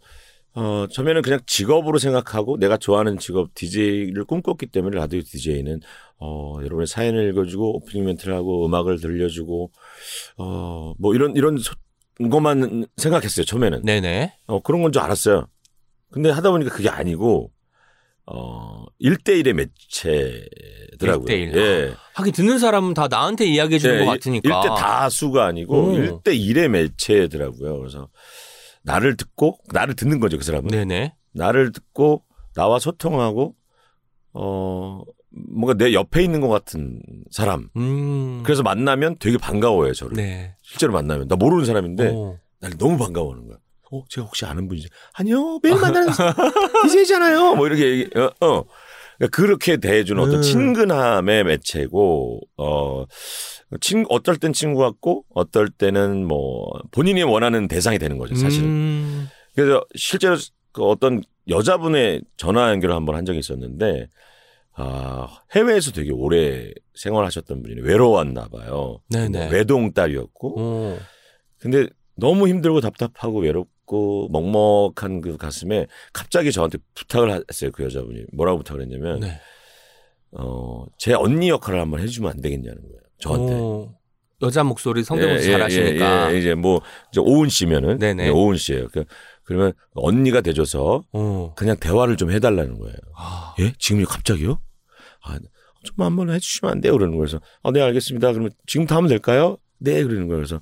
어 0.57 0.87
처음에는 0.89 1.23
그냥 1.23 1.41
직업으로 1.47 1.99
생각하고 1.99 2.59
내가 2.59 2.77
좋아하는 2.77 3.19
직업 3.19 3.55
DJ를 3.55 4.25
꿈꿨기 4.25 4.67
때문에 4.67 4.97
라디오 4.97 5.21
DJ는 5.21 5.81
어 6.19 6.57
여러분의 6.61 6.87
사연을 6.87 7.29
읽어주고 7.31 7.77
오프닝 7.77 8.05
멘트를 8.05 8.35
하고 8.35 8.65
음악을 8.67 9.01
들려주고 9.01 9.73
어 10.37 10.95
뭐 10.99 11.15
이런 11.15 11.35
이런 11.35 11.57
소- 11.59 11.75
것만 12.31 12.87
생각했어요 12.97 13.45
처음에는 13.45 13.83
네네. 13.85 14.33
어 14.47 14.61
그런 14.63 14.83
건 14.83 14.93
줄 14.93 15.03
알았어요. 15.03 15.47
근데 16.11 16.31
하다 16.31 16.51
보니까 16.51 16.71
그게 16.75 16.89
아니고 16.89 17.51
어 18.27 18.85
1대1의 19.03 19.53
매체더라고요. 19.53 21.27
1대1. 21.27 21.57
예. 21.57 21.95
하긴 22.15 22.33
듣는 22.33 22.59
사람은 22.59 22.95
다 22.95 23.09
나한테 23.09 23.47
이야기해 23.47 23.79
주는 23.79 24.01
예, 24.01 24.05
것 24.05 24.11
같으니까. 24.13 24.49
1대 24.63 24.77
다수가 24.77 25.45
아니고 25.45 25.75
오. 25.77 25.93
1대 25.93 26.29
1의 26.29 26.69
매체더라고요. 26.69 27.79
그래서 27.79 28.09
나를 28.83 29.17
듣고 29.17 29.59
나를 29.73 29.95
듣는 29.97 30.21
거죠, 30.21 30.39
그 30.39 30.45
사람은. 30.45 30.69
네네. 30.69 31.15
나를 31.33 31.73
듣고 31.73 32.23
나와 32.55 32.79
소통하고 32.79 33.57
어 34.33 35.03
뭔가 35.35 35.75
내 35.75 35.93
옆에 35.93 36.23
있는 36.23 36.41
것 36.41 36.49
같은 36.49 37.01
사람. 37.31 37.69
음. 37.77 38.43
그래서 38.45 38.63
만나면 38.63 39.17
되게 39.19 39.37
반가워해요, 39.39 39.93
저를. 39.95 40.17
네. 40.17 40.55
실제로 40.63 40.93
만나면 40.93 41.29
나 41.29 41.37
모르는 41.37 41.65
사람인데 41.65 42.11
오. 42.11 42.39
나를 42.61 42.79
너무 42.79 42.97
반가워하는 42.97 43.47
거야. 43.47 43.59
어, 43.93 44.05
제가 44.09 44.27
혹시 44.27 44.45
아는 44.45 44.69
분이지? 44.69 44.89
아니요, 45.15 45.59
매일 45.63 45.77
만나는 45.77 46.13
DJ잖아요. 46.83 47.55
뭐 47.57 47.67
이렇게 47.67 47.91
얘기, 47.91 48.19
어, 48.19 48.31
어. 48.41 48.65
그러니까 49.19 49.37
그렇게 49.37 49.77
대해주는 49.77 50.21
어떤 50.21 50.37
음. 50.37 50.43
친근함의 50.43 51.45
매체고, 51.45 52.41
어, 52.57 53.05
친, 53.81 54.05
어떨 54.09 54.37
땐 54.37 54.53
친구 54.53 54.81
같고, 54.81 55.25
어떨 55.35 55.69
때는 55.69 56.27
뭐, 56.27 56.69
본인이 56.91 57.23
원하는 57.23 57.69
대상이 57.69 57.99
되는 57.99 58.19
거죠, 58.19 58.35
사실은. 58.35 58.69
음. 58.69 59.29
그래서 59.55 59.85
실제로 59.95 60.37
그 60.73 60.83
어떤 60.83 61.23
여자분의 61.49 62.23
전화 62.37 62.71
연결을 62.71 62.95
한번 62.95 63.15
한 63.15 63.25
적이 63.25 63.39
있었는데, 63.39 64.09
아, 64.77 65.29
해외에서 65.55 65.93
되게 65.93 66.11
오래 66.11 66.73
생활하셨던 66.95 67.63
분이 67.63 67.81
외로웠나 67.83 68.49
봐요. 68.49 69.01
네네. 69.11 69.51
외동딸이었고, 69.51 70.61
오. 70.61 70.99
근데 71.59 71.87
너무 72.17 72.49
힘들고 72.49 72.81
답답하고 72.81 73.41
외롭고 73.41 74.29
먹먹한 74.31 75.21
그 75.21 75.37
가슴에 75.37 75.87
갑자기 76.13 76.51
저한테 76.53 76.79
부탁을 76.95 77.45
했어요. 77.51 77.71
그 77.73 77.85
여자분이. 77.85 78.25
뭐라고 78.33 78.59
부탁을 78.59 78.83
했냐면, 78.83 79.21
네. 79.21 79.41
어, 80.33 80.85
제 80.99 81.15
언니 81.15 81.49
역할을 81.49 81.81
한번 81.81 82.01
해주면 82.01 82.33
안 82.33 82.41
되겠냐는 82.41 82.83
거예요. 82.83 83.01
저한테. 83.19 83.55
오. 83.55 83.95
여자 84.43 84.65
목소리 84.65 85.05
성대모사 85.05 85.45
예, 85.45 85.47
예, 85.47 85.51
잘하시니까. 85.53 86.31
예, 86.31 86.35
예, 86.35 86.39
이제 86.39 86.55
뭐, 86.55 86.81
이제 87.13 87.21
오은 87.21 87.49
씨면은. 87.49 87.99
네네. 87.99 88.25
네, 88.25 88.29
오은 88.31 88.57
씨예요 88.57 88.89
그, 88.93 89.05
그러면 89.45 89.73
언니가 89.95 90.41
돼줘서 90.41 91.05
오. 91.13 91.55
그냥 91.55 91.77
대화를 91.79 92.17
좀 92.17 92.31
해달라는 92.31 92.79
거예요. 92.79 92.97
아. 93.17 93.55
예? 93.61 93.73
지금요? 93.79 94.07
갑자기요? 94.07 94.59
아, 95.23 95.39
좀 95.85 95.95
한번 95.99 96.31
해주시면 96.31 96.73
안 96.73 96.81
돼요? 96.81 96.93
그러는 96.93 97.13
거예요. 97.13 97.21
그래서, 97.27 97.41
아, 97.63 97.71
네, 97.71 97.81
알겠습니다. 97.83 98.33
그러면 98.33 98.51
지금부터 98.67 98.97
하면 98.97 99.09
될까요? 99.09 99.59
네, 99.79 100.03
그러는 100.03 100.29
거예요. 100.29 100.39
그래서, 100.39 100.61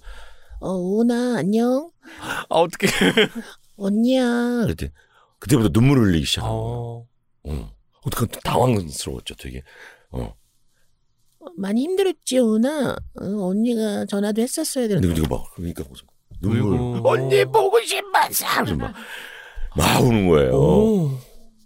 어, 0.61 0.73
오나, 0.73 1.39
안녕. 1.39 1.91
아, 2.21 2.45
어떻게. 2.49 2.87
언니야. 3.77 4.67
그때, 4.67 4.93
그때부터 5.39 5.71
눈물 5.71 5.99
을 5.99 6.09
흘리기 6.09 6.27
시작한 6.27 6.51
거예요. 6.51 6.63
어. 6.65 7.07
어. 7.45 7.73
어떡한 8.05 8.29
당황스러웠죠, 8.45 9.35
되게. 9.37 9.63
어. 10.11 10.35
어, 11.41 11.47
많이 11.57 11.83
힘들었지, 11.83 12.39
오나. 12.39 12.97
어, 13.21 13.25
언니가 13.47 14.05
전화도 14.07 14.43
했었어야 14.43 14.89
근데 14.89 15.01
되는데. 15.01 15.23
그거 15.23 15.37
막, 15.37 15.55
그러니까 15.55 15.85
무슨 15.89 16.07
눈물. 16.43 16.79
울고. 16.79 17.09
언니 17.09 17.45
보고 17.45 17.81
싶었어! 17.81 18.47
그래서 18.57 18.77
막, 18.77 18.93
막 19.77 20.03
우는 20.03 20.29
거예요. 20.29 20.53
오. 20.53 21.11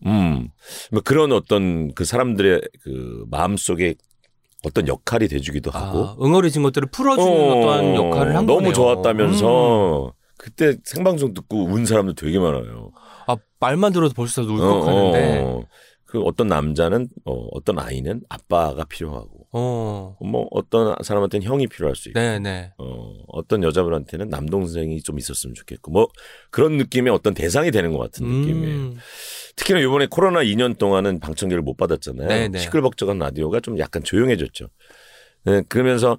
음. 0.06 0.48
뭐 0.92 1.00
그런 1.04 1.32
어떤 1.32 1.92
그 1.94 2.04
사람들의 2.04 2.60
그 2.82 3.24
마음 3.30 3.56
속에 3.56 3.94
어떤 4.64 4.86
역할이 4.88 5.28
돼주기도 5.28 5.70
하고. 5.70 6.04
아, 6.04 6.16
응어리진 6.22 6.62
것들을 6.62 6.88
풀어주는 6.90 7.28
어, 7.32 7.66
떤 7.66 7.94
역할을 7.94 8.36
한 8.36 8.46
너무 8.46 8.58
거네요. 8.58 8.70
음. 8.70 8.74
좋았다면서. 8.74 10.12
그때 10.38 10.76
생방송 10.84 11.34
듣고 11.34 11.64
운 11.64 11.86
사람들 11.86 12.14
되게 12.14 12.38
많아요. 12.38 12.92
아, 13.26 13.36
말만 13.58 13.92
들어도 13.92 14.14
벌써 14.14 14.42
어, 14.42 14.44
울컥하는데. 14.44 15.42
어. 15.42 15.64
그 16.04 16.20
어떤 16.22 16.46
남자는 16.46 17.08
어, 17.24 17.32
어떤 17.52 17.78
아이는 17.78 18.20
아빠가 18.28 18.84
필요하고 18.84 19.35
어. 19.58 20.16
뭐 20.20 20.46
어떤 20.50 20.94
사람한테는 21.02 21.46
형이 21.46 21.66
필요할 21.68 21.96
수 21.96 22.10
있고 22.10 22.20
네네. 22.20 22.72
어, 22.76 23.12
어떤 23.28 23.62
여자분한테는 23.62 24.28
남동생이 24.28 25.00
좀 25.00 25.18
있었으면 25.18 25.54
좋겠고 25.54 25.90
뭐 25.90 26.08
그런 26.50 26.76
느낌의 26.76 27.10
어떤 27.10 27.32
대상이 27.32 27.70
되는 27.70 27.92
것 27.92 27.98
같은 27.98 28.26
느낌이에요. 28.26 28.76
음. 28.76 28.96
특히나 29.56 29.80
이번에 29.80 30.08
코로나 30.10 30.40
2년 30.42 30.76
동안은 30.76 31.20
방청객을 31.20 31.62
못 31.62 31.78
받았잖아요. 31.78 32.28
네네. 32.28 32.58
시끌벅적한 32.58 33.18
라디오가 33.18 33.60
좀 33.60 33.78
약간 33.78 34.04
조용해졌죠. 34.04 34.68
네, 35.44 35.62
그러면서 35.70 36.18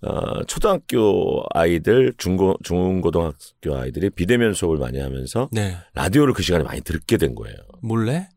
어, 0.00 0.44
초등학교 0.44 1.42
아이들, 1.52 2.14
중고 2.16 2.56
중고등학교 2.62 3.76
아이들이 3.76 4.08
비대면 4.08 4.54
수업을 4.54 4.78
많이 4.78 4.98
하면서 4.98 5.50
네. 5.52 5.76
라디오를 5.92 6.32
그 6.32 6.42
시간에 6.42 6.64
많이 6.64 6.80
듣게 6.80 7.18
된 7.18 7.34
거예요. 7.34 7.56
몰래? 7.82 8.28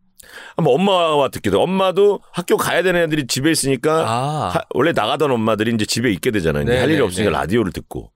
뭐 0.61 0.74
엄마와 0.76 1.30
듣기도 1.30 1.61
엄마도 1.61 2.19
학교 2.32 2.57
가야 2.57 2.84
되는 2.84 3.01
애들이 3.01 3.28
집에 3.28 3.51
있으니까 3.51 4.05
아. 4.07 4.49
하- 4.53 4.61
원래 4.74 4.91
나가던 4.91 5.32
엄마들이 5.32 5.74
이제 5.74 5.86
집에 5.86 6.11
있게 6.11 6.32
되잖아요. 6.32 6.63
네, 6.65 6.80
할 6.80 6.89
일이 6.89 6.97
네, 6.97 7.03
없으니까 7.03 7.32
네. 7.32 7.38
라디오를 7.38 7.72
듣고. 7.72 8.11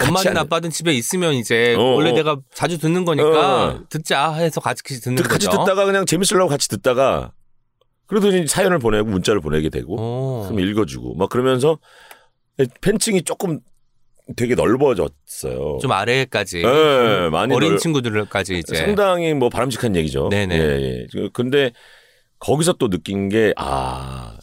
엄마든 0.00 0.32
안- 0.32 0.36
아빠든 0.38 0.70
집에 0.70 0.92
있으면 0.92 1.32
이제 1.34 1.74
어, 1.76 1.80
원래 1.82 2.10
어. 2.10 2.14
내가 2.14 2.36
자주 2.52 2.78
듣는 2.78 3.04
거니까 3.06 3.64
어. 3.68 3.80
듣자 3.88 4.32
해서 4.34 4.60
같이 4.60 4.82
듣는 5.00 5.16
듣- 5.16 5.22
같이 5.28 5.46
거죠. 5.46 5.58
듣다가 5.64 5.84
그냥 5.86 6.04
재밌으려고 6.04 6.48
같이 6.50 6.68
듣다가 6.68 7.32
그래도 8.06 8.28
이제 8.28 8.46
사연을 8.46 8.78
보내고 8.78 9.08
문자를 9.08 9.40
보내게 9.40 9.68
되고 9.70 9.94
오. 9.94 10.42
그럼 10.48 10.60
읽어주고 10.60 11.14
막 11.14 11.28
그러면서 11.30 11.78
팬층이 12.80 13.22
조금 13.22 13.60
되게 14.36 14.54
넓어졌어요. 14.54 15.78
좀 15.80 15.92
아래까지 15.92 16.62
예, 16.62 17.28
많이 17.30 17.54
어린 17.54 17.70
넓- 17.72 17.78
친구들까지 17.78 18.58
이제 18.58 18.76
상당히 18.76 19.32
뭐 19.34 19.48
바람직한 19.48 19.96
얘기죠. 19.96 20.28
네네. 20.28 20.54
예, 20.58 20.60
예. 20.60 21.06
그- 21.12 21.30
근데 21.32 21.72
거기서 22.38 22.74
또 22.74 22.88
느낀 22.90 23.28
게 23.28 23.52
아, 23.56 24.36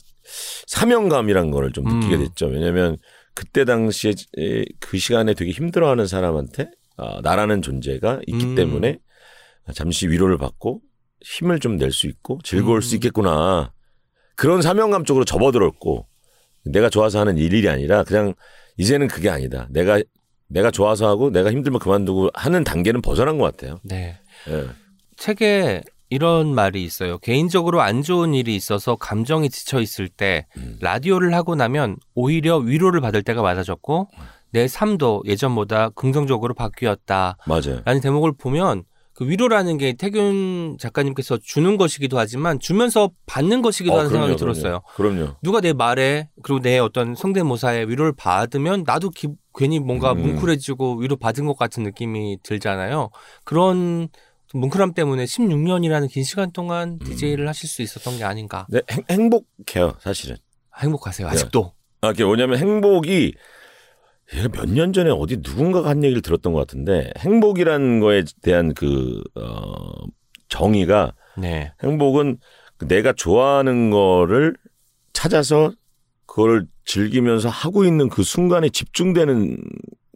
사명감이란 0.68 1.52
거를 1.52 1.72
좀 1.72 1.86
느끼게 1.86 2.16
음. 2.16 2.24
됐죠. 2.26 2.48
왜냐면 2.48 2.98
그때 3.34 3.66
당시에 3.66 4.14
그 4.80 4.98
시간에 4.98 5.34
되게 5.34 5.52
힘들어하는 5.52 6.08
사람한테 6.08 6.70
아, 6.98 7.20
나라는 7.22 7.62
존재가 7.62 8.22
있기 8.28 8.46
음. 8.46 8.56
때문에 8.56 9.00
잠시 9.74 10.08
위로를 10.08 10.38
받고 10.38 10.82
힘을 11.22 11.60
좀 11.60 11.78
낼 11.78 11.92
수 11.92 12.08
있고 12.08 12.40
즐거울 12.44 12.78
음. 12.80 12.82
수 12.82 12.96
있겠구나. 12.96 13.72
그런 14.36 14.62
사명감 14.62 15.06
쪽으로 15.06 15.26
접어들었고 15.26 16.08
내가 16.66 16.90
좋아서 16.90 17.20
하는 17.20 17.38
일이 17.38 17.68
아니라 17.70 18.04
그냥 18.04 18.34
이제는 18.78 19.08
그게 19.08 19.30
아니다. 19.30 19.68
내가 19.70 20.02
내가 20.48 20.72
좋아서 20.72 21.08
하고 21.08 21.32
내가 21.32 21.52
힘들면 21.52 21.80
그만두고 21.80 22.30
하는 22.34 22.64
단계는 22.64 23.02
벗어난 23.02 23.38
것 23.38 23.46
같아요. 23.46 23.80
네. 23.84 24.18
예. 24.50 24.68
책에 25.18 25.82
이런 26.10 26.54
말이 26.54 26.84
있어요. 26.84 27.18
개인적으로 27.18 27.82
안 27.82 28.04
좋은 28.04 28.34
일이 28.34 28.56
있어서 28.56 28.96
감정이 28.96 29.50
지쳐 29.50 29.82
있을 29.82 30.08
때 30.08 30.46
음. 30.58 30.78
라디오를 30.82 31.34
하고 31.34 31.56
나면 31.56 31.98
오히려 32.14 32.58
위로를 32.58 33.02
받을 33.02 33.24
때가 33.24 33.42
많아졌고 33.42 34.10
내 34.52 34.68
삶도 34.68 35.24
예전보다 35.26 35.90
긍정적으로 35.90 36.54
바뀌었다. 36.54 37.38
맞아요. 37.48 37.82
라는 37.86 38.02
대목을 38.02 38.34
보면 38.38 38.84
그 39.16 39.28
위로라는 39.28 39.78
게 39.78 39.94
태균 39.94 40.78
작가님께서 40.78 41.38
주는 41.42 41.78
것이기도 41.78 42.20
하지만 42.20 42.60
주면서 42.60 43.12
받는 43.26 43.62
것이기도 43.62 43.96
어, 43.96 44.00
하는 44.00 44.10
그럼요, 44.10 44.26
생각이 44.28 44.40
들었어요. 44.40 44.82
그럼요. 44.96 45.16
그럼요. 45.16 45.36
누가 45.42 45.62
내 45.62 45.72
말에 45.72 46.30
그리고 46.44 46.60
내 46.62 46.78
어떤 46.80 47.16
성대모사에 47.16 47.86
위로를 47.86 48.12
받으면 48.14 48.84
나도 48.86 49.12
기- 49.12 49.30
괜히 49.58 49.80
뭔가 49.80 50.12
음. 50.12 50.22
뭉클해지고 50.22 50.98
위로 51.00 51.16
받은 51.16 51.46
것 51.46 51.58
같은 51.58 51.84
느낌이 51.84 52.40
들잖아요. 52.44 53.10
그런 53.46 54.10
뭉클함 54.54 54.94
때문에 54.94 55.24
16년이라는 55.24 56.10
긴 56.10 56.24
시간 56.26 56.52
동안 56.52 57.00
음. 57.02 57.06
DJ를 57.06 57.48
하실 57.48 57.70
수 57.70 57.82
있었던 57.82 58.18
게 58.18 58.26
아닌가. 58.26 58.68
네, 58.70 58.82
행, 58.92 59.04
행복해요, 59.10 59.94
사실은. 60.02 60.36
행복하세요. 60.78 61.28
네. 61.28 61.34
아직도. 61.34 61.72
아, 62.02 62.12
그게 62.12 62.26
뭐냐면 62.26 62.60
행복이 62.60 63.34
몇 64.54 64.66
년 64.70 64.92
전에 64.92 65.10
어디 65.12 65.38
누군가가 65.38 65.90
한 65.90 66.04
얘기를 66.04 66.22
들었던 66.22 66.52
것 66.54 66.60
같은데 66.60 67.12
행복이라는 67.20 68.00
거에 68.00 68.24
대한 68.42 68.74
그, 68.74 69.22
어, 69.36 69.74
정의가 70.50 71.14
네. 71.38 71.72
행복은 71.84 72.38
내가 72.88 73.14
좋아하는 73.14 73.90
거를 73.92 74.56
찾아서 75.14 75.72
그걸 76.26 76.66
즐기면서 76.86 77.50
하고 77.50 77.86
있는 77.86 78.10
그 78.10 78.24
순간에 78.24 78.70
집중되는 78.70 79.58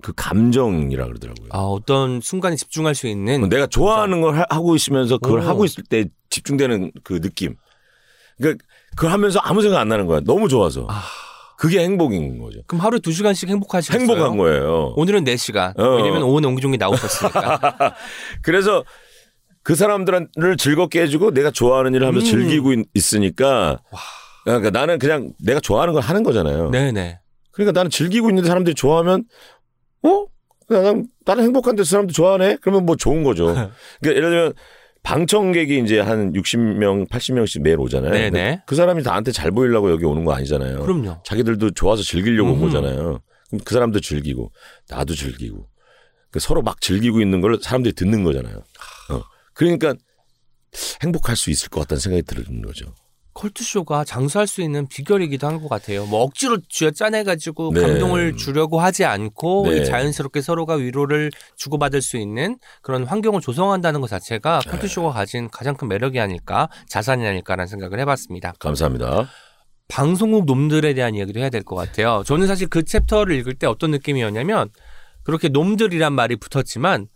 그 0.02 0.14
감정이라 0.16 1.06
그러더라고요. 1.06 1.50
아, 1.52 1.60
어떤 1.60 2.22
순간에 2.22 2.56
집중할 2.56 2.96
수 2.96 3.08
있는 3.08 3.48
내가 3.50 3.68
좋아하는 3.68 4.22
걸 4.22 4.38
하- 4.38 4.46
하고 4.50 4.76
있으면서 4.76 5.18
그걸 5.18 5.40
오. 5.40 5.44
하고 5.44 5.66
있을 5.66 5.84
때 5.84 6.06
집중되는 6.30 6.92
그 7.04 7.20
느낌. 7.22 7.56
그러니까 8.38 8.64
그걸 8.96 9.12
하면서 9.12 9.40
아무 9.40 9.62
생각 9.62 9.80
안 9.80 9.88
나는 9.90 10.06
거야. 10.08 10.22
너무 10.22 10.48
좋아서. 10.48 10.88
아. 10.90 11.02
그게 11.60 11.80
행복인 11.80 12.40
거죠. 12.40 12.62
그럼 12.68 12.82
하루에 12.86 13.00
두 13.00 13.12
시간씩 13.12 13.50
행복하시겠어요? 13.50 14.08
행복한 14.08 14.38
거예요. 14.38 14.94
오늘은 14.96 15.26
4시간. 15.26 15.78
어. 15.78 15.98
왜냐면 15.98 16.24
오은 16.24 16.46
옹기종이 16.46 16.78
나오셨으니까. 16.78 17.96
그래서 18.42 18.86
그 19.62 19.76
사람들을 19.76 20.56
즐겁게 20.58 21.02
해주고 21.02 21.32
내가 21.32 21.52
좋아하는 21.52 21.94
일을 21.94 22.08
하면서 22.08 22.26
음. 22.26 22.32
즐기고 22.32 22.72
있, 22.94 23.14
으니까 23.14 23.82
그러니까 24.46 24.70
나는 24.70 25.00
그냥 25.00 25.34
내가 25.44 25.60
좋아하는 25.60 25.94
걸 25.94 26.02
하는 26.02 26.24
거잖아요. 26.24 26.70
네네. 26.70 27.20
그러니까 27.52 27.78
나는 27.78 27.92
즐기고 27.92 28.30
있는데 28.30 28.48
사람들이 28.48 28.74
좋아하면 28.74 29.26
어? 30.04 30.28
나는, 30.70 31.08
나는 31.26 31.44
행복한데 31.44 31.82
그 31.82 31.86
사람들 31.90 32.14
좋아하네? 32.14 32.60
그러면 32.62 32.86
뭐 32.86 32.96
좋은 32.96 33.26
거죠. 33.26 33.48
그러니까 34.00 34.16
예를 34.16 34.30
들면 34.30 34.54
방청객이 35.04 35.80
이제 35.80 36.00
한 36.00 36.34
60명, 36.34 37.08
80명씩 37.10 37.62
매일 37.62 37.80
오잖아요. 37.80 38.12
네네. 38.12 38.30
근데 38.30 38.62
그 38.66 38.76
사람이 38.76 39.02
나한테 39.04 39.32
잘 39.32 39.52
보이려고 39.52 39.92
여기 39.92 40.06
오는 40.06 40.26
거 40.26 40.34
아니잖아요. 40.34 40.82
그럼요. 40.82 41.22
자기들도 41.24 41.72
좋아서 41.72 42.04
즐기려고 42.04 42.52
온 42.52 42.58
음흠. 42.58 42.66
거잖아요. 42.66 43.22
그럼 43.50 43.62
그 43.64 43.74
사람도 43.74 44.02
즐기고 44.02 44.52
나도 44.90 45.16
즐기고 45.16 45.68
그 46.32 46.40
서로 46.40 46.62
막 46.62 46.82
즐기고 46.82 47.22
있는 47.22 47.42
걸 47.42 47.58
사람들이 47.62 47.94
듣는 47.96 48.24
거잖아요. 48.24 48.58
어. 48.58 49.22
그러니까 49.54 49.96
행복할 51.02 51.36
수 51.36 51.50
있을 51.50 51.70
것 51.70 51.82
같다는 51.82 52.00
생각이 52.00 52.24
드는 52.24 52.62
거죠. 52.62 52.94
컬투쇼가 53.40 54.04
장수할 54.04 54.48
수 54.48 54.62
있는 54.62 54.88
비결이기도 54.88 55.48
한 55.48 55.60
것 55.62 55.70
같아요. 55.70 56.06
뭐 56.06 56.22
억지로 56.22 56.58
쥐어 56.70 56.92
짜내가지고 56.92 57.72
네. 57.74 57.82
감동을 57.82 58.36
주려고 58.38 58.80
하지 58.82 59.06
않고 59.06 59.68
네. 59.70 59.84
자연스럽게 59.86 60.42
서로가 60.42 60.76
위로를 60.76 61.32
주고받을 61.56 62.02
수 62.02 62.18
있는 62.18 62.58
그런 62.82 63.06
환경을 63.06 63.42
조성한다는 63.42 64.02
것 64.02 64.10
자체가 64.10 64.62
네. 64.64 64.70
컬투쇼가 64.72 65.12
가진 65.12 65.50
가장 65.50 65.76
큰 65.76 65.88
매력이 65.88 66.20
아닐까, 66.20 66.70
자산이 66.88 67.26
아닐까라는 67.26 67.68
생각을 67.68 68.00
해봤습니다. 68.00 68.54
감사합니다. 68.60 69.30
방송국 69.88 70.46
놈들에 70.46 70.94
대한 70.94 71.16
이야기도 71.16 71.40
해야 71.40 71.50
될 71.50 71.64
것 71.64 71.76
같아요. 71.76 72.24
저는 72.26 72.46
사실 72.48 72.68
그 72.68 72.84
챕터를 72.84 73.36
읽을 73.38 73.56
때 73.56 73.68
어떤 73.68 73.92
느낌이었냐면 73.92 74.70
그렇게 75.24 75.50
놈들이란 75.50 76.14
말이 76.14 76.36
붙었지만 76.36 77.08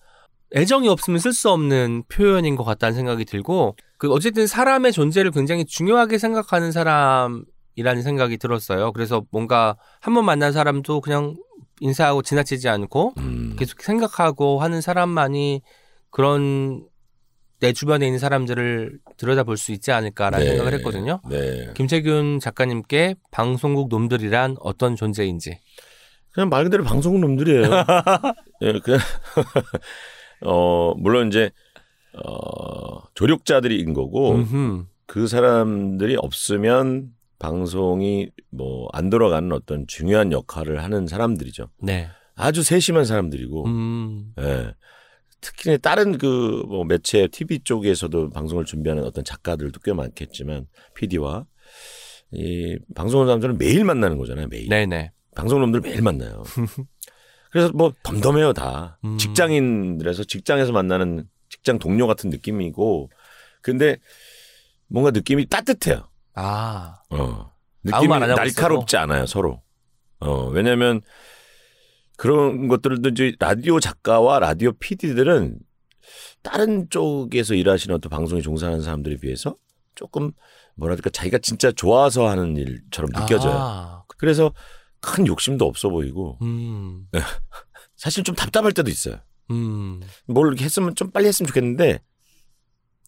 애정이 0.55 0.87
없으면 0.87 1.19
쓸 1.19 1.33
수 1.33 1.49
없는 1.49 2.03
표현인 2.09 2.55
것 2.55 2.63
같다는 2.63 2.95
생각이 2.95 3.25
들고 3.25 3.75
그 3.97 4.11
어쨌든 4.11 4.45
사람의 4.47 4.91
존재를 4.91 5.31
굉장히 5.31 5.65
중요하게 5.65 6.17
생각하는 6.17 6.71
사람이라는 6.71 8.01
생각이 8.03 8.37
들었어요. 8.37 8.91
그래서 8.91 9.23
뭔가 9.31 9.77
한 9.99 10.13
번 10.13 10.25
만난 10.25 10.51
사람도 10.53 11.01
그냥 11.01 11.35
인사하고 11.79 12.21
지나치지 12.21 12.69
않고 12.69 13.13
음. 13.17 13.55
계속 13.57 13.81
생각하고 13.81 14.59
하는 14.61 14.79
사람만이 14.81 15.61
그런 16.11 16.85
내 17.59 17.73
주변에 17.73 18.05
있는 18.05 18.19
사람들을 18.19 18.99
들여다볼 19.17 19.57
수 19.57 19.71
있지 19.71 19.91
않을까라는 19.91 20.45
네. 20.45 20.49
생각을 20.51 20.73
했거든요. 20.75 21.19
네. 21.29 21.71
김태균 21.75 22.39
작가님께 22.39 23.15
방송국 23.31 23.87
놈들이란 23.89 24.57
어떤 24.59 24.95
존재인지. 24.95 25.59
그냥 26.31 26.49
말 26.49 26.65
그대로 26.65 26.83
방송국 26.83 27.21
놈들이에요. 27.21 27.63
예, 28.63 28.79
그냥 28.79 28.99
어 30.45 30.93
물론 30.97 31.27
이제 31.27 31.51
어 32.25 33.01
조력자들인 33.15 33.93
거고 33.93 34.33
음흠. 34.35 34.85
그 35.05 35.27
사람들이 35.27 36.15
없으면 36.17 37.09
방송이 37.39 38.29
뭐 38.51 38.87
안 38.93 39.09
돌아가는 39.09 39.51
어떤 39.51 39.85
중요한 39.87 40.31
역할을 40.31 40.81
하는 40.83 41.07
사람들이죠. 41.07 41.69
네. 41.81 42.07
아주 42.35 42.63
세심한 42.63 43.05
사람들이고, 43.05 43.65
음. 43.67 44.33
예. 44.39 44.73
특히 45.41 45.77
다른 45.77 46.17
그 46.17 46.63
뭐 46.67 46.83
매체 46.85 47.27
TV 47.27 47.59
쪽에서도 47.59 48.29
방송을 48.29 48.65
준비하는 48.65 49.03
어떤 49.03 49.23
작가들도 49.23 49.79
꽤 49.83 49.93
많겠지만 49.93 50.65
PD와 50.95 51.45
이 52.31 52.77
방송하는 52.95 53.27
사람들은 53.29 53.57
매일 53.57 53.83
만나는 53.83 54.17
거잖아요. 54.17 54.47
매일. 54.47 54.69
네네. 54.69 55.11
방송놈들 55.35 55.81
매일 55.81 56.01
만나요. 56.01 56.43
그래서 57.53 57.71
뭐 57.71 57.93
덤덤해요 58.01 58.53
다. 58.53 58.97
음. 59.05 59.19
직장인들에서 59.19 60.23
직장에서 60.23 60.71
만나는 60.71 61.29
직장 61.49 61.77
동료 61.77 62.07
같은 62.07 62.31
느낌이고, 62.31 63.11
근데 63.61 63.97
뭔가 64.87 65.11
느낌이 65.11 65.45
따뜻해요. 65.45 66.09
아. 66.33 66.95
어. 67.11 67.53
느낌이 67.83 68.07
날카롭지 68.07 68.97
않아요 68.97 69.27
서로. 69.27 69.61
어 70.19 70.47
왜냐하면 70.47 71.01
그런 72.17 72.67
것들도 72.69 73.09
이제 73.09 73.35
라디오 73.39 73.79
작가와 73.79 74.39
라디오 74.39 74.71
PD들은 74.71 75.59
다른 76.41 76.89
쪽에서 76.89 77.53
일하시는 77.53 77.95
어떤 77.95 78.09
방송에 78.09 78.41
종사하는 78.41 78.81
사람들에 78.81 79.17
비해서 79.17 79.57
조금 79.93 80.31
뭐랄까 80.75 81.11
자기가 81.11 81.37
진짜 81.37 81.71
좋아서 81.71 82.27
하는 82.27 82.57
일처럼 82.57 83.11
느껴져요. 83.11 83.53
아. 83.53 84.03
그래서 84.17 84.51
큰 85.03 85.27
욕심도 85.27 85.65
없어 85.65 85.89
보이고 85.89 86.37
음. 86.41 87.07
사실 87.95 88.23
좀 88.23 88.35
답답할 88.35 88.71
때도 88.71 88.89
있어요. 88.89 89.19
음. 89.51 90.01
뭘 90.25 90.47
이렇게 90.47 90.63
했으면 90.63 90.95
좀 90.95 91.11
빨리 91.11 91.27
했으면 91.27 91.47
좋겠는데 91.47 91.99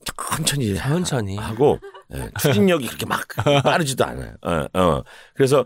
천천히 0.05 0.75
천천히. 0.75 1.37
하고 1.37 1.79
예, 2.13 2.29
추진력이 2.39 2.85
그렇게 2.87 3.05
막 3.05 3.25
빠르지도 3.63 4.05
않아요. 4.05 4.35
어, 4.41 4.79
어. 4.79 5.03
그래서 5.33 5.65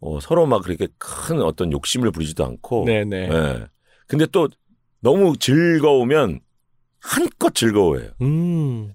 어, 0.00 0.18
서로 0.20 0.46
막 0.46 0.62
그렇게 0.62 0.88
큰 0.98 1.42
어떤 1.42 1.72
욕심을 1.72 2.10
부리지도 2.12 2.44
않고. 2.44 2.84
네네. 2.86 3.28
예. 3.30 3.66
근데 4.06 4.26
또 4.26 4.48
너무 5.00 5.36
즐거우면 5.36 6.40
한껏 7.00 7.54
즐거워해요. 7.54 8.12
음. 8.22 8.94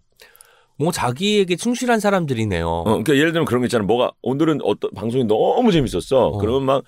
뭐 0.78 0.92
자기에게 0.92 1.56
충실한 1.56 2.00
사람들이네요. 2.00 2.68
어, 2.68 2.84
그러니까 2.84 3.16
예를 3.16 3.32
들면 3.32 3.46
그런 3.46 3.62
거 3.62 3.68
있잖아요. 3.68 3.88
뭐가 3.88 4.12
오늘은 4.22 4.60
어떤 4.64 4.92
방송이 4.92 5.24
너무 5.26 5.72
재밌었어. 5.72 6.28
어. 6.28 6.38
그러면 6.38 6.64
막 6.64 6.84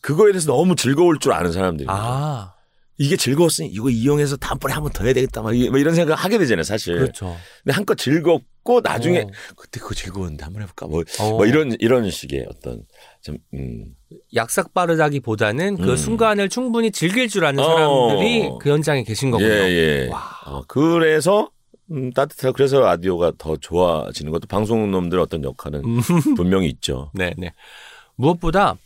그거에 0.00 0.32
대해서 0.32 0.46
너무 0.52 0.74
즐거울 0.76 1.18
줄 1.20 1.32
아는 1.32 1.52
사람들이. 1.52 1.86
아, 1.90 2.54
이게 2.98 3.16
즐거웠으니 3.16 3.68
이거 3.68 3.90
이용해서 3.90 4.36
다음번에 4.36 4.74
한 4.74 4.82
번 4.82 4.92
더 4.92 5.04
해야 5.04 5.12
되겠다. 5.12 5.40
막 5.42 5.56
이- 5.56 5.68
뭐 5.70 5.78
이런 5.78 5.94
생각 5.94 6.14
하게 6.24 6.36
되잖아요, 6.38 6.64
사실. 6.64 6.96
그렇죠. 6.98 7.36
근데 7.62 7.74
한껏 7.74 7.96
즐겁고 7.96 8.80
나중에 8.82 9.20
어. 9.20 9.26
그때 9.56 9.78
그거 9.78 9.94
즐거웠는데 9.94 10.42
한번 10.42 10.62
해볼까. 10.62 10.86
뭐, 10.88 11.02
어. 11.20 11.30
뭐 11.30 11.46
이런 11.46 11.76
이런 11.78 12.10
식의 12.10 12.46
어떤 12.50 12.82
좀 13.22 13.38
음. 13.54 13.84
약삭 14.34 14.74
빠르다기보다는 14.74 15.76
그 15.76 15.90
음. 15.92 15.96
순간을 15.96 16.48
충분히 16.48 16.90
즐길 16.90 17.28
줄 17.28 17.44
아는 17.44 17.62
어. 17.62 17.66
사람들이 17.68 18.50
그 18.60 18.70
현장에 18.70 19.04
계신 19.04 19.30
거군요. 19.30 19.48
예, 19.48 19.68
예. 20.06 20.08
와. 20.10 20.22
어, 20.46 20.62
그래서 20.66 21.50
음, 21.90 22.12
따뜻하고 22.12 22.52
그래서 22.54 22.80
라디오가 22.80 23.32
더 23.38 23.56
좋아지는 23.56 24.30
것도 24.32 24.46
방송놈들 24.46 25.18
어떤 25.18 25.42
역할은 25.44 25.84
음. 25.84 26.00
분명히 26.36 26.68
있죠. 26.68 27.10
네, 27.14 27.32
네. 27.38 27.52
무엇보다 28.16 28.76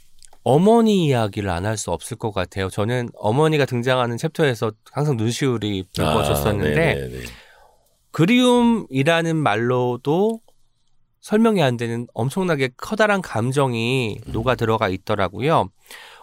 어머니 0.44 1.06
이야기를 1.06 1.48
안 1.50 1.64
할 1.66 1.76
수 1.76 1.90
없을 1.92 2.16
것 2.16 2.32
같아요. 2.32 2.68
저는 2.68 3.08
어머니가 3.14 3.64
등장하는 3.64 4.16
챕터에서 4.18 4.72
항상 4.90 5.16
눈시울이 5.16 5.84
붉어졌었는데 5.94 6.80
아, 6.90 6.94
네네네. 6.94 7.18
그리움이라는 8.10 9.36
말로도 9.36 10.40
설명이 11.20 11.62
안 11.62 11.76
되는 11.76 12.06
엄청나게 12.14 12.70
커다란 12.76 13.22
감정이 13.22 14.18
음. 14.26 14.32
녹아 14.32 14.54
들어가 14.56 14.88
있더라고요. 14.88 15.70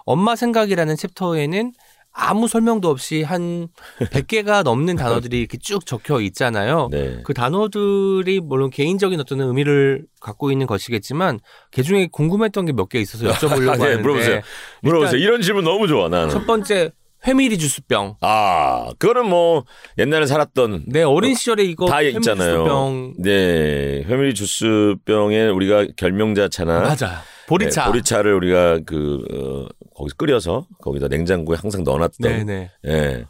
엄마 0.06 0.36
생각이라는 0.36 0.96
챕터에는 0.96 1.74
아무 2.20 2.48
설명도 2.48 2.90
없이 2.90 3.24
한 3.24 3.68
100개가 4.12 4.64
넘는 4.64 4.96
단어들이 4.98 5.40
이렇게 5.40 5.58
쭉 5.58 5.86
적혀 5.86 6.20
있잖아요. 6.22 6.90
네. 6.92 7.22
그 7.24 7.34
단어들이 7.34 8.40
물론 8.42 8.70
개인적인 8.70 9.20
어떤 9.20 9.42
의미를 9.42 10.06
갖고 10.22 10.52
있는 10.52 10.68
것이겠지만 10.68 11.40
그 11.72 11.84
중에 11.84 12.08
궁금했던 12.12 12.66
게 12.66 12.74
몇 12.74 12.90
개 12.90 13.00
있어서 13.00 13.28
여쭤보려고 13.28 13.70
아, 13.70 13.76
네, 13.78 13.84
하는데 13.84 14.02
물어보세요. 14.02 14.42
물어보세요. 14.84 15.20
이런 15.22 15.42
질문 15.42 15.64
너무 15.64 15.88
좋아 15.88 16.10
나는. 16.10 16.30
첫 16.30 16.46
번째 16.46 16.92
회미리 17.28 17.58
주스병. 17.58 18.16
아, 18.22 18.92
그거는 18.98 19.30
뭐 19.30 19.66
옛날에 19.98 20.26
살았던 20.26 20.86
내 20.88 21.04
어린 21.04 21.36
시절에 21.36 21.64
이거 21.66 21.86
다 21.88 22.02
있잖아요. 22.02 22.56
주스병 22.64 23.14
네, 23.20 24.04
회밀리 24.08 24.34
주스병에 24.34 25.48
우리가 25.50 25.88
결명자차나 25.98 26.80
맞아요. 26.80 27.18
보리차. 27.50 27.86
네, 27.86 27.92
보리차를 27.92 28.34
우리가 28.36 28.80
그 28.86 29.24
어, 29.32 29.68
거기서 29.96 30.16
끓여서 30.16 30.68
거기다 30.82 31.08
냉장고에 31.08 31.58
항상 31.60 31.84
넣어놨던 31.84 32.46
네네. 32.46 32.72
예. 32.88 33.26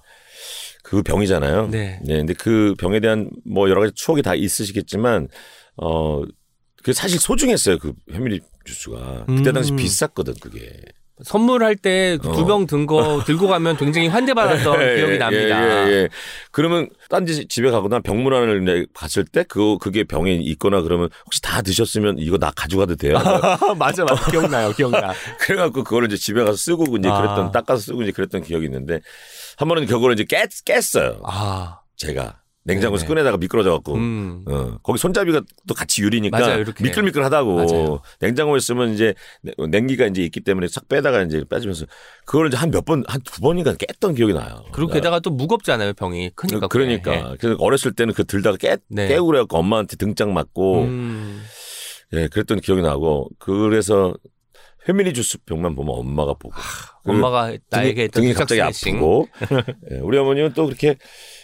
그 0.84 1.02
병이잖아요. 1.04 1.68
네. 1.70 2.00
근데 2.06 2.34
그 2.34 2.74
병에 2.78 3.00
대한 3.00 3.30
뭐 3.46 3.70
여러 3.70 3.82
가지 3.82 3.94
추억이 3.96 4.22
다 4.22 4.36
있으시겠지만 4.36 5.28
어, 5.78 6.24
그 6.84 6.94
사실 6.94 7.20
소중했어요. 7.20 7.78
그 7.78 7.94
회밀리 8.12 8.42
주스가. 8.66 9.26
그때 9.28 9.52
당시 9.52 9.72
음. 9.72 9.78
비쌌거든, 9.78 10.34
그게. 10.42 10.82
선물할 11.24 11.76
때두 11.76 12.30
어. 12.30 12.46
병든 12.46 12.86
거 12.86 13.24
들고 13.26 13.48
가면 13.48 13.78
굉장히 13.78 14.08
환대받았던 14.10 14.82
예, 14.82 14.96
기억이 14.96 15.14
예, 15.14 15.18
납니다. 15.18 15.88
예, 15.88 15.92
예. 15.92 16.10
그러면 16.52 16.90
딴지 17.10 17.48
집에 17.48 17.70
가거나 17.72 18.00
병문안을 18.00 18.64
이제 18.64 18.86
갔을 18.94 19.26
때 19.26 19.44
그, 19.48 19.78
그게 19.80 20.04
병에 20.04 20.34
있거나 20.34 20.82
그러면 20.82 21.10
혹시 21.26 21.42
다 21.42 21.62
드셨으면 21.62 22.18
이거 22.20 22.38
나 22.38 22.52
가져가도 22.52 22.96
돼요? 22.96 23.18
맞아, 23.78 24.04
맞아. 24.06 24.32
기억나요, 24.32 24.72
기억나. 24.74 25.14
그래갖고 25.40 25.84
그거를 25.84 26.08
이제 26.08 26.18
집에 26.18 26.44
가서 26.44 26.58
쓰고 26.58 26.98
이제 26.98 27.10
아. 27.10 27.22
그랬던, 27.22 27.52
닦아서 27.52 27.82
쓰고 27.82 28.04
이제 28.04 28.12
그랬던 28.12 28.44
기억이 28.44 28.66
있는데 28.66 29.02
한 29.58 29.68
번은 29.68 29.86
그거를 29.86 30.14
이제 30.14 30.24
깼, 30.24 30.50
깼어요. 30.66 31.22
아, 31.26 31.80
제가. 31.98 32.39
냉장고에서 32.74 33.04
네네. 33.04 33.08
꺼내다가 33.08 33.38
미끄러져갖고. 33.38 33.96
음. 33.96 34.46
어, 34.48 34.78
거기 34.84 34.98
손잡이가 35.00 35.42
또 35.68 35.74
같이 35.74 36.02
유리니까 36.02 36.38
맞아요. 36.40 36.64
미끌미끌하다고 36.82 37.56
맞아요. 37.56 38.02
냉장고에 38.22 38.60
쓰면 38.60 38.94
이제 38.94 39.14
냉기가 39.70 40.06
이제 40.08 40.22
있기 40.24 40.42
때문에 40.42 40.68
싹 40.68 40.88
빼다가 40.88 41.22
이제 41.24 41.44
빼주면서 41.50 41.86
그걸 42.26 42.48
이제 42.48 42.58
한 42.58 42.70
몇 42.72 42.86
번 42.86 43.04
한 43.08 43.22
두 43.24 43.42
번인가 43.42 43.74
깼던 43.74 44.16
기억이 44.16 44.34
나요. 44.34 44.64
그리고 44.72 44.92
게다가 44.92 45.20
또 45.20 45.30
무겁잖아요, 45.32 45.94
병이. 45.94 46.32
크니까. 46.36 46.68
그, 46.68 46.78
러니까 46.78 47.24
그게. 47.32 47.38
그래서 47.40 47.58
어렸을 47.60 47.92
때는 47.94 48.14
그 48.14 48.24
들다가 48.26 48.58
깨 48.58 48.78
네. 48.88 49.08
깨고 49.08 49.26
그래갖고 49.28 49.58
엄마한테 49.58 49.96
등짝 49.98 50.30
맞고 50.32 50.84
음. 50.84 51.44
예 52.14 52.28
그랬던 52.28 52.62
기억이 52.62 52.82
나고 52.82 53.30
그래서 53.40 54.14
회밀리 54.90 55.14
주스 55.14 55.38
병만 55.46 55.76
보면 55.76 55.94
엄마가 55.96 56.34
보고 56.34 56.56
그 57.04 57.12
엄마가 57.12 57.56
나에게 57.70 58.08
등이 58.08 58.34
등짝 58.34 58.40
갑자기. 58.40 58.62
아프고 58.62 59.28
예, 59.92 59.98
우리 60.00 60.18
어머니는 60.18 60.54
또 60.54 60.66
그렇게 60.66 60.96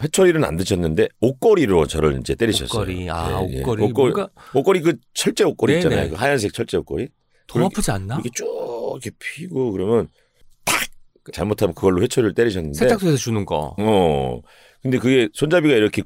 회초리는 0.02 0.44
안 0.44 0.58
드셨는데 0.58 1.10
옷걸이로 1.22 1.86
저를 1.86 2.18
이제 2.20 2.34
때리셨어요. 2.34 2.82
옷걸이. 2.82 3.10
아, 3.12 3.46
예, 3.48 3.54
예. 3.58 3.62
옷걸이. 3.62 3.84
옷걸이, 3.84 4.12
뭔가 4.14 4.30
옷걸이 4.56 4.82
그 4.82 4.98
철제 5.14 5.44
옷걸이 5.44 5.74
네네. 5.74 5.84
있잖아요. 5.86 6.10
그 6.10 6.16
하얀색 6.16 6.54
철제 6.54 6.78
옷걸이. 6.78 7.08
더 7.48 7.64
아프지 7.64 7.92
않나? 7.92 8.16
이렇게 8.16 8.30
쭉 8.34 8.46
이렇게 8.94 9.12
피고 9.20 9.72
그러면 9.72 10.08
탁 10.66 10.80
잘못하면 11.32 11.76
그걸로 11.76 12.02
회초리를 12.02 12.34
때리셨는데 12.34 12.80
세탁소에서 12.80 13.18
주는 13.18 13.46
거. 13.46 13.76
어. 13.78 14.42
근데 14.82 14.98
그게 14.98 15.30
손잡이가 15.34 15.76
이렇게 15.76 16.02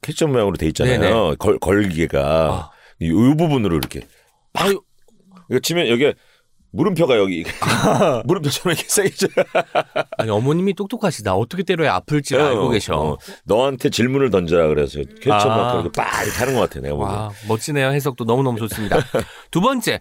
question 0.00 0.26
모양으로 0.26 0.56
돼 0.56 0.66
있잖아요. 0.68 0.98
네네. 0.98 1.36
걸, 1.38 1.58
걸이가. 1.58 2.20
아. 2.50 2.70
이, 3.00 3.06
이 3.06 3.36
부분으로 3.36 3.76
이렇게. 3.76 4.00
아유, 4.54 4.80
이거 5.50 5.58
치면 5.60 5.88
여기 5.88 6.12
물음표가 6.72 7.18
여기. 7.18 7.44
물음표처럼 8.26 8.76
이렇게 8.76 8.88
세게. 8.88 9.10
아니, 10.18 10.30
어머님이 10.30 10.74
똑똑하시다. 10.74 11.34
어떻게 11.34 11.62
때려야 11.62 11.94
아플지 11.94 12.36
알고 12.36 12.70
계셔. 12.70 12.94
어, 12.94 13.18
너한테 13.44 13.90
질문을 13.90 14.30
던져라 14.30 14.68
그래서 14.68 15.00
question 15.20 15.32
아. 15.32 15.82
빡 15.94 16.24
이렇게 16.24 16.38
하는 16.38 16.54
것 16.54 16.60
같아. 16.60 16.80
내가 16.80 16.94
보기엔. 16.94 17.10
와, 17.18 17.30
멋지네요. 17.48 17.88
해석도 17.90 18.24
너무너무 18.24 18.58
좋습니다. 18.58 18.98
두 19.50 19.60
번째, 19.60 20.00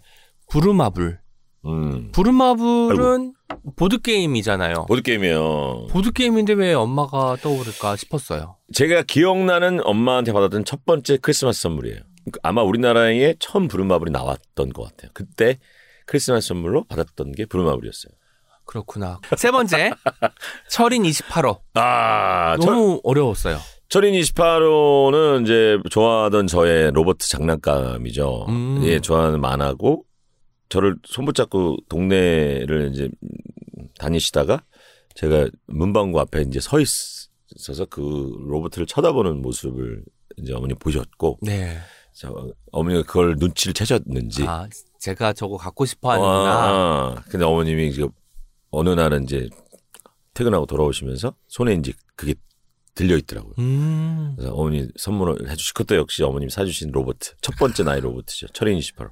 부르마블. 0.49 1.20
음. 1.65 2.11
부르마블은 2.13 3.34
보드 3.76 3.99
게임이잖아요. 4.01 4.86
보드 4.88 5.01
게임이에요. 5.01 5.88
보드 5.89 6.11
게임인데 6.11 6.53
왜 6.53 6.74
엄마가 6.74 7.36
떠오를까 7.41 7.95
싶었어요. 7.97 8.55
제가 8.74 9.03
기억나는 9.03 9.82
엄마한테 9.84 10.32
받았던 10.32 10.63
첫 10.65 10.86
번째 10.86 11.17
크리스마스 11.17 11.61
선물이에요. 11.61 11.99
아마 12.43 12.61
우리나라에 12.61 13.36
처음 13.39 13.67
부루마블이 13.67 14.11
나왔던 14.11 14.70
것 14.70 14.84
같아요. 14.84 15.11
그때 15.13 15.57
크리스마스 16.10 16.47
선물로 16.47 16.86
받았던 16.86 17.34
게 17.34 17.45
부루마블이었어요. 17.45 18.12
그렇구나. 18.66 19.20
세 19.38 19.51
번째, 19.51 19.91
철인 20.68 21.03
28호. 21.03 21.60
아, 21.76 22.57
철, 22.60 22.74
너무 22.74 22.99
어려웠어요. 23.03 23.60
철인 23.89 24.20
28호는 24.20 25.43
이제 25.43 25.78
좋아하던 25.91 26.47
저의 26.47 26.89
로버트 26.93 27.28
장난감이죠. 27.28 28.45
음. 28.49 28.82
예, 28.86 28.99
좋아하는 28.99 29.39
만화고 29.39 30.03
저를 30.70 30.95
손붙잡고 31.05 31.78
동네를 31.89 32.89
이제 32.91 33.10
다니시다가 33.99 34.64
제가 35.14 35.47
문방구 35.68 36.20
앞에 36.22 36.41
이제 36.41 36.60
서 36.60 36.80
있어서 36.80 37.86
그 37.86 38.36
로버트를 38.47 38.88
쳐다보는 38.88 39.43
모습을 39.43 40.03
이제 40.38 40.53
어머니 40.53 40.74
보셨고 40.74 41.38
네. 41.43 41.78
저 42.14 42.51
어머니가 42.72 43.03
그걸 43.03 43.36
눈치를 43.38 43.74
채셨는지 43.76 44.43
아, 44.47 44.68
제가 45.00 45.34
저거 45.34 45.58
갖고 45.58 45.86
싶어 45.86 46.12
아, 46.12 46.14
하는구나. 46.14 46.54
아. 46.54 47.24
근데 47.30 47.45
어머님이 47.45 47.91
지금 47.93 48.10
어느 48.72 48.89
날은 48.89 49.24
이제 49.24 49.50
퇴근하고 50.34 50.66
돌아오시면서 50.66 51.34
손에 51.47 51.74
이제 51.74 51.93
그게 52.16 52.36
들려 52.95 53.16
있더라고요. 53.18 53.54
음. 53.60 54.34
그래서 54.36 54.54
어머니 54.54 54.88
선물을 54.97 55.50
해주시 55.50 55.74
그것도 55.74 55.97
역시 55.97 56.22
어머님이 56.24 56.52
사주신 56.52 56.91
로봇 56.91 57.18
첫 57.41 57.56
번째 57.58 57.84
나이 57.84 58.00
로봇이죠. 58.02 58.47
철인 58.47 58.78
28호. 58.78 59.10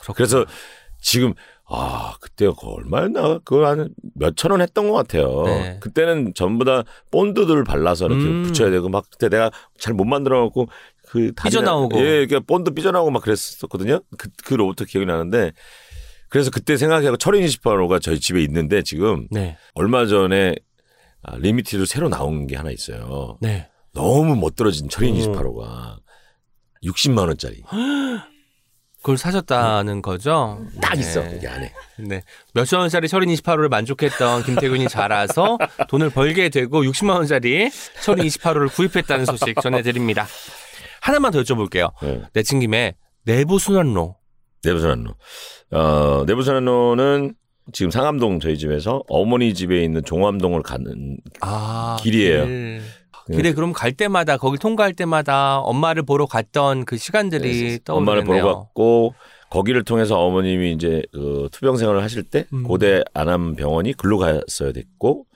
그렇구나. 0.00 0.14
그래서 0.16 0.44
지금 1.00 1.34
아 1.66 2.14
그때가 2.20 2.52
그 2.60 2.66
얼마였나 2.66 3.38
그걸 3.38 3.66
한 3.66 3.94
몇천 4.14 4.50
원 4.50 4.60
했던 4.60 4.88
것 4.88 4.94
같아요. 4.94 5.44
네. 5.44 5.78
그때는 5.80 6.32
전부 6.34 6.64
다 6.64 6.82
본드들을 7.12 7.62
발라서 7.62 8.06
이렇게 8.06 8.24
음. 8.24 8.42
붙여야 8.42 8.70
되고 8.70 8.88
막 8.88 9.04
그때 9.08 9.28
내가 9.28 9.50
잘 9.78 9.94
못 9.94 10.04
만들어 10.04 10.42
갖고 10.42 10.66
그 11.10 11.32
삐져나오고. 11.42 11.98
예, 11.98 12.26
그러니까 12.26 12.40
본드 12.40 12.70
삐져나오고 12.70 13.10
막 13.10 13.22
그랬었거든요. 13.22 14.00
그, 14.16 14.28
그 14.44 14.54
로봇 14.54 14.76
기억이 14.76 15.06
나는데 15.06 15.52
그래서 16.28 16.50
그때 16.50 16.76
생각하고 16.76 17.16
철인 17.16 17.44
28호가 17.44 18.00
저희 18.00 18.20
집에 18.20 18.40
있는데 18.42 18.82
지금 18.82 19.26
네. 19.30 19.56
얼마 19.74 20.06
전에 20.06 20.54
아, 21.22 21.36
limited 21.36 21.84
새로 21.86 22.08
나온 22.08 22.46
게 22.46 22.56
하나 22.56 22.70
있어요. 22.70 23.38
네. 23.40 23.68
너무 23.92 24.36
멋들어진 24.36 24.88
철인 24.88 25.16
오. 25.16 25.32
28호가 25.32 25.96
60만 26.84 27.26
원짜리. 27.26 27.62
그걸 28.98 29.16
사셨다는 29.16 30.02
거죠? 30.02 30.64
딱 30.80 30.94
네. 30.94 31.00
있어 31.00 31.24
여기 31.24 31.46
안에. 31.48 31.72
네. 31.98 32.22
몇천 32.54 32.80
원짜리 32.80 33.08
철인 33.08 33.30
28호를 33.30 33.68
만족했던 33.68 34.44
김태균이 34.44 34.88
자라서 34.88 35.58
돈을 35.88 36.10
벌게 36.10 36.50
되고 36.50 36.82
60만 36.84 37.14
원짜리 37.14 37.70
철인 38.02 38.26
28호를 38.26 38.72
구입했다는 38.72 39.24
소식 39.24 39.60
전해드립니다. 39.60 40.28
하나만 41.00 41.32
더 41.32 41.40
여쭤볼게요. 41.42 41.90
네. 42.02 42.22
내친 42.32 42.60
김에 42.60 42.94
내부 43.24 43.58
순환로. 43.58 44.16
내부순환로. 44.64 45.14
어, 45.72 46.24
내부순환로는 46.26 47.34
지금 47.72 47.90
상암동 47.90 48.40
저희 48.40 48.58
집에서 48.58 49.02
어머니 49.08 49.54
집에 49.54 49.82
있는 49.82 50.02
종암동을 50.04 50.62
가는 50.62 51.16
아, 51.40 51.96
길이에요. 52.00 52.46
길. 52.46 52.82
길에 53.32 53.52
그럼 53.52 53.72
갈 53.72 53.92
때마다 53.92 54.36
거길 54.36 54.58
통과할 54.58 54.92
때마다 54.92 55.60
엄마를 55.60 56.02
보러 56.02 56.26
갔던 56.26 56.84
그 56.84 56.96
시간들이 56.96 57.78
떠오르네요. 57.84 58.00
엄마를 58.10 58.24
보러 58.24 58.56
갔고 58.56 59.14
거기를 59.50 59.84
통해서 59.84 60.18
어머님이 60.18 60.72
이제 60.72 61.02
그 61.12 61.48
투병 61.52 61.76
생활을 61.76 62.02
하실 62.02 62.24
때 62.24 62.46
음. 62.52 62.64
고대 62.64 63.02
안암병원이 63.14 63.92
글로 63.94 64.18
갔어야 64.18 64.72
됐고 64.72 65.26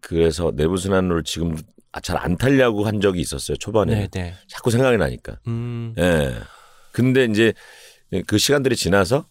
그래서 0.00 0.52
내부순환로를 0.56 1.22
지금 1.22 1.56
잘 2.00 2.16
안 2.18 2.36
타려고 2.36 2.86
한 2.86 3.00
적이 3.00 3.20
있었어요 3.20 3.56
초반에 3.58 3.94
네, 3.94 4.08
네. 4.08 4.34
자꾸 4.48 4.70
생각이 4.70 4.96
나니까 4.96 5.38
음. 5.46 5.94
예 5.98 6.34
근데 6.92 7.24
이제 7.24 7.52
그 8.26 8.38
시간들이 8.38 8.76
지나서 8.76 9.26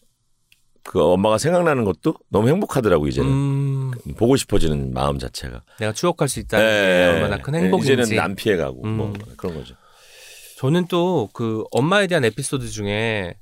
그 0.83 1.01
엄마가 1.01 1.37
생각나는 1.39 1.83
것도 1.83 2.13
너무 2.29 2.47
행복하더라고 2.49 3.07
이제는 3.07 3.29
음. 3.29 3.91
보고 4.17 4.35
싶어지는 4.35 4.93
마음 4.93 5.17
자체가 5.17 5.63
내가 5.79 5.91
추억할 5.93 6.29
수 6.29 6.39
있다는 6.39 6.65
게 6.65 6.71
예, 6.71 7.07
얼마나 7.13 7.37
큰 7.41 7.55
예, 7.55 7.59
행복인지. 7.59 7.93
이제는 7.93 8.15
남 8.15 8.35
피해가고 8.35 8.85
뭐 8.85 9.07
음. 9.07 9.13
그런 9.35 9.55
거죠 9.55 9.75
저는 10.57 10.87
또 10.87 11.27
그 11.33 11.63
엄마에 11.71 12.07
대한 12.07 12.23
에피소드 12.23 12.67
중에 12.69 13.35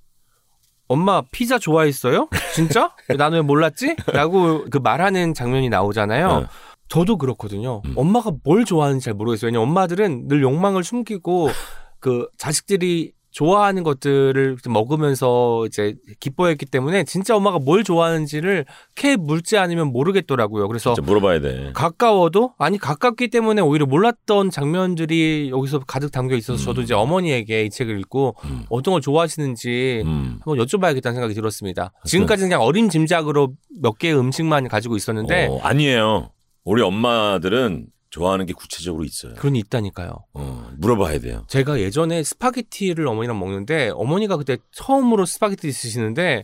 엄마 0.88 1.22
피자 1.32 1.58
좋아했어요? 1.60 2.30
진짜? 2.54 2.94
나는 3.18 3.38
왜 3.38 3.42
몰랐지? 3.42 3.96
라고 4.08 4.66
그 4.70 4.78
말하는 4.78 5.34
장면이 5.34 5.70
나오잖아요. 5.70 6.40
네. 6.42 6.46
저도 6.94 7.18
그렇거든요. 7.18 7.82
음. 7.86 7.94
엄마가 7.96 8.32
뭘 8.44 8.66
좋아하는지 8.66 9.06
잘 9.06 9.16
모르겠어요. 9.16 9.48
왜냐면 9.48 9.68
엄마들은 9.68 10.28
늘 10.28 10.44
욕망을 10.44 10.84
숨기고 10.84 11.50
그 12.00 12.28
자식들이 12.38 13.14
좋아하는 13.32 13.82
것들을 13.82 14.58
먹으면서 14.70 15.66
이제 15.66 15.96
기뻐했기 16.20 16.68
때문에 16.68 17.04
진짜 17.06 17.36
엄마가 17.36 17.58
뭘 17.58 17.84
좋아하는지를 17.84 18.66
캐 18.94 19.16
물지 19.16 19.58
않으면 19.58 19.88
모르겠더라고요. 19.88 20.68
그래서 20.68 20.94
진짜 20.94 21.04
물어봐야 21.04 21.42
돼 21.42 21.72
가까워도 21.74 22.54
아니 22.60 22.78
가깝기 22.78 23.30
때문에 23.30 23.64
오히려 23.64 23.88
몰랐던 23.88 24.52
장면들이 24.52 25.50
여기서 25.52 25.80
가득 25.80 26.12
담겨 26.12 26.36
있어서 26.36 26.64
저도 26.64 26.82
음. 26.82 26.84
이제 26.84 26.94
어머니에게 26.94 27.64
이 27.64 27.72
책을 27.72 28.00
읽고 28.02 28.36
음. 28.44 28.66
어떤 28.70 28.92
걸 28.92 29.02
좋아하시는지 29.02 30.04
음. 30.06 30.40
한번 30.46 30.64
여쭤봐야겠다는 30.64 31.14
생각이 31.14 31.34
들었습니다. 31.34 31.92
지금까지는 32.06 32.50
그냥 32.50 32.62
어림짐작으로 32.62 33.54
몇 33.82 33.98
개의 33.98 34.16
음식만 34.16 34.68
가지고 34.68 34.96
있었는데 34.96 35.48
어, 35.48 35.60
아니에요. 35.64 36.30
우리 36.64 36.82
엄마들은 36.82 37.88
좋아하는 38.10 38.46
게 38.46 38.54
구체적으로 38.54 39.04
있어요. 39.04 39.34
그런 39.36 39.54
게 39.54 39.60
있다니까요. 39.60 40.14
어, 40.34 40.70
물어봐야 40.78 41.20
돼요. 41.20 41.44
제가 41.48 41.80
예전에 41.80 42.22
스파게티를 42.24 43.08
어머니랑 43.08 43.40
먹는데 43.40 43.92
어머니가 43.96 44.38
그때 44.38 44.58
처음으로 44.72 45.26
스파게티 45.26 45.62
드시는데 45.72 46.44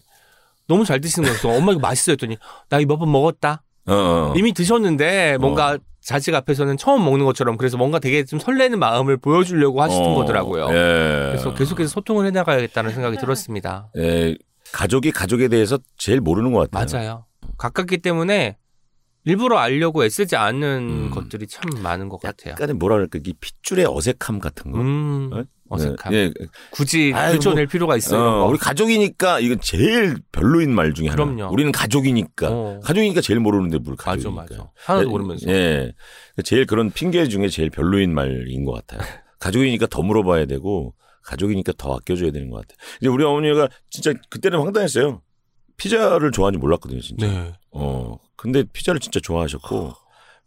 너무 0.67 0.83
잘 0.83 0.99
드시는 0.99 1.29
거였어. 1.29 1.49
엄마 1.49 1.71
이거 1.71 1.79
맛있어 1.79 2.11
했더니 2.13 2.37
나 2.69 2.79
이거 2.79 2.93
몇 2.95 2.99
번 2.99 3.11
먹었다. 3.11 3.61
어, 3.87 3.93
어. 3.93 4.33
이미 4.35 4.51
드셨는데 4.53 5.37
뭔가 5.39 5.77
자식 6.01 6.33
앞에서는 6.33 6.77
처음 6.77 7.03
먹는 7.05 7.25
것처럼 7.25 7.55
그래서 7.57 7.77
뭔가 7.77 7.99
되게 7.99 8.23
좀 8.25 8.39
설레는 8.39 8.79
마음을 8.79 9.17
보여주려고 9.17 9.81
하시는 9.83 10.03
어, 10.07 10.15
거더라고요. 10.15 10.69
예. 10.69 11.27
그래서 11.29 11.53
계속해서 11.53 11.89
소통을 11.89 12.25
해나가야겠다는 12.27 12.93
생각이 12.93 13.17
들었습니다. 13.17 13.89
예, 13.97 14.35
가족이 14.73 15.11
가족에 15.11 15.47
대해서 15.49 15.77
제일 15.97 16.19
모르는 16.19 16.51
것 16.51 16.69
같아요. 16.71 16.99
맞아요. 16.99 17.25
가깝기 17.57 17.99
때문에 17.99 18.57
일부러 19.25 19.57
알려고 19.57 20.03
애쓰지 20.05 20.35
않는 20.35 20.89
음. 20.89 21.09
것들이 21.11 21.47
참 21.47 21.63
많은 21.83 22.09
것 22.09 22.21
같아요. 22.21 22.53
약간의 22.53 22.75
뭐라 22.75 22.95
그럴까 22.95 23.19
이 23.25 23.33
핏줄의 23.39 23.85
어색함 23.87 24.39
같은 24.39 24.71
거. 24.71 24.79
음, 24.79 25.29
어? 25.33 25.43
어색함. 25.69 26.13
예, 26.13 26.31
굳이 26.71 27.13
들춰낼 27.13 27.65
뭐, 27.65 27.71
필요가 27.71 27.95
있어요. 27.97 28.21
어. 28.21 28.47
우리 28.47 28.57
가족이니까 28.57 29.39
이건 29.39 29.59
제일 29.61 30.17
별로인 30.31 30.73
말 30.73 30.93
중에 30.93 31.09
하나. 31.09 31.23
그럼요. 31.23 31.53
우리는 31.53 31.71
가족이니까. 31.71 32.47
어. 32.49 32.79
가족이니까 32.83 33.21
제일 33.21 33.39
모르는데 33.39 33.77
뭘 33.77 33.95
맞아, 33.97 34.11
가족이니까. 34.11 34.41
맞아. 34.55 34.71
하나도 34.85 35.05
예, 35.05 35.09
모르면서. 35.09 35.49
예. 35.49 35.93
제일 36.43 36.65
그런 36.65 36.89
핑계 36.89 37.27
중에 37.27 37.49
제일 37.49 37.69
별로인 37.69 38.13
말인 38.13 38.65
것 38.65 38.71
같아요. 38.71 39.07
가족이니까 39.39 39.87
더 39.87 40.01
물어봐야 40.01 40.45
되고 40.45 40.95
가족이니까 41.23 41.73
더 41.77 41.95
아껴줘야 41.95 42.31
되는 42.31 42.49
것 42.49 42.61
같아요. 42.61 42.77
이제 43.01 43.09
우리 43.09 43.23
어머니가 43.23 43.69
진짜 43.89 44.13
그때는 44.29 44.59
황당했어요. 44.59 45.21
피자를 45.79 46.31
좋아하는지 46.31 46.61
몰랐거든요, 46.61 47.01
진짜. 47.01 47.25
네. 47.25 47.53
어. 47.71 48.17
근데 48.35 48.63
피자를 48.63 48.99
진짜 48.99 49.19
좋아하셨고 49.19 49.93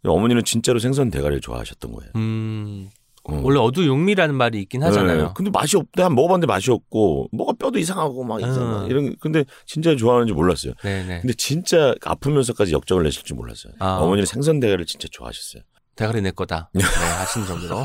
어머니는 0.05 0.43
진짜로 0.43 0.79
생선 0.79 1.09
대가리를 1.09 1.41
좋아하셨던 1.41 1.91
거예요. 1.91 2.11
음, 2.15 2.89
어. 3.25 3.39
원래 3.43 3.59
어두육미라는 3.59 4.35
말이 4.35 4.61
있긴 4.61 4.83
하잖아요. 4.83 5.23
네. 5.23 5.29
근데 5.35 5.51
맛이. 5.51 5.77
한 5.97 6.15
먹어봤는데 6.15 6.47
맛이 6.47 6.71
없고 6.71 7.29
뭐가 7.31 7.53
뼈도 7.53 7.79
이상하고 7.79 8.23
막 8.23 8.41
이상 8.41 8.83
음. 8.83 8.89
이런. 8.89 9.15
근데 9.19 9.45
진짜 9.65 9.95
좋아하는지 9.95 10.33
몰랐어요. 10.33 10.73
네네. 10.81 11.21
근데 11.21 11.33
진짜 11.33 11.95
아프면서까지 12.03 12.73
역적을 12.73 13.03
내실 13.03 13.23
줄 13.23 13.37
몰랐어요. 13.37 13.73
아. 13.79 13.97
어머니는 13.97 14.25
생선 14.25 14.59
대가리를 14.59 14.85
진짜 14.85 15.07
좋아하셨어요. 15.11 15.63
대가리 15.95 16.21
내 16.21 16.31
거다. 16.31 16.69
네, 16.73 16.83
하신 16.83 17.45
정도로. 17.45 17.83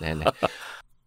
네네. 0.00 0.24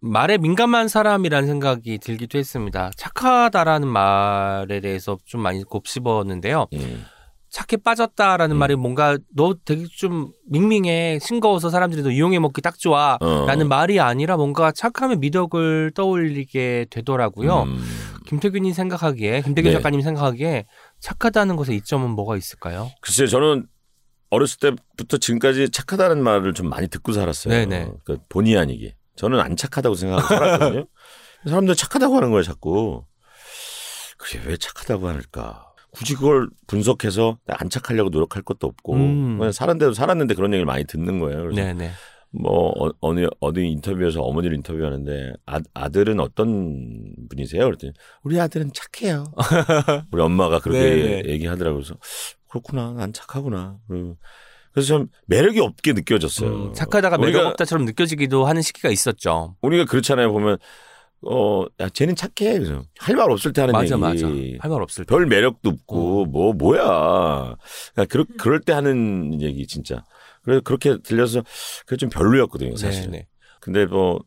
말에 0.05 0.37
민감한 0.37 0.87
사람이라는 0.87 1.47
생각이 1.47 1.97
들기도 1.97 2.37
했습니다. 2.37 2.91
착하다라는 2.95 3.87
말에 3.87 4.79
대해서 4.79 5.17
좀 5.25 5.41
많이 5.41 5.63
곱씹었는데요. 5.63 6.67
음. 6.73 7.05
착해 7.49 7.81
빠졌다라는 7.83 8.55
음. 8.55 8.59
말이 8.59 8.75
뭔가 8.75 9.17
너 9.33 9.55
되게 9.65 9.85
좀 9.89 10.31
밍밍해 10.49 11.19
싱거워서 11.21 11.69
사람들이 11.69 12.03
너 12.03 12.11
이용해 12.11 12.37
먹기 12.39 12.61
딱 12.61 12.77
좋아 12.77 13.17
어. 13.19 13.45
라는 13.47 13.67
말이 13.67 13.99
아니라 13.99 14.35
뭔가 14.35 14.71
착함의 14.71 15.17
미덕을 15.17 15.91
떠올리게 15.95 16.87
되더라고요. 16.89 17.63
음. 17.63 17.83
김태균이 18.27 18.73
생각하기에 18.73 19.41
김태균 19.41 19.71
네. 19.71 19.77
작가님이 19.77 20.03
생각하기에 20.03 20.65
착하다는 20.99 21.55
것의 21.55 21.77
이점은 21.77 22.11
뭐가 22.11 22.35
있을까요? 22.37 22.91
글쎄요, 23.01 23.27
저는 23.27 23.67
어렸을 24.29 24.59
때부터 24.59 25.17
지금까지 25.17 25.69
착하다는 25.69 26.21
말을 26.21 26.53
좀 26.53 26.69
많이 26.69 26.89
듣고 26.89 27.13
살았어요. 27.13 27.53
네네. 27.53 27.91
그 28.03 28.17
본의 28.27 28.57
아니게. 28.57 28.95
저는 29.15 29.39
안 29.39 29.55
착하다고 29.55 29.95
생각하고 29.95 30.27
살았거든요. 30.27 30.85
사람들 31.47 31.75
착하다고 31.75 32.15
하는 32.15 32.31
거예요, 32.31 32.43
자꾸. 32.43 33.05
그게 34.17 34.39
왜 34.45 34.57
착하다고 34.57 35.07
할까? 35.07 35.71
굳이 35.91 36.15
그걸 36.15 36.49
분석해서 36.67 37.37
안 37.47 37.69
착하려고 37.69 38.09
노력할 38.09 38.41
것도 38.43 38.67
없고 38.67 38.93
음. 38.95 39.37
그냥 39.37 39.51
살았는데도 39.51 39.93
살았는데 39.93 40.33
그런 40.33 40.51
얘기를 40.51 40.65
많이 40.65 40.83
듣는 40.83 41.19
거예요. 41.19 41.43
그래서 41.43 41.55
네네. 41.61 41.91
뭐 42.31 42.73
어, 42.77 42.91
어느 42.99 43.27
어디 43.39 43.61
인터뷰에서 43.65 44.21
어머니를 44.21 44.57
인터뷰하는데 44.57 45.33
아, 45.45 45.59
아들은 45.73 46.19
어떤 46.19 47.15
분이세요? 47.29 47.63
그랬더니 47.63 47.93
우리 48.23 48.39
아들은 48.39 48.71
착해요. 48.73 49.23
우리 50.11 50.21
엄마가 50.21 50.59
그렇게 50.59 50.79
네네. 50.79 51.23
얘기하더라고요. 51.29 51.81
그래서 51.81 51.97
그렇구나, 52.49 52.93
난 52.93 53.13
착하구나. 53.13 53.79
그리고 53.87 54.17
그래서 54.75 54.87
좀 54.89 55.07
매력이 55.27 55.61
없게 55.61 55.93
느껴졌어요. 55.93 56.49
음, 56.49 56.73
착하다가 56.73 57.17
매력 57.17 57.35
우리가, 57.37 57.49
없다처럼 57.51 57.85
느껴지기도 57.85 58.45
하는 58.45 58.61
시기가 58.61 58.89
있었죠. 58.89 59.55
우리가 59.61 59.85
그렇잖아요. 59.85 60.31
보면 60.33 60.57
어, 61.27 61.63
야, 61.79 61.87
쟤는 61.89 62.15
착해. 62.15 62.59
할 62.99 63.15
말 63.15 63.31
없을 63.31 63.53
때 63.53 63.61
하는 63.61 63.71
맞아 63.71 63.95
얘기. 63.95 64.01
맞아. 64.01 64.27
할말 64.59 64.81
없을 64.83 65.05
때. 65.05 65.09
별 65.09 65.25
매력도 65.25 65.69
없고 65.69 66.23
어. 66.23 66.25
뭐 66.25 66.53
뭐야. 66.53 67.55
그러니까 67.93 68.05
그럴, 68.09 68.25
그럴 68.37 68.59
때 68.59 68.73
하는 68.73 69.41
얘기 69.41 69.65
진짜. 69.65 70.03
그래서 70.43 70.61
그렇게 70.61 70.97
들려서 71.01 71.41
그게 71.87 71.95
좀 71.97 72.09
별로였거든요, 72.09 72.75
사실. 72.75 73.09
네네. 73.09 73.27
근데 73.61 73.85
뭐 73.85 74.19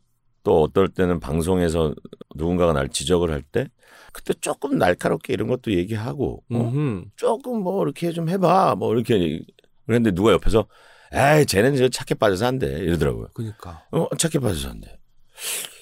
또 0.43 0.63
어떨 0.63 0.87
때는 0.87 1.19
방송에서 1.19 1.93
누군가가 2.35 2.71
날 2.71 2.87
지적을 2.87 3.29
할 3.29 3.43
때 3.51 3.67
그때 4.13 4.33
조금 4.39 4.77
날카롭게 4.77 5.33
이런 5.33 5.49
것도 5.49 5.73
얘기하고 5.73 6.41
어? 6.49 6.73
조금 7.17 7.61
뭐 7.61 7.83
이렇게 7.83 8.13
좀 8.13 8.29
해봐 8.29 8.75
뭐 8.75 8.93
이렇게 8.95 9.41
그랬는데 9.89 10.13
누가 10.15 10.31
옆에서 10.33 10.67
에이 11.11 11.45
쟤는 11.47 11.75
저 11.75 11.89
착해 11.89 12.13
빠져서 12.19 12.45
안 12.45 12.59
돼 12.59 12.67
이러더라고요. 12.79 13.29
그러니까. 13.33 13.83
어 13.91 14.07
착해 14.15 14.39
빠져서 14.39 14.69
안 14.69 14.79
돼. 14.81 14.99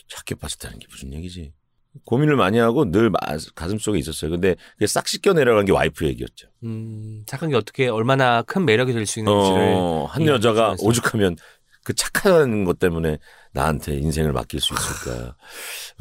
착해 0.08 0.40
빠졌다는 0.40 0.80
게 0.80 0.88
무슨 0.90 1.14
얘기지? 1.14 1.54
고민을 2.06 2.36
많이 2.38 2.58
하고 2.60 2.90
늘 2.90 3.10
마- 3.10 3.20
가슴 3.56 3.78
속에 3.78 4.00
있었어요. 4.00 4.32
근데 4.32 4.56
그게 4.74 4.88
싹 4.88 5.08
씻겨 5.08 5.34
내려간 5.34 5.66
게 5.66 5.72
와이프 5.74 6.06
얘기였죠. 6.06 6.48
음, 6.64 7.24
착한 7.26 7.50
게 7.50 7.56
어떻게 7.58 7.88
얼마나 7.90 8.42
큰 8.44 8.64
매력이 8.66 8.94
될 8.94 9.06
수 9.06 9.20
있는지를 9.20 9.74
어, 9.76 10.06
한이 10.10 10.28
여자가 10.28 10.68
방송에서. 10.70 10.88
오죽하면 10.90 11.36
그 11.84 11.94
착한 11.94 12.64
것 12.64 12.80
때문에 12.80 13.18
나한테 13.52 13.98
인생을 13.98 14.32
맡길 14.32 14.62
수 14.62 14.74
있을까. 14.74 15.36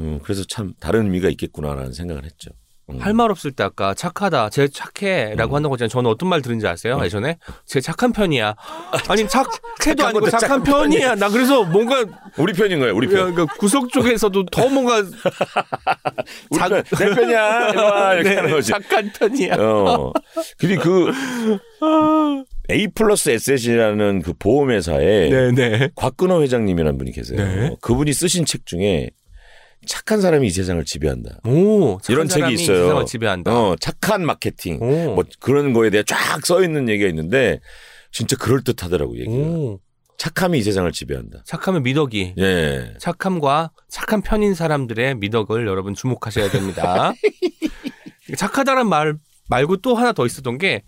음, 0.00 0.20
그래서 0.22 0.44
참 0.44 0.74
다른 0.78 1.06
의미가 1.06 1.28
있겠구나라는 1.30 1.92
생각을 1.92 2.24
했죠. 2.24 2.50
음. 2.88 2.98
할말 3.00 3.30
없을 3.32 3.50
때 3.50 3.64
아까 3.64 3.94
착하다, 3.94 4.50
쟤 4.50 4.68
착해라고 4.68 5.52
음. 5.52 5.56
한다고 5.56 5.74
하잖아요. 5.74 5.88
저는 5.88 6.08
어떤 6.08 6.28
말 6.28 6.40
들은지 6.40 6.66
아세요? 6.68 7.00
예전에 7.02 7.36
쟤 7.64 7.80
착한 7.80 8.12
편이야. 8.12 8.54
아니 9.08 9.28
착 9.28 9.48
착해도 9.80 10.06
아니고 10.06 10.30
착한 10.30 10.62
편이야. 10.62 11.16
나 11.16 11.28
그래서 11.28 11.64
뭔가 11.64 12.04
우리 12.38 12.52
편인 12.52 12.78
거예요. 12.78 12.94
우리 12.94 13.08
편. 13.08 13.34
그 13.34 13.44
구석 13.58 13.90
쪽에서도 13.90 14.46
더 14.46 14.68
뭔가 14.68 14.98
우리 16.50 16.58
자- 16.58 16.68
편. 16.68 16.84
내 16.84 17.14
편이야. 17.14 17.68
이리 17.70 17.76
와. 17.78 18.14
이렇게 18.14 18.28
네, 18.30 18.36
하는 18.36 18.50
거지. 18.52 18.70
착한 18.70 19.10
편이야. 19.12 19.54
어. 19.58 20.12
근데 20.58 20.76
그 20.76 21.10
A 22.70 22.88
플러스 22.94 23.30
S이라는 23.30 24.22
그 24.22 24.32
보험회사에 24.38 25.28
네네. 25.28 25.90
곽근호 25.94 26.42
회장님이라는 26.42 26.98
분이 26.98 27.12
계세요. 27.12 27.36
네. 27.38 27.76
그분이 27.80 28.12
쓰신 28.12 28.44
책 28.44 28.66
중에 28.66 29.10
착한 29.84 30.20
사람이 30.20 30.46
이 30.46 30.50
세상을 30.50 30.84
지배한다. 30.84 31.40
오, 31.44 31.98
착한 32.00 32.12
이런 32.14 32.28
책이 32.28 32.40
사람이 32.40 32.54
있어요. 32.54 32.82
세상을 32.82 33.06
지배한다. 33.06 33.52
어, 33.52 33.76
착한 33.80 34.24
마케팅. 34.24 34.78
오, 34.80 35.14
뭐 35.14 35.24
그런 35.40 35.72
거에 35.72 35.90
대해 35.90 36.02
쫙 36.04 36.44
써 36.44 36.62
있는 36.62 36.88
얘기가 36.88 37.08
있는데 37.08 37.60
진짜 38.10 38.36
그럴 38.36 38.62
듯하더라고 38.64 39.16
얘기가. 39.18 39.32
오, 39.32 39.80
착함이 40.18 40.58
이 40.58 40.62
세상을 40.62 40.90
지배한다. 40.90 41.42
착하면 41.44 41.82
미덕이. 41.82 42.34
예. 42.38 42.94
착함과 42.98 43.70
착한 43.88 44.22
편인 44.22 44.54
사람들의 44.54 45.16
미덕을 45.16 45.66
여러분 45.66 45.94
주목하셔야 45.94 46.50
됩니다. 46.50 47.12
착하다란 48.36 48.88
말 48.88 49.16
말고 49.48 49.76
또 49.78 49.94
하나 49.94 50.12
더 50.12 50.26
있었던 50.26 50.58
게 50.58 50.82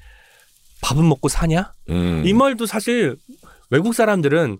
밥은 0.80 1.06
먹고 1.08 1.28
사냐? 1.28 1.74
음. 1.90 2.22
이 2.24 2.32
말도 2.32 2.66
사실 2.66 3.16
외국 3.70 3.94
사람들은 3.94 4.58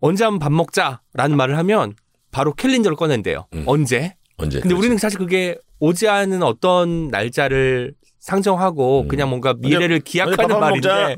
언제 0.00 0.24
한번 0.24 0.38
밥 0.38 0.52
먹자라는 0.52 1.36
말을 1.36 1.56
하면 1.58 1.94
바로 2.30 2.52
캘린더를 2.52 2.96
꺼낸대요. 2.96 3.46
음. 3.54 3.64
언제? 3.66 4.14
언제? 4.36 4.60
근데 4.60 4.74
우리는 4.74 4.96
사실 4.98 5.18
그게 5.18 5.56
오지 5.80 6.08
않은 6.08 6.42
어떤 6.42 7.08
날짜를 7.08 7.94
상정하고 8.20 9.02
음. 9.02 9.08
그냥 9.08 9.28
뭔가 9.30 9.54
미래를 9.54 10.00
기약하는 10.00 10.36
밥 10.36 10.44
한번 10.44 10.60
말인데. 10.60 11.16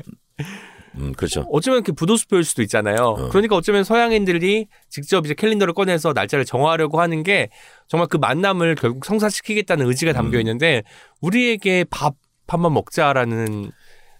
음, 0.95 1.13
그렇죠. 1.15 1.45
어쩌면 1.51 1.77
이렇게 1.77 1.93
부도수표일 1.93 2.43
수도 2.43 2.61
있잖아요. 2.63 2.97
어. 3.01 3.29
그러니까 3.29 3.55
어쩌면 3.55 3.83
서양인들이 3.85 4.67
직접 4.89 5.25
이제 5.25 5.33
캘린더를 5.33 5.73
꺼내서 5.73 6.11
날짜를 6.13 6.43
정하려고 6.43 6.99
하는 6.99 7.23
게 7.23 7.49
정말 7.87 8.07
그 8.07 8.17
만남을 8.17 8.75
결국 8.75 9.05
성사시키겠다는 9.05 9.87
의지가 9.87 10.11
담겨 10.13 10.37
음. 10.37 10.41
있는데 10.41 10.83
우리에게 11.21 11.85
밥 11.89 12.15
한번 12.47 12.73
먹자라는 12.73 13.71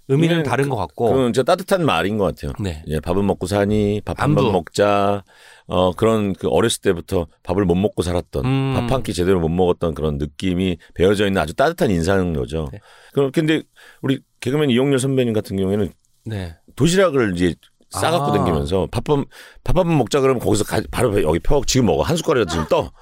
의미는 0.07 0.37
네, 0.37 0.43
다른 0.43 0.69
것 0.69 0.77
같고. 0.77 1.11
그건 1.11 1.33
진짜 1.33 1.43
따뜻한 1.43 1.85
말인 1.85 2.17
것 2.17 2.25
같아요. 2.35 2.53
네. 2.61 2.81
예, 2.87 2.99
밥은 3.01 3.25
먹고 3.25 3.47
사니, 3.47 4.01
밥 4.05 4.21
한 4.21 4.35
번. 4.35 4.51
먹자. 4.53 5.23
어, 5.68 5.91
그런 5.93 6.34
그 6.34 6.47
어렸을 6.49 6.82
때부터 6.82 7.28
밥을 7.43 7.66
못 7.66 7.76
먹고 7.76 8.01
살았던, 8.03 8.45
음. 8.45 8.74
밥한 8.76 9.03
끼 9.03 9.14
제대로 9.14 9.39
못 9.39 9.49
먹었던 9.49 9.93
그런 9.93 10.18
느낌이 10.18 10.78
배어져 10.95 11.28
있는 11.28 11.41
아주 11.41 11.53
따뜻한 11.53 11.89
인사인 11.91 12.34
거죠. 12.34 12.68
네. 12.72 12.80
그럼 13.14 13.32
근데 13.32 13.62
우리 14.01 14.20
개그맨 14.39 14.70
이용렬 14.70 14.99
선배님 14.99 15.34
같은 15.34 15.57
경우에는 15.57 15.91
네. 16.26 16.55
도시락을 16.76 17.34
이제 17.36 17.55
싸갖고 17.89 18.32
아. 18.32 18.38
다니면서 18.38 18.88
밥은 18.91 19.26
밥한번 19.64 19.97
먹자 19.97 20.22
그러면 20.22 20.41
거기서 20.41 20.64
가- 20.64 20.82
바로 20.91 21.22
여기 21.24 21.39
펴 21.39 21.62
지금 21.68 21.88
먹어 21.88 22.03
한 22.03 22.16
숟가락이라도 22.18 22.49
지금 22.51 22.66
떠. 22.70 22.91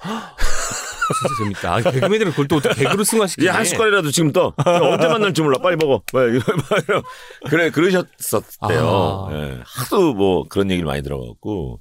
진짜 1.10 1.34
재밌다. 1.42 1.74
아니, 1.74 1.84
개그맨들은 1.84 2.30
그걸 2.30 2.46
또 2.48 2.56
어떻게 2.56 2.84
개그로 2.84 3.02
승화시키네. 3.02 3.46
예, 3.46 3.50
한 3.50 3.64
숟가락이라도 3.64 4.10
지금 4.12 4.32
떠. 4.32 4.52
언제 4.64 5.08
만날지 5.08 5.42
몰라. 5.42 5.58
빨리 5.60 5.76
먹어. 5.76 6.02
이러- 6.12 7.02
그래, 7.48 7.70
그러셨었대요. 7.70 9.28
아. 9.28 9.32
예, 9.34 9.58
하도 9.64 10.14
뭐 10.14 10.44
그런 10.48 10.70
얘기를 10.70 10.86
많이 10.86 11.02
들어갖고. 11.02 11.80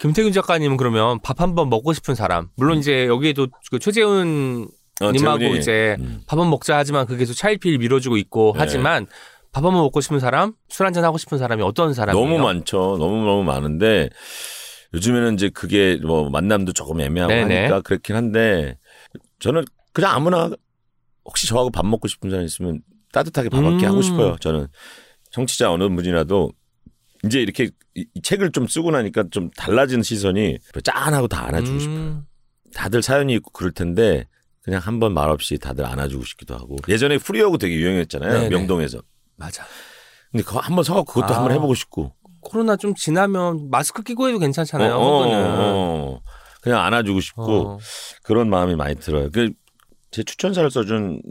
김태균 0.00 0.32
작가님은 0.32 0.76
그러면 0.76 1.20
밥 1.20 1.40
한 1.40 1.54
번 1.54 1.68
먹고 1.70 1.92
싶은 1.92 2.14
사람. 2.14 2.48
물론 2.56 2.78
이제 2.78 3.06
여기에도 3.06 3.46
그 3.70 3.78
최재훈 3.78 4.68
어, 5.00 5.12
님하고 5.12 5.38
재훈이, 5.40 5.58
이제 5.58 5.96
음. 6.00 6.22
밥한번 6.26 6.50
먹자 6.50 6.76
하지만 6.76 7.06
그게 7.06 7.18
계속 7.20 7.34
차일피일 7.34 7.78
미뤄지고 7.78 8.16
있고 8.16 8.52
네. 8.54 8.60
하지만 8.60 9.06
밥 9.52 9.62
한 9.64 9.72
번 9.72 9.82
먹고 9.82 10.00
싶은 10.00 10.20
사람, 10.20 10.52
술 10.68 10.84
한 10.86 10.92
잔 10.92 11.04
하고 11.04 11.18
싶은 11.18 11.38
사람이 11.38 11.62
어떤 11.62 11.92
사람이에요? 11.94 12.24
너무 12.26 12.38
많죠. 12.42 12.96
너무 12.98 13.24
너무 13.24 13.42
많은데 13.44 14.10
요즘에는 14.94 15.34
이제 15.34 15.48
그게 15.50 15.98
뭐 16.04 16.28
만남도 16.30 16.72
조금 16.72 17.00
애매하고 17.00 17.32
네네. 17.32 17.56
하니까 17.58 17.80
그렇긴 17.82 18.16
한데 18.16 18.78
저는 19.38 19.64
그냥 19.92 20.12
아무나 20.14 20.50
혹시 21.24 21.46
저하고 21.46 21.70
밥 21.70 21.84
먹고 21.86 22.08
싶은 22.08 22.30
사람 22.30 22.44
있으면 22.44 22.80
따뜻하게 23.12 23.48
밥 23.48 23.60
먹게 23.62 23.86
음. 23.86 23.90
하고 23.90 24.02
싶어요. 24.02 24.36
저는 24.40 24.66
청취자 25.32 25.70
어느 25.72 25.88
분이라도 25.88 26.52
이제 27.24 27.40
이렇게 27.40 27.70
이, 27.94 28.06
이 28.14 28.22
책을 28.22 28.52
좀 28.52 28.66
쓰고 28.66 28.90
나니까 28.90 29.24
좀 29.30 29.50
달라진 29.50 30.02
시선이 30.02 30.58
짠하고 30.84 31.28
다 31.28 31.46
안아주고 31.46 31.78
싶어요. 31.78 31.96
음, 31.96 32.26
다들 32.74 33.02
사연이 33.02 33.34
있고 33.34 33.50
그럴 33.52 33.72
텐데 33.72 34.26
그냥 34.62 34.80
한 34.82 35.00
번 35.00 35.12
말없이 35.14 35.58
다들 35.58 35.84
안아주고 35.86 36.24
싶기도 36.24 36.54
하고 36.54 36.76
예전에 36.88 37.18
프리어고 37.18 37.58
되게 37.58 37.74
유행했잖아요. 37.76 38.32
네네. 38.32 38.48
명동에서. 38.50 39.00
맞아. 39.36 39.64
근데 40.30 40.44
그거 40.44 40.60
한번 40.60 40.84
서갖고 40.84 41.12
그것도 41.14 41.34
아. 41.34 41.36
한번 41.38 41.52
해보고 41.52 41.74
싶고. 41.74 42.14
코로나 42.42 42.76
좀 42.76 42.94
지나면 42.94 43.68
마스크 43.70 44.02
끼고 44.02 44.28
해도 44.28 44.38
괜찮잖아요. 44.38 44.94
어, 44.94 44.98
어, 44.98 45.24
그거는. 45.24 45.44
어. 45.58 46.20
그냥 46.62 46.80
안아주고 46.84 47.20
싶고 47.20 47.42
어. 47.72 47.78
그런 48.22 48.48
마음이 48.50 48.76
많이 48.76 48.94
들어요. 48.96 49.30
그 49.30 49.50
제 50.12 50.24
추천사를 50.24 50.68
써준 50.72 51.22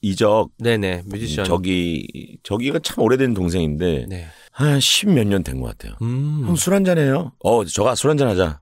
이적 0.00 0.50
네네 0.58 1.02
뮤지션. 1.06 1.44
저기 1.44 2.06
저기가 2.42 2.78
참 2.80 3.02
오래된 3.04 3.34
동생인데 3.34 4.06
네. 4.08 4.26
한십몇 4.52 5.26
년 5.26 5.42
된 5.42 5.60
것 5.60 5.68
같아요. 5.68 5.94
음. 6.02 6.44
형술 6.46 6.74
한잔 6.74 6.98
해요. 6.98 7.32
어 7.40 7.64
저가 7.64 7.94
술 7.94 8.10
한잔 8.10 8.28
하자. 8.28 8.60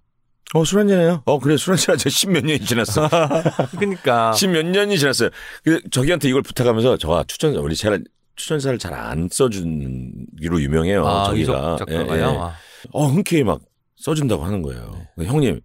어 0.54 0.64
술 0.64 0.78
한잔 0.80 1.00
해요. 1.00 1.22
어 1.26 1.38
그래 1.38 1.56
술 1.56 1.72
한잔 1.74 1.94
하자. 1.94 2.08
십몇 2.08 2.44
년이 2.44 2.60
지났어. 2.60 3.08
그러니까. 3.78 4.32
십몇 4.32 4.66
년이 4.66 4.98
지났어요. 4.98 5.30
그 5.64 5.80
적이한테 5.90 6.28
이걸 6.28 6.42
부탁하면서 6.42 6.96
적이가 6.98 7.24
추천 7.26 7.54
우리 7.56 7.74
잘 7.76 8.02
추천사를 8.36 8.78
잘 8.78 8.94
안 8.94 9.28
써준기로 9.30 10.60
유명해요. 10.62 11.06
아, 11.06 11.24
적이가. 11.26 11.78
예. 11.90 11.94
예. 11.94 12.22
아. 12.22 12.52
어 12.92 13.06
흔쾌히 13.06 13.42
막 13.44 13.60
써준다고 13.96 14.44
하는 14.44 14.62
거예요. 14.62 14.94
형님 15.22 15.60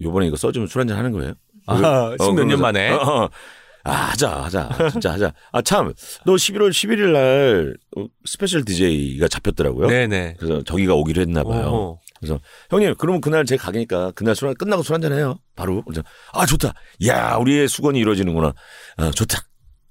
요번에 0.00 0.26
이거 0.26 0.36
써주면 0.36 0.68
술 0.68 0.80
한잔 0.80 0.98
하는 0.98 1.12
거예요? 1.12 1.34
아, 1.66 1.74
어, 2.12 2.16
십몇 2.20 2.46
년 2.46 2.58
그러면서, 2.58 2.62
만에. 2.62 2.90
어, 2.90 2.96
어. 3.24 3.30
아, 3.84 3.90
하자, 3.92 4.42
하자. 4.44 4.68
진짜 4.90 5.12
하자. 5.12 5.32
아, 5.52 5.62
참. 5.62 5.92
너 6.24 6.32
11월 6.34 6.70
11일 6.70 7.12
날 7.12 7.76
어, 7.96 8.06
special 8.24 8.64
DJ가 8.64 9.28
잡혔더라고요. 9.28 9.88
네네. 9.88 10.36
그래서 10.38 10.62
적이가 10.64 10.94
오기로 10.94 11.20
했나 11.22 11.44
봐요. 11.44 12.00
어허. 12.22 12.38
형님, 12.70 12.94
그러면 12.96 13.20
그날 13.20 13.44
제가 13.44 13.64
가니까 13.70 14.10
그날 14.12 14.34
술, 14.34 14.48
한- 14.48 14.54
끝나고 14.54 14.82
술 14.82 14.94
한잔 14.94 15.12
해요. 15.12 15.38
바로. 15.54 15.82
그래서 15.82 16.02
아, 16.32 16.46
좋다. 16.46 16.72
야, 17.06 17.36
우리의 17.36 17.68
수건이 17.68 17.98
이루어지는구나. 17.98 18.54
아, 18.96 19.10
좋다. 19.10 19.40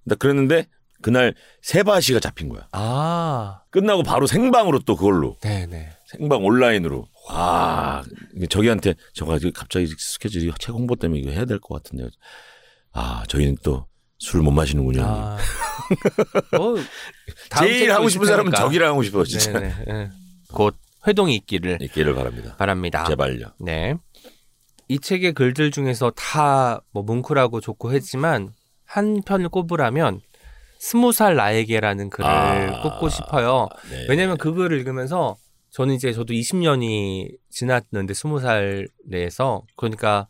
나 0.05 0.15
그랬는데 0.15 0.67
그날 1.03 1.35
세바시가 1.61 2.19
잡힌 2.19 2.49
거야. 2.49 2.67
아. 2.71 3.61
끝나고 3.69 4.01
바로 4.03 4.25
생방으로 4.25 4.79
또 4.79 4.95
그걸로. 4.95 5.37
네네. 5.41 5.89
생방 6.07 6.43
온라인으로. 6.43 7.05
아, 7.29 8.03
이게 8.35 8.47
저기한테 8.47 8.95
저가 9.13 9.37
갑자기 9.53 9.87
스케줄이 9.97 10.51
책 10.59 10.73
홍보 10.73 10.95
때문에 10.95 11.19
이거 11.21 11.29
해야 11.31 11.45
될 11.45 11.59
것 11.59 11.81
같은데. 11.83 12.09
아, 12.93 13.23
저희는 13.27 13.57
또술못 13.63 14.53
마시는군요. 14.53 15.03
아. 15.03 15.37
뭐, 16.57 16.77
제일 17.59 17.91
하고 17.91 18.09
싶은 18.09 18.25
사람은. 18.27 18.51
저기를 18.53 18.87
하고 18.87 19.03
싶어요, 19.03 19.23
진짜. 19.23 19.51
네네. 19.53 19.75
네. 19.87 20.09
곧 20.53 20.75
회동이 21.07 21.35
있기를 21.35 21.79
있기를 21.81 22.15
바랍니다. 22.15 22.55
바랍니다. 22.57 23.03
제발요. 23.05 23.47
네. 23.59 23.95
이 24.87 24.99
책의 24.99 25.33
글들 25.33 25.71
중에서 25.71 26.11
다 26.11 26.81
뭐 26.91 27.03
뭉클하고 27.03 27.59
좋고 27.61 27.91
했지만 27.93 28.53
한 28.85 29.21
편을 29.25 29.49
꼽으라면 29.49 30.21
스무 30.77 31.11
살 31.11 31.35
나에게라는 31.35 32.09
글을 32.09 32.29
아. 32.29 32.81
꼽고 32.83 33.09
싶어요. 33.09 33.67
네. 33.89 34.05
왜냐면 34.09 34.37
그 34.37 34.53
글을 34.53 34.77
읽으면서 34.77 35.35
저는 35.71 35.95
이제 35.95 36.13
저도 36.13 36.33
20년이 36.33 37.35
지났는데 37.49 38.13
스무 38.13 38.39
살 38.39 38.87
내에서 39.07 39.63
그러니까 39.75 40.27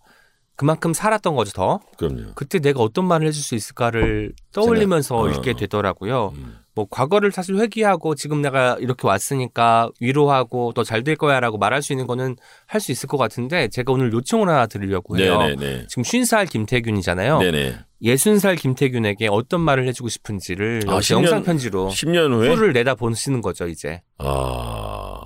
그만큼 0.56 0.94
살았던 0.94 1.36
거죠 1.36 1.52
더. 1.52 1.80
그럼요. 1.98 2.34
그때 2.36 2.60
내가 2.60 2.82
어떤 2.82 3.06
말을 3.06 3.28
해줄 3.28 3.42
수 3.42 3.56
있을까를 3.56 4.34
떠올리면서 4.54 5.16
생각- 5.24 5.24
어. 5.24 5.30
읽게 5.40 5.54
되더라고요. 5.60 6.34
음. 6.36 6.58
뭐 6.76 6.88
과거를 6.90 7.32
사실 7.32 7.56
회귀하고 7.58 8.16
지금 8.16 8.42
내가 8.42 8.78
이렇게 8.80 9.08
왔으니까 9.08 9.90
위로하고 10.00 10.74
더 10.74 10.84
잘 10.84 11.04
될 11.04 11.16
거야라고 11.16 11.60
말할 11.60 11.84
수 11.84 11.94
있는 11.94 12.08
거는 12.08 12.36
할 12.66 12.82
수 12.82 12.92
있을 12.92 13.08
것 13.08 13.18
같은데 13.18 13.68
제가 13.68 13.92
오늘 13.94 14.12
요청을 14.12 14.50
하나 14.50 14.66
드리려고 14.66 15.18
해요. 15.20 15.38
네네네. 15.38 15.86
지금 15.88 16.02
50살 16.04 16.50
김태균이잖아요. 16.50 17.38
네네. 17.40 17.78
60살 18.04 18.58
김태균에게 18.60 19.28
어떤 19.30 19.62
말을 19.62 19.88
해주고 19.88 20.10
싶은지를 20.10 20.82
아, 20.88 20.94
여기 20.96 21.02
10년 21.06 21.14
영상 21.18 21.44
편지로 21.44 21.90
10년 21.90 22.32
후에? 22.34 22.50
후를 22.50 22.74
내다 22.74 22.96
보시는 22.96 23.42
거죠 23.42 23.68
이제. 23.68 24.02
아, 24.18 25.20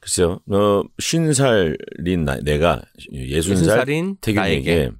글쎄요. 0.00 0.40
어, 0.50 0.82
50살인 0.98 2.20
나, 2.24 2.36
내가 2.40 2.82
60살 3.12 3.84
60살인 3.84 4.20
태균에게. 4.20 4.90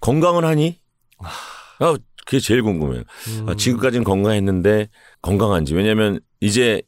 건강은 0.00 0.44
하니? 0.44 0.80
아, 1.18 1.96
그게 2.24 2.40
제일 2.40 2.62
궁금해요. 2.62 3.02
음, 3.28 3.48
아, 3.48 3.54
지금까지는 3.54 4.04
건강했는데 4.04 4.88
건강한지. 5.22 5.74
왜냐면 5.74 6.20
이제 6.40 6.82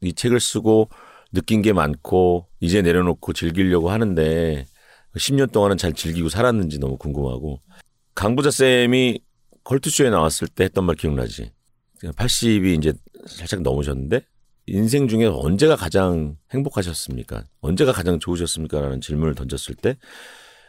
이 0.00 0.12
책을 0.12 0.40
쓰고 0.40 0.88
느낀 1.32 1.60
게 1.62 1.72
많고 1.72 2.48
이제 2.60 2.80
내려놓고 2.80 3.32
즐기려고 3.32 3.90
하는데 3.90 4.64
10년 5.16 5.52
동안은 5.52 5.76
잘 5.76 5.92
즐기고 5.92 6.28
살았는지 6.28 6.78
너무 6.78 6.96
궁금하고 6.96 7.60
강부자 8.14 8.50
쌤이 8.50 9.20
컬투쇼에 9.64 10.10
나왔을 10.10 10.48
때 10.48 10.64
했던 10.64 10.84
말 10.84 10.94
기억나지? 10.96 11.52
80이 12.02 12.78
이제 12.78 12.92
살짝 13.26 13.60
넘으셨는데 13.62 14.20
인생 14.68 15.08
중에 15.08 15.26
언제가 15.26 15.76
가장 15.76 16.36
행복하셨습니까? 16.52 17.44
언제가 17.60 17.92
가장 17.92 18.18
좋으셨습니까? 18.18 18.80
라는 18.80 19.00
질문을 19.00 19.34
던졌을 19.34 19.74
때 19.74 19.96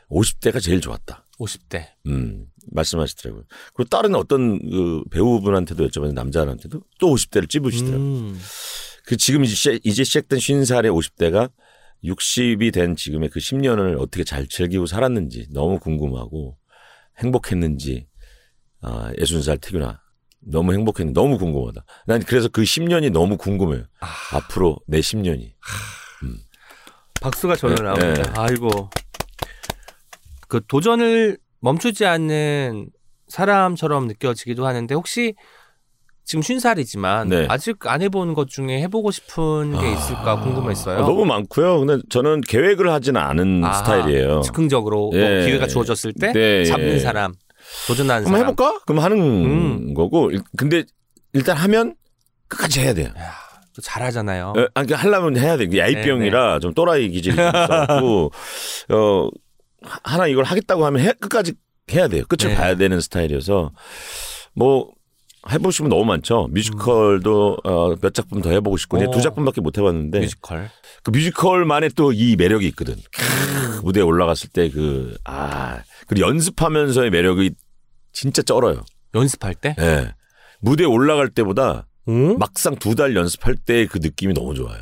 50대가 0.10 0.62
제일 0.62 0.82
좋았다. 0.82 1.28
50대. 1.40 1.88
음, 2.08 2.48
말씀하시더라고요. 2.72 3.44
그리고 3.74 3.90
다른 3.90 4.16
어떤 4.16 4.60
그 4.60 5.04
배우분한테도 5.12 5.88
여쭤봤는데 5.88 6.14
남자한테도 6.14 6.82
또 7.00 7.16
50대를 7.16 7.50
찝으시더라고요. 7.50 8.00
음. 8.00 8.40
그 9.06 9.18
지금 9.18 9.44
이제, 9.44 9.56
시작, 9.56 9.80
이제 9.84 10.04
시작된 10.04 10.40
50살의 10.40 10.92
50대가 10.92 11.52
60이 12.04 12.74
된 12.74 12.96
지금의 12.96 13.30
그 13.30 13.40
10년을 13.40 14.00
어떻게 14.00 14.24
잘 14.24 14.48
즐기고 14.48 14.86
살았는지 14.86 15.48
너무 15.52 15.80
궁금하고 15.80 16.58
행복했는지 17.18 18.08
아, 18.82 19.12
60살 19.18 19.60
태균아 19.62 20.00
너무 20.42 20.74
행복했는지 20.74 21.14
너무 21.14 21.38
궁금하다. 21.38 21.84
난 22.06 22.22
그래서 22.24 22.48
그 22.48 22.62
10년이 22.62 23.12
너무 23.12 23.38
궁금해요. 23.38 23.84
앞으로 24.34 24.78
내 24.88 25.00
10년이. 25.00 25.52
박수가 27.22 27.56
절로 27.58 27.76
네, 27.76 27.84
나옵니다. 27.84 28.24
네. 28.24 28.40
아이고. 28.40 28.90
그 30.48 30.62
도전을 30.68 31.38
멈추지 31.60 32.06
않는 32.06 32.90
사람처럼 33.28 34.08
느껴지기도 34.08 34.66
하는데 34.66 34.96
혹시 34.96 35.36
지금 36.24 36.42
50살이지만 36.42 37.28
네. 37.28 37.48
아직 37.50 37.86
안 37.88 38.02
해본 38.02 38.34
것 38.36 38.48
중에 38.50 38.82
해보고 38.82 39.12
싶은 39.12 39.80
게 39.80 39.92
있을까 39.92 40.40
궁금했어요. 40.40 41.00
아, 41.00 41.02
너무 41.02 41.26
많고요. 41.26 41.80
근데 41.86 42.02
저는 42.10 42.42
계획을 42.42 42.92
하지는 42.92 43.20
않은 43.20 43.64
아하, 43.64 43.74
스타일이에요. 43.74 44.42
즉흥적으로 44.42 45.10
뭐 45.10 45.20
예. 45.20 45.46
기회가 45.46 45.68
주어졌을 45.68 46.14
때 46.14 46.32
네, 46.32 46.66
잡는 46.66 46.94
예. 46.94 47.00
사람, 47.00 47.34
도전하는 47.88 48.26
한번 48.26 48.40
사람. 48.40 48.52
해볼까? 48.54 48.80
그럼 48.86 49.04
하는 49.04 49.18
음. 49.20 49.94
거고. 49.94 50.32
일- 50.32 50.42
근데 50.58 50.84
일단 51.34 51.56
하면 51.58 51.96
끝까지 52.48 52.80
해야 52.82 52.94
돼요. 52.94 53.08
야, 53.18 53.34
또 53.76 53.82
잘하잖아요. 53.82 54.54
어, 54.56 54.60
아니, 54.74 54.88
그러니까 54.88 54.96
하려면 54.98 55.38
해야 55.38 55.58
돼. 55.58 55.68
야이병이라 55.76 56.60
좀 56.60 56.74
또라이 56.74 57.10
기질이 57.10 57.36
좀 57.36 57.46
있어갖고, 57.48 58.32
어, 58.90 59.30
하- 59.84 60.00
하나 60.04 60.28
이걸 60.28 60.44
하겠다고 60.46 60.86
하면 60.86 61.02
해, 61.02 61.14
끝까지 61.14 61.54
해야 61.92 62.08
돼요. 62.08 62.24
끝을 62.28 62.50
네. 62.50 62.56
봐야 62.56 62.76
되는 62.76 63.00
스타일이어서, 63.00 63.72
뭐, 64.54 64.90
해보시면 65.50 65.90
너무 65.90 66.04
많죠. 66.06 66.48
뮤지컬도 66.52 67.58
어, 67.64 67.96
몇 68.02 68.14
작품 68.14 68.42
더 68.42 68.50
해보고 68.52 68.78
싶고, 68.78 68.98
오. 68.98 69.12
두 69.12 69.22
작품밖에 69.22 69.62
못 69.62 69.78
해봤는데, 69.78 70.20
뮤지컬. 70.20 70.70
그 71.04 71.12
뮤지컬만의 71.12 71.92
또 71.92 72.12
이 72.12 72.36
매력이 72.36 72.68
있거든. 72.70 72.96
크, 72.96 73.82
무대에 73.84 74.04
올라갔을 74.04 74.50
때 74.50 74.70
그, 74.70 75.16
아, 75.24 75.80
그리고 76.10 76.28
연습하면서의 76.28 77.10
매력이 77.12 77.52
진짜 78.12 78.42
쩔어요. 78.42 78.84
연습할 79.16 79.56
때? 79.56 79.76
예. 79.80 80.14
무대에 80.60 80.86
올라갈 80.86 81.30
때보다 81.30 81.88
어? 82.08 82.12
막상 82.38 82.76
두 82.76 82.96
달 82.96 83.16
연습할 83.16 83.56
때 83.56 83.86
그 83.86 84.00
느낌이 84.02 84.34
너무 84.34 84.54
좋아요. 84.56 84.82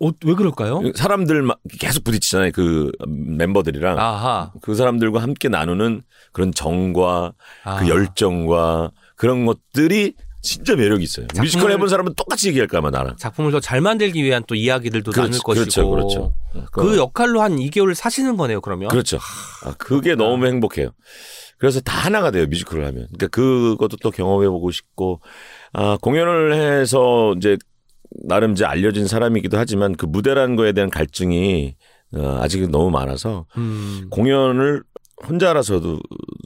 어, 0.00 0.10
왜 0.24 0.34
그럴까요? 0.34 0.80
사람들 0.94 1.42
막 1.42 1.58
계속 1.78 2.04
부딪히잖아요. 2.04 2.52
그 2.52 2.90
멤버들이랑 3.06 3.98
아하. 3.98 4.52
그 4.62 4.74
사람들과 4.74 5.20
함께 5.22 5.48
나누는 5.48 6.02
그런 6.32 6.52
정과 6.52 7.32
아. 7.64 7.76
그 7.80 7.88
열정과 7.88 8.90
그런 9.16 9.46
것들이 9.46 10.14
진짜 10.44 10.76
매력이 10.76 11.02
있어요. 11.02 11.26
뮤지컬 11.40 11.72
해본 11.72 11.88
사람은 11.88 12.14
똑같이 12.14 12.48
얘기할 12.48 12.68
거야, 12.68 12.80
아마 12.80 12.90
나랑. 12.90 13.16
작품을 13.16 13.50
더 13.50 13.60
잘 13.60 13.80
만들기 13.80 14.22
위한 14.22 14.44
또 14.46 14.54
이야기들도 14.54 15.10
나눌 15.12 15.38
것이고. 15.38 15.54
그렇죠, 15.54 15.90
그렇죠. 15.90 16.34
그 16.70 16.98
역할로 16.98 17.40
한 17.40 17.56
2개월 17.56 17.94
사시는 17.94 18.36
거네요, 18.36 18.60
그러면. 18.60 18.88
그렇죠. 18.90 19.18
아, 19.64 19.72
그게 19.78 20.14
너무 20.14 20.46
행복해요. 20.46 20.90
그래서 21.56 21.80
다 21.80 21.96
하나가 21.96 22.30
돼요, 22.30 22.46
뮤지컬을 22.46 22.84
하면. 22.84 23.06
그러니까 23.14 23.28
그것도 23.28 23.96
또 24.02 24.10
경험해 24.10 24.46
보고 24.48 24.70
싶고, 24.70 25.22
아, 25.72 25.96
공연을 26.02 26.52
해서 26.80 27.32
이제 27.38 27.56
나름 28.28 28.52
이제 28.52 28.66
알려진 28.66 29.06
사람이기도 29.06 29.56
하지만 29.56 29.96
그 29.96 30.04
무대라는 30.04 30.56
거에 30.56 30.72
대한 30.72 30.90
갈증이 30.90 31.74
어, 32.16 32.38
아직은 32.42 32.70
너무 32.70 32.90
많아서 32.90 33.46
음. 33.56 34.06
공연을 34.10 34.82
혼자라서도 35.26 36.00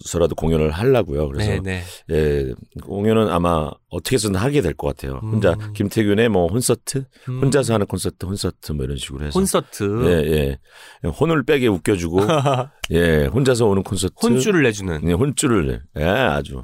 서라도 0.05 0.35
공연을 0.35 0.71
하려고요. 0.71 1.29
그래서 1.29 1.51
네네. 1.63 1.83
예, 2.11 2.53
공연은 2.83 3.29
아마 3.31 3.71
어떻게 3.89 4.15
해서든 4.15 4.37
하게 4.37 4.61
될 4.61 4.75
것 4.75 4.89
같아요. 4.89 5.19
혼자 5.23 5.53
음. 5.55 5.73
김태균의 5.73 6.29
뭐 6.29 6.47
콘서트, 6.49 7.05
음. 7.29 7.41
혼자서 7.43 7.75
하는 7.75 7.87
콘서트, 7.87 8.27
콘서트 8.27 8.73
뭐 8.73 8.85
이런 8.85 8.97
식으로 8.97 9.25
해서 9.27 9.39
콘서트. 9.39 9.85
예, 10.07 10.59
예. 11.05 11.09
혼을 11.09 11.45
빼게 11.45 11.67
웃겨주고 11.69 12.21
예, 12.93 13.27
혼자서 13.27 13.67
오는 13.67 13.83
콘서트. 13.83 14.15
혼주를 14.23 14.63
내주는. 14.63 15.01
예, 15.09 15.13
혼줄을 15.13 15.67
내. 15.95 16.03
예, 16.03 16.09
아주 16.09 16.63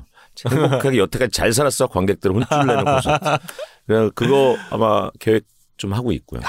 행복하게 0.51 0.99
여태까지 0.99 1.31
잘 1.33 1.53
살았어 1.53 1.87
관객들 1.87 2.33
혼줄 2.33 2.47
내는 2.67 2.85
콘서트. 2.85 3.25
그래 3.87 4.11
그거 4.15 4.57
아마 4.71 5.11
계획 5.21 5.45
좀 5.77 5.93
하고 5.93 6.13
있고요. 6.13 6.41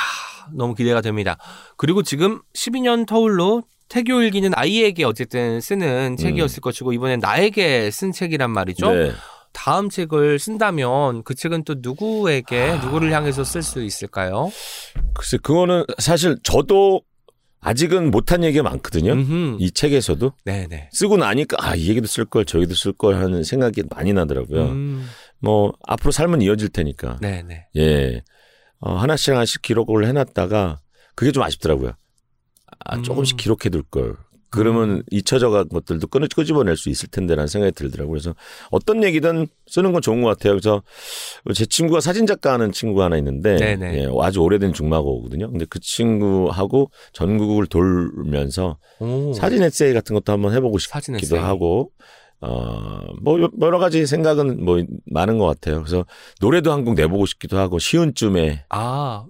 너무 0.53 0.75
기대가 0.75 1.01
됩니다. 1.01 1.37
그리고 1.77 2.03
지금 2.03 2.41
12년 2.53 3.07
터울로 3.07 3.63
태교 3.89 4.21
일기는 4.21 4.51
아이에게 4.55 5.03
어쨌든 5.05 5.61
쓰는 5.61 6.17
책이었을 6.17 6.61
것이고 6.61 6.93
이번엔 6.93 7.19
나에게 7.19 7.91
쓴 7.91 8.11
책이란 8.11 8.51
말이죠. 8.51 8.91
네. 8.93 9.11
다음 9.53 9.89
책을 9.89 10.37
쓴다면 10.39 11.23
그 11.23 11.33
책은 11.33 11.63
또 11.63 11.75
누구에게 11.77 12.71
아. 12.71 12.83
누구를 12.83 13.13
향해서 13.13 13.43
쓸 13.43 13.61
수 13.61 13.81
있을까요? 13.83 14.51
글쎄 15.13 15.37
그거는 15.41 15.85
사실 15.97 16.37
저도 16.43 17.01
아직은 17.61 18.11
못한 18.11 18.43
얘기가 18.43 18.63
많거든요. 18.63 19.13
음흠. 19.13 19.57
이 19.59 19.71
책에서도 19.71 20.33
네네. 20.43 20.89
쓰고 20.91 21.17
나니까 21.17 21.57
아 21.59 21.75
이 21.75 21.89
얘기도 21.89 22.05
쓸 22.05 22.25
걸저 22.25 22.59
얘기도 22.59 22.75
쓸 22.75 22.91
걸 22.93 23.15
하는 23.15 23.43
생각이 23.43 23.83
많이 23.89 24.13
나더라고요. 24.13 24.65
음. 24.65 25.07
뭐 25.39 25.73
앞으로 25.87 26.11
삶은 26.11 26.41
이어질 26.41 26.69
테니까 26.69 27.17
네네. 27.21 27.67
예 27.77 28.23
어, 28.79 28.95
하나씩 28.95 29.33
하나씩 29.33 29.61
기록을 29.61 30.05
해놨다가 30.05 30.79
그게 31.15 31.31
좀 31.31 31.43
아쉽더라고요. 31.43 31.93
아, 32.83 33.01
조금씩 33.01 33.35
음. 33.35 33.37
기록해 33.37 33.69
둘 33.69 33.83
걸. 33.83 34.15
그러면 34.51 35.03
잊혀져 35.11 35.49
간 35.49 35.67
것들도 35.67 36.07
끄, 36.07 36.19
끄집어낼 36.33 36.77
수 36.77 36.89
있을 36.89 37.09
텐데라는 37.09 37.47
생각이 37.47 37.73
들더라고요. 37.73 38.11
그래서 38.11 38.33
어떤 38.71 39.03
얘기든 39.03 39.47
쓰는 39.67 39.91
건 39.91 40.01
좋은 40.01 40.21
것 40.21 40.29
같아요. 40.29 40.53
그래서 40.53 40.81
제 41.53 41.65
친구가 41.65 41.99
사진 41.99 42.25
작가 42.25 42.53
하는 42.53 42.71
친구가 42.71 43.05
하나 43.05 43.17
있는데 43.17 43.57
네네. 43.57 44.03
예, 44.03 44.07
아주 44.21 44.39
오래된 44.39 44.71
중마고거든요. 44.71 45.49
근데 45.51 45.65
그 45.69 45.79
친구하고 45.81 46.89
전국을 47.11 47.67
돌면서 47.67 48.77
오. 48.99 49.33
사진 49.33 49.61
에세이 49.61 49.93
같은 49.93 50.13
것도 50.13 50.31
한번 50.31 50.53
해보고 50.53 50.77
싶기도. 50.77 51.37
하고 51.37 51.91
어뭐 52.39 53.49
여러 53.61 53.79
가지 53.79 54.05
생각은 54.05 54.63
뭐 54.63 54.81
많은 55.07 55.37
것 55.37 55.45
같아요. 55.47 55.81
그래서 55.81 56.05
노래도 56.39 56.71
한 56.71 56.85
곡 56.85 56.93
내보고 56.93 57.25
싶기도 57.25 57.57
하고 57.57 57.79
시운쯤에 57.79 58.65
아 58.69 59.25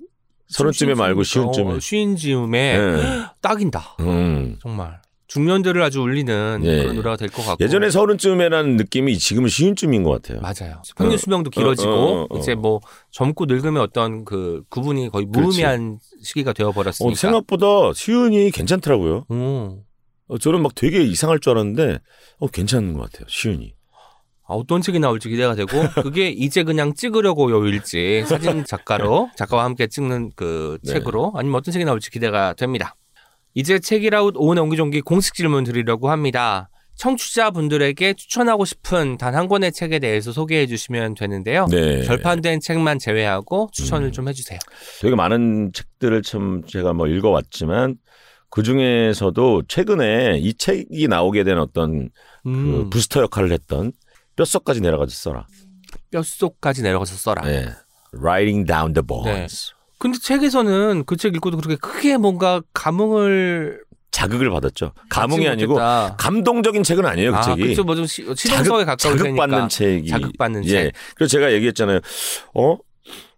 서른쯤에 0.47 0.93
말고 0.95 1.23
시운쯤에 1.23 1.79
쉬운 1.79 2.15
즈음에 2.15 2.75
예. 2.77 3.25
딱인다. 3.41 3.97
음. 4.01 4.57
정말 4.61 4.99
중년들을 5.27 5.81
아주 5.81 6.01
울리는 6.01 6.61
예. 6.63 6.81
그런 6.83 6.95
노래가 6.95 7.17
될 7.17 7.29
것 7.29 7.43
같고 7.43 7.63
예전에 7.63 7.89
서른쯤에라는 7.89 8.77
느낌이 8.77 9.17
지금은 9.17 9.49
시운쯤인 9.49 10.03
것 10.03 10.11
같아요. 10.11 10.39
맞아요. 10.41 10.81
평균 10.95 11.15
어. 11.15 11.17
수명도 11.17 11.49
길어지고 11.49 11.89
어, 11.91 11.95
어, 11.95 12.21
어, 12.21 12.27
어. 12.29 12.37
이제 12.37 12.53
뭐 12.55 12.79
젊고 13.11 13.45
늙으면 13.45 13.81
어떤 13.81 14.23
그 14.23 14.63
구분이 14.69 15.09
거의. 15.09 15.25
무의미한 15.25 15.99
시기가 16.21 16.53
되어 16.53 16.67
어, 16.69 16.71
버렸으니까. 16.71 17.15
생각보다 17.15 17.65
시운이 17.93 18.51
괜찮더라고요. 18.51 19.25
오. 19.29 19.83
어, 20.27 20.37
저는 20.37 20.61
막 20.61 20.73
되게 20.75 21.01
이상할 21.03 21.39
줄 21.39 21.51
알았는데 21.51 21.99
어, 22.39 22.47
괜찮은 22.47 22.93
것 22.93 23.11
같아요. 23.11 23.25
시운이. 23.27 23.73
아, 24.47 24.53
어떤 24.53 24.81
책이 24.81 24.99
나올지 24.99 25.29
기대가 25.29 25.55
되고 25.55 25.69
그게 26.03 26.29
이제 26.29 26.63
그냥 26.63 26.93
찍으려고 26.93 27.49
요일지 27.51 28.23
사진 28.27 28.63
작가로 28.65 29.29
작가와 29.35 29.63
함께 29.63 29.87
찍는 29.87 30.31
그 30.35 30.77
네. 30.83 30.93
책으로 30.93 31.33
아니면 31.35 31.57
어떤 31.57 31.71
책이 31.71 31.85
나올지 31.85 32.11
기대가 32.11 32.53
됩니다. 32.53 32.95
이제 33.53 33.79
책이라웃 33.79 34.35
오은의 34.37 34.61
옹기종기 34.63 35.01
공식 35.01 35.33
질문 35.33 35.63
드리려고 35.63 36.09
합니다. 36.11 36.69
청취자분들에게 36.97 38.13
추천하고 38.13 38.63
싶은 38.65 39.17
단 39.17 39.35
한 39.35 39.47
권의 39.49 39.73
책에 39.73 39.99
대해서 39.99 40.31
소개해 40.31 40.65
주시면 40.67 41.15
되는데요. 41.15 41.65
네. 41.69 42.03
결판된 42.03 42.61
책만 42.61 42.99
제외하고 42.99 43.69
추천을 43.73 44.07
음. 44.07 44.11
좀 44.13 44.27
해주세요. 44.29 44.59
되게 45.01 45.13
많은 45.15 45.71
책들을 45.73 46.21
참 46.21 46.61
제가 46.65 46.93
뭐 46.93 47.07
읽어왔지만 47.07 47.95
그 48.49 48.63
중에서도 48.63 49.63
최근에 49.67 50.37
이 50.39 50.53
책이 50.53 51.09
나오게 51.09 51.43
된 51.43 51.57
어떤 51.57 52.09
그 52.43 52.49
음, 52.49 52.89
부스터 52.89 53.21
역할을 53.23 53.51
했던 53.51 53.91
뼛속까지 54.35 54.81
내려가서 54.81 55.11
써라. 55.11 55.47
뼛속까지 56.11 56.81
내려가서 56.81 57.15
써라. 57.15 57.41
네. 57.43 57.69
Writing 58.13 58.65
down 58.67 58.93
the 58.93 59.05
bones. 59.05 59.71
근데 59.97 60.17
책에서는 60.19 61.03
그 61.05 61.15
책 61.17 61.35
읽고도 61.35 61.57
그렇게 61.57 61.75
크게 61.75 62.17
뭔가 62.17 62.61
감흥을 62.73 63.83
자극을 64.11 64.49
받았죠. 64.49 64.93
감흥이 65.09 65.47
아니고 65.47 65.73
못했다. 65.73 66.15
감동적인 66.17 66.83
책은 66.83 67.05
아니에요. 67.05 67.31
그 67.31 67.37
아, 67.37 67.41
책이. 67.41 67.67
그쵸. 67.67 67.83
뭐좀 67.83 68.05
실용성에 68.05 68.85
가까울 68.85 69.17
자극받는 69.17 69.35
테니까. 69.57 69.67
책이 69.67 70.07
자극받는 70.09 70.65
예. 70.65 70.69
책. 70.69 70.93
그래서 71.15 71.31
제가 71.31 71.51
얘기했잖아요. 71.53 71.99
어? 72.53 72.77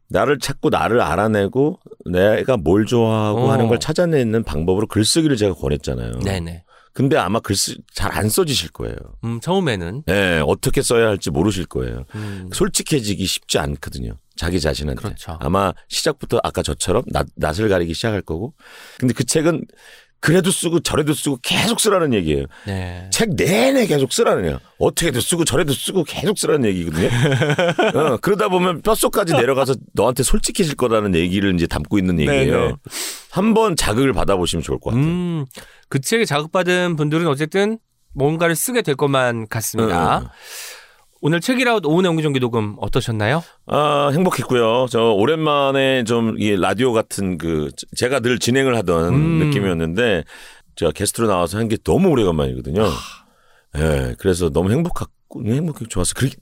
나를 0.10 0.40
찾고 0.40 0.70
나를 0.70 1.02
알아내고 1.02 1.80
내가 2.12 2.58
뭘 2.58 2.86
좋아하고 2.86 3.46
어. 3.46 3.52
하는 3.52 3.68
걸 3.68 3.80
찾아내는 3.80 4.44
방법으로 4.44 4.88
글쓰기를 4.88 5.36
제가 5.36 5.54
권했잖아요. 5.56 6.20
네네. 6.20 6.64
근데 6.98 7.16
아마 7.16 7.40
글잘안 7.40 8.28
써지실 8.28 8.72
거예요. 8.72 8.96
음, 9.24 9.40
처음에는. 9.40 10.06
예, 10.10 10.42
어떻게 10.44 10.82
써야 10.82 11.10
할지 11.10 11.30
모르실 11.30 11.68
거예요. 11.68 12.06
음, 12.16 12.50
솔직해지기 12.52 13.24
쉽지 13.24 13.60
않거든요. 13.60 14.18
자기 14.36 14.60
자신한테. 14.60 15.04
그렇죠. 15.04 15.38
아마 15.40 15.76
시작부터 15.90 16.40
아까 16.44 16.64
저처럼 16.64 17.04
낯, 17.06 17.28
낯을 17.36 17.70
가리기 17.70 17.94
시작할 17.94 18.24
거고. 18.24 18.56
근데 18.98 19.14
그 19.14 19.26
책은 19.26 19.66
그래도 20.20 20.50
쓰고 20.52 20.80
저래도 20.80 21.14
쓰고 21.14 21.38
계속 21.42 21.80
쓰라는 21.80 22.14
얘기예요. 22.14 22.46
네. 22.66 23.08
책 23.12 23.36
내내 23.36 23.86
계속 23.86 24.12
쓰라는 24.12 24.46
얘기야. 24.46 24.60
어떻게도 24.80 25.22
쓰고 25.22 25.46
저래도 25.46 25.74
쓰고 25.74 26.04
계속 26.04 26.38
쓰라는 26.38 26.68
얘기거든요. 26.70 27.08
어, 27.94 28.18
그러다 28.18 28.50
보면 28.50 28.82
뼛속까지 28.82 29.34
내려가서 29.34 29.76
너한테 29.94 30.24
솔직해질 30.24 30.76
거라는 30.76 31.16
얘기를 31.16 31.54
이제 31.54 31.68
담고 31.68 31.98
있는 32.00 32.20
얘기예요. 32.20 32.60
네네. 32.62 32.74
한번 33.32 33.76
자극을 33.76 34.14
받아보시면 34.14 34.64
좋을 34.64 34.80
것 34.80 34.92
같아요. 34.92 35.06
음, 35.06 35.46
그 35.90 36.02
책에 36.02 36.26
자극받은 36.26 36.96
분들은 36.96 37.28
어쨌든 37.28 37.78
뭔가를 38.14 38.56
쓰게 38.56 38.82
될 38.82 38.96
것만 38.96 39.48
같습니다. 39.48 40.20
응, 40.20 40.24
응. 40.24 40.30
오늘 41.22 41.42
책이라웃 41.42 41.86
오은의 41.86 42.10
옹기종기 42.12 42.40
녹음 42.40 42.76
어떠셨나요? 42.80 43.44
아, 43.66 44.10
행복했고요. 44.14 44.86
저 44.90 45.12
오랜만에 45.12 46.04
좀 46.04 46.36
이 46.38 46.56
라디오 46.56 46.94
같은 46.94 47.38
그 47.38 47.70
제가 47.96 48.20
늘 48.20 48.38
진행을 48.40 48.76
하던 48.78 49.14
음. 49.14 49.40
느낌이었는데 49.40 50.24
제가 50.76 50.92
게스트로 50.92 51.28
나와서 51.28 51.58
한 51.58 51.68
게 51.68 51.78
너무 51.84 52.10
오래간만이거든요. 52.10 52.84
예, 53.78 54.16
그래서 54.20 54.50
너무 54.50 54.72
행복하고 54.72 55.44
행복해 55.44 55.86
좋았어. 55.90 56.14
그렇게 56.16 56.36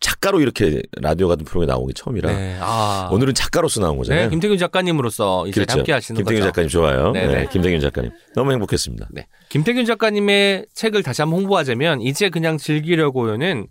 작가로 0.00 0.40
이렇게 0.40 0.80
라디오 0.96 1.28
같은 1.28 1.44
프로그램에 1.44 1.78
게 1.86 1.92
처음이라 1.92 2.32
네. 2.32 2.56
아. 2.60 3.10
오늘은 3.12 3.34
작가로서 3.34 3.80
나온 3.80 3.98
거잖아요. 3.98 4.24
네, 4.24 4.30
김태균 4.30 4.56
작가님으로서 4.56 5.46
이제 5.48 5.60
그렇죠. 5.60 5.78
함께 5.78 5.92
하시는 5.92 6.16
김태균 6.16 6.40
거죠. 6.40 6.48
작가님 6.48 6.68
좋아요. 6.70 7.12
네네. 7.12 7.34
네, 7.34 7.48
김태균 7.52 7.80
작가님 7.80 8.10
너무 8.34 8.52
행복했습니다. 8.52 9.08
네. 9.10 9.26
김태균 9.50 9.84
작가님의 9.84 10.66
책을 10.72 11.02
다시 11.02 11.20
한번 11.20 11.40
홍보하자면 11.40 12.00
이제 12.00 12.30
그냥 12.30 12.56
즐기려고요는 12.56 13.66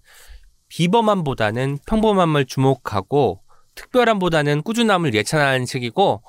비범함보다는 0.69 1.79
평범함을 1.85 2.45
주목하고 2.45 3.41
특별함보다는 3.75 4.61
꾸준함을 4.63 5.13
예찬하는 5.13 5.65
책이고 5.65 6.21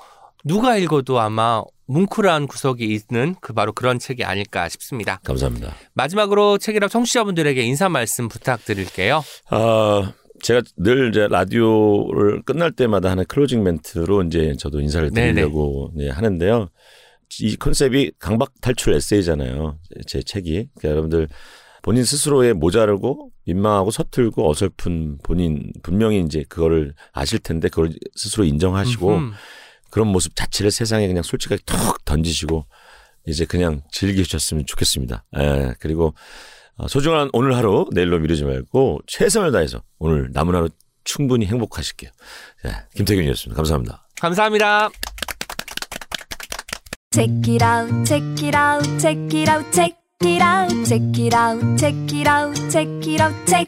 누가 0.43 0.77
읽어도 0.77 1.19
아마 1.19 1.63
뭉클한 1.87 2.47
구석이 2.47 2.85
있는 2.85 3.35
그 3.41 3.53
바로 3.53 3.73
그런 3.73 3.99
책이 3.99 4.23
아닐까 4.23 4.69
싶습니다. 4.69 5.19
감사합니다. 5.23 5.75
마지막으로 5.93 6.57
책이라 6.57 6.87
청취자분들에게 6.87 7.61
인사 7.63 7.89
말씀 7.89 8.29
부탁드릴게요. 8.29 9.23
아, 9.49 10.13
제가 10.41 10.61
늘 10.77 11.09
이제 11.09 11.27
라디오를 11.29 12.41
끝날 12.43 12.71
때마다 12.71 13.11
하는 13.11 13.25
closing 13.25 13.61
멘트로 13.63 14.23
이제 14.23 14.55
저도 14.57 14.79
인사를. 14.79 15.11
드리려고 15.11 15.91
네, 15.95 16.09
하는데요. 16.09 16.69
이 17.41 17.55
컨셉이 17.57 18.13
강박 18.19 18.53
탈출 18.61 18.93
에세이잖아요. 18.93 19.77
제 20.07 20.23
책이. 20.23 20.69
그러니까 20.77 20.89
여러분들 20.89 21.27
본인 21.81 22.03
스스로에 22.03 22.53
모자르고 22.53 23.31
민망하고 23.53 23.91
서툴고 23.91 24.49
어설픈 24.49 25.17
본인 25.23 25.71
분명히 25.83 26.21
이제 26.21 26.43
그거를 26.47 26.93
아실 27.11 27.39
텐데 27.39 27.69
그걸 27.69 27.91
스스로 28.15 28.43
인정하시고 28.43 29.15
음흠. 29.15 29.33
그런 29.89 30.07
모습 30.07 30.35
자체를 30.35 30.71
세상에 30.71 31.07
그냥 31.07 31.23
솔직하게 31.23 31.63
툭 31.65 32.03
던지시고 32.05 32.65
이제 33.27 33.45
그냥 33.45 33.81
즐기셨으면 33.91 34.65
좋겠습니다. 34.65 35.25
예, 35.37 35.73
그리고 35.79 36.13
어, 36.77 36.87
소중한 36.87 37.29
오늘 37.33 37.55
하루 37.55 37.87
내일로 37.91 38.19
미루지 38.19 38.43
말고 38.43 39.01
최선을 39.07 39.51
다해서 39.51 39.83
오늘 39.99 40.29
남은 40.31 40.55
하루 40.55 40.69
충분히 41.03 41.45
행복하실게요. 41.45 42.09
자, 42.63 42.87
김태균이었습니다. 42.95 43.55
감사합니다. 43.55 44.07
감사합니다. 44.19 44.89
Check 47.13 47.53
it 47.53 47.63
out, 47.63 48.05
check 48.05 48.45
it 48.45 48.57
out, 48.57 48.99
check 48.99 49.39
it 49.39 49.51
out, 49.51 49.71
check 49.73 50.00
it 50.23 50.41
out, 50.41 50.69
check 50.85 51.01
it 51.17 51.33
out, 51.33 51.59
check 51.77 51.95
it 52.13 52.27
out, 52.27 52.55
check 52.69 53.07
it 53.07 53.21
out, 53.21 53.33
check. 53.47 53.67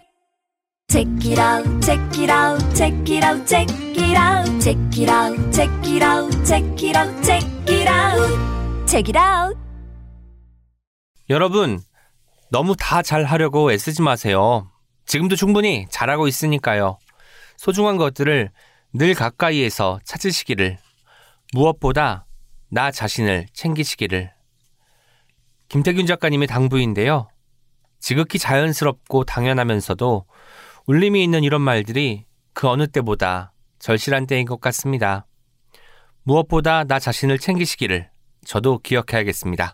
Check 0.89 1.07
it 1.25 1.39
out, 1.39 1.65
check 1.81 2.19
it 2.19 2.29
out, 2.29 2.75
check 2.75 3.09
it 3.09 3.23
out, 3.23 3.47
check 3.47 3.69
it 3.97 4.15
out, 4.15 4.61
check 4.61 4.77
it 4.97 5.09
out, 5.09 5.51
check 5.51 5.87
it 5.87 6.03
out, 6.03 6.43
check 6.45 6.83
it 6.83 6.95
out, 6.95 7.23
check 7.23 7.43
it 7.67 7.87
out, 7.87 8.85
check 8.85 9.09
it 9.09 9.17
out. 9.17 9.57
여러분, 11.29 11.79
너무 12.51 12.75
다 12.75 13.01
잘하려고 13.01 13.71
애쓰지 13.71 14.01
마세요. 14.01 14.69
지금도 15.05 15.35
충분히 15.35 15.87
잘하고 15.89 16.27
있으니까요. 16.27 16.99
소중한 17.57 17.97
것들을 17.97 18.51
늘 18.93 19.13
가까이에서 19.15 19.99
찾으시기를. 20.03 20.77
무엇보다 21.53 22.25
나 22.69 22.91
자신을 22.91 23.47
챙기시기를. 23.53 24.32
김태균 25.73 26.05
작가님의 26.05 26.47
당부인데요. 26.47 27.29
지극히 27.99 28.37
자연스럽고 28.37 29.23
당연하면서도 29.23 30.25
울림이 30.85 31.23
있는 31.23 31.43
이런 31.43 31.61
말들이 31.61 32.25
그 32.53 32.67
어느 32.69 32.85
때보다 32.85 33.53
절실한 33.79 34.27
때인 34.27 34.45
것 34.45 34.61
같습니다. 34.61 35.25
무엇보다 36.21 36.83
나 36.83 36.99
자신을 36.99 37.39
챙기시기를 37.39 38.07
저도 38.45 38.77
기억해야겠습니다. 38.83 39.73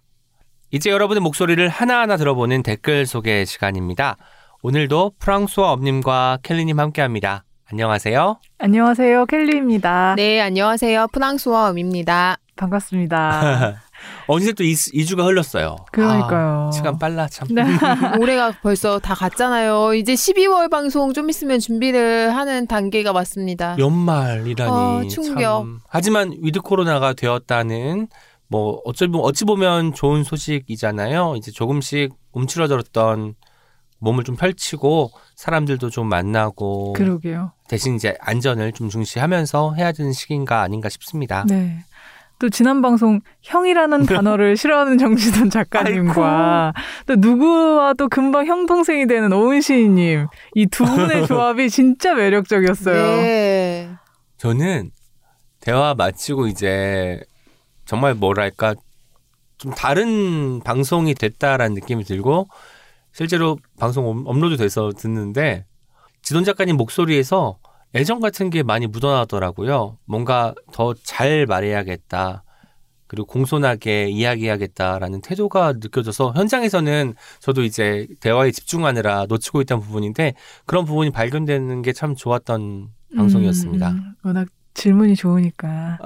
이제 0.71 0.89
여러분의 0.89 1.19
목소리를 1.19 1.67
하나하나 1.67 2.15
들어보는 2.15 2.63
댓글 2.63 3.05
소개 3.05 3.43
시간입니다. 3.43 4.15
오늘도 4.61 5.15
프랑스와 5.19 5.73
엄님과 5.73 6.37
켈리님 6.43 6.79
함께합니다. 6.79 7.43
안녕하세요. 7.69 8.39
안녕하세요. 8.57 9.25
켈리입니다. 9.25 10.15
네, 10.15 10.39
안녕하세요. 10.39 11.07
프랑스와 11.11 11.71
음입니다. 11.71 12.37
반갑습니다. 12.55 13.81
어느새 14.27 14.53
또 14.53 14.63
2, 14.63 14.75
주가 15.05 15.23
흘렀어요. 15.25 15.77
그러니까요. 15.91 16.67
아, 16.67 16.71
시간 16.71 16.99
빨라 16.99 17.27
참. 17.27 17.47
네. 17.49 17.63
올해가 18.19 18.51
벌써 18.61 18.99
다 18.99 19.13
갔잖아요. 19.15 19.93
이제 19.95 20.13
12월 20.13 20.69
방송 20.69 21.13
좀 21.13 21.29
있으면 21.29 21.59
준비를 21.59 22.35
하는 22.35 22.67
단계가 22.67 23.11
왔습니다. 23.11 23.75
연말이라니. 23.77 24.71
어, 24.71 25.07
충격. 25.09 25.41
참. 25.41 25.79
하지만 25.87 26.35
위드 26.41 26.61
코로나가 26.61 27.13
되었다는 27.13 28.07
뭐 28.47 28.81
어찌 28.85 29.07
보면 29.07 29.25
어찌 29.25 29.45
보면 29.45 29.93
좋은 29.93 30.23
소식이잖아요. 30.23 31.35
이제 31.37 31.51
조금씩 31.51 32.13
움츠러들었던 32.31 33.35
몸을 33.99 34.23
좀 34.23 34.35
펼치고 34.35 35.11
사람들도 35.35 35.89
좀 35.89 36.07
만나고 36.07 36.93
그러게요. 36.93 37.51
대신 37.67 37.95
이제 37.95 38.15
안전을 38.21 38.71
좀 38.71 38.89
중시하면서 38.89 39.73
해야 39.75 39.91
되는 39.91 40.13
시기인가 40.13 40.61
아닌가 40.61 40.89
싶습니다. 40.89 41.45
네. 41.47 41.79
또 42.39 42.49
지난 42.49 42.81
방송 42.81 43.19
형이라는 43.41 44.05
단어를 44.05 44.55
싫어하는 44.57 44.97
정지돈 44.97 45.49
작가님과 45.49 46.73
또 47.05 47.15
누구와도 47.17 48.07
금방 48.09 48.45
형 48.47 48.65
동생이 48.65 49.07
되는 49.07 49.31
오은 49.33 49.59
시인님 49.61 50.27
이 50.55 50.65
두 50.67 50.85
분의 50.85 51.27
조합이 51.27 51.69
진짜 51.69 52.13
매력적이었어요. 52.15 52.95
네. 53.21 53.89
저는 54.37 54.91
대화 55.59 55.93
마치고 55.93 56.47
이제 56.47 57.19
정말 57.85 58.15
뭐랄까 58.15 58.73
좀 59.57 59.73
다른 59.73 60.61
방송이 60.61 61.13
됐다라는 61.15 61.73
느낌이 61.75 62.05
들고 62.05 62.47
실제로 63.11 63.57
방송 63.77 64.07
업- 64.07 64.27
업로드 64.27 64.55
돼서 64.55 64.91
듣는데 64.97 65.65
지돈 66.21 66.45
작가님 66.45 66.77
목소리에서 66.77 67.58
애정 67.95 68.19
같은 68.19 68.49
게 68.49 68.61
많이 68.63 68.87
묻어나더라고요. 68.87 69.97
뭔가 70.05 70.53
더 70.71 70.93
잘 71.03 71.45
말해야겠다. 71.47 72.43
그리고 73.07 73.25
공손하게 73.25 74.09
이야기해야겠다라는 74.09 75.21
태도가 75.21 75.73
느껴져서 75.73 76.33
현장에서는 76.35 77.15
저도 77.39 77.63
이제 77.63 78.07
대화에 78.19 78.51
집중하느라 78.51 79.25
놓치고 79.27 79.61
있던 79.61 79.79
부분인데 79.79 80.33
그런 80.67 80.85
부분이 80.85 81.09
발견되는 81.09 81.81
게 81.81 81.91
참 81.93 82.13
좋았던 82.15 82.89
방송이었습니다. 83.17 83.89
음, 83.89 84.13
워낙 84.21 84.47
질문이 84.73 85.15
좋으니까. 85.15 85.97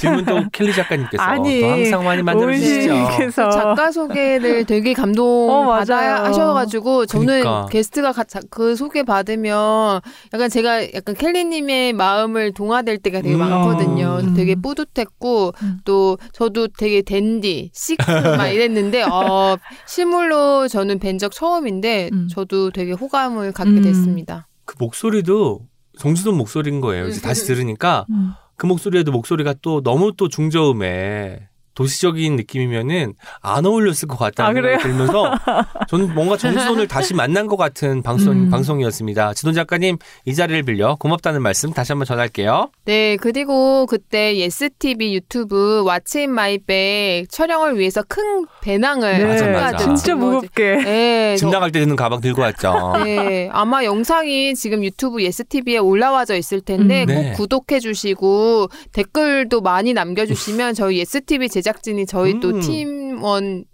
질문도 0.00 0.44
켈리 0.52 0.72
작가님께서 0.72 1.22
아니, 1.22 1.60
또 1.60 1.66
항상 1.68 2.04
많이 2.04 2.22
만들어 2.22 2.52
주시죠. 2.52 2.92
오은씨께서 2.92 3.50
작가 3.50 3.90
소개를 3.90 4.64
되게 4.64 4.92
감동 4.92 5.26
어, 5.50 5.66
받아. 5.66 6.24
하셔가지고 6.24 7.06
저는 7.06 7.26
그러니까. 7.26 7.66
게스트가 7.70 8.12
가- 8.12 8.24
그 8.50 8.76
소개 8.76 9.02
받으면 9.02 10.00
약간 10.32 10.48
제가 10.50 10.92
약간 10.94 11.14
켈리님의 11.16 11.94
마음을 11.94 12.52
동화될 12.52 12.98
때가 12.98 13.22
되게 13.22 13.34
음. 13.34 13.40
많거든요. 13.40 14.18
음. 14.22 14.34
되게 14.34 14.54
뿌듯했고 14.54 15.52
음. 15.62 15.78
또 15.84 16.16
저도 16.32 16.68
되게 16.68 17.02
댄디, 17.02 17.70
시크 17.74 18.04
막 18.36 18.46
이랬는데 18.48 19.02
어, 19.02 19.56
실물로 19.86 20.68
저는 20.68 20.98
뵌 21.00 21.18
적 21.18 21.32
처음인데 21.32 22.10
음. 22.12 22.28
저도 22.30 22.70
되게 22.70 22.92
호감을 22.92 23.52
갖게 23.52 23.70
음. 23.70 23.82
됐습니다. 23.82 24.46
그 24.64 24.76
목소리도 24.78 25.60
정지돈 26.02 26.36
목소리인 26.36 26.80
거예요. 26.80 27.06
이제 27.06 27.20
다시 27.20 27.46
들으니까 27.46 28.06
음. 28.10 28.32
그 28.56 28.66
목소리에도 28.66 29.12
목소리가 29.12 29.54
또 29.62 29.82
너무 29.82 30.12
또 30.16 30.28
중저음에 30.28 31.48
도시적인 31.74 32.36
느낌이면은 32.36 33.14
안 33.40 33.64
어울렸을 33.66 34.08
것 34.08 34.18
같다는 34.18 34.50
아? 34.50 34.68
생각이 34.68 34.82
들면서 34.82 35.32
저는 35.88 36.14
뭔가 36.14 36.36
정지돈을 36.36 36.86
다시 36.88 37.14
만난 37.14 37.46
것 37.46 37.56
같은 37.56 38.02
방송, 38.02 38.32
음. 38.32 38.50
방송이었습니다. 38.50 39.34
지돈 39.34 39.54
작가님 39.54 39.96
이 40.26 40.34
자리를 40.34 40.62
빌려 40.64 40.96
고맙다는 40.96 41.40
말씀 41.42 41.72
다시 41.72 41.92
한번 41.92 42.06
전할게요. 42.06 42.70
네, 42.84 43.16
그리고 43.16 43.86
그때 43.86 44.36
예스TV 44.36 45.14
유튜브 45.14 45.82
What's 45.86 46.17
in 46.17 46.28
my 46.28 46.69
bag 46.69 47.30
촬영을 47.30 47.78
위해서 47.78 48.02
큰 48.06 48.44
배낭을 48.60 49.18
네, 49.18 49.24
맞아, 49.24 49.46
맞아. 49.46 49.76
진짜 49.78 50.14
무겁게. 50.14 50.76
네, 50.76 51.36
집 51.36 51.46
저- 51.46 51.50
나갈 51.50 51.72
때 51.72 51.80
드는 51.80 51.96
가방 51.96 52.20
들고 52.20 52.42
왔죠. 52.42 52.92
네, 53.04 53.48
아마 53.52 53.84
영상이 53.84 54.54
지금 54.54 54.84
유튜브 54.84 55.22
예스TV에 55.22 55.78
올라와져 55.78 56.36
있을 56.36 56.60
텐데 56.60 57.04
음. 57.08 57.14
꼭 57.14 57.22
네. 57.22 57.32
구독해 57.32 57.80
주시고 57.80 58.68
댓글도 58.92 59.60
많이 59.62 59.92
남겨주시면 59.94 60.74
저희 60.74 60.98
예스TV 60.98 61.48
제작진이 61.48 62.06
저희 62.06 62.40
또 62.40 62.50
음. 62.50 62.60
팀원 62.60 63.64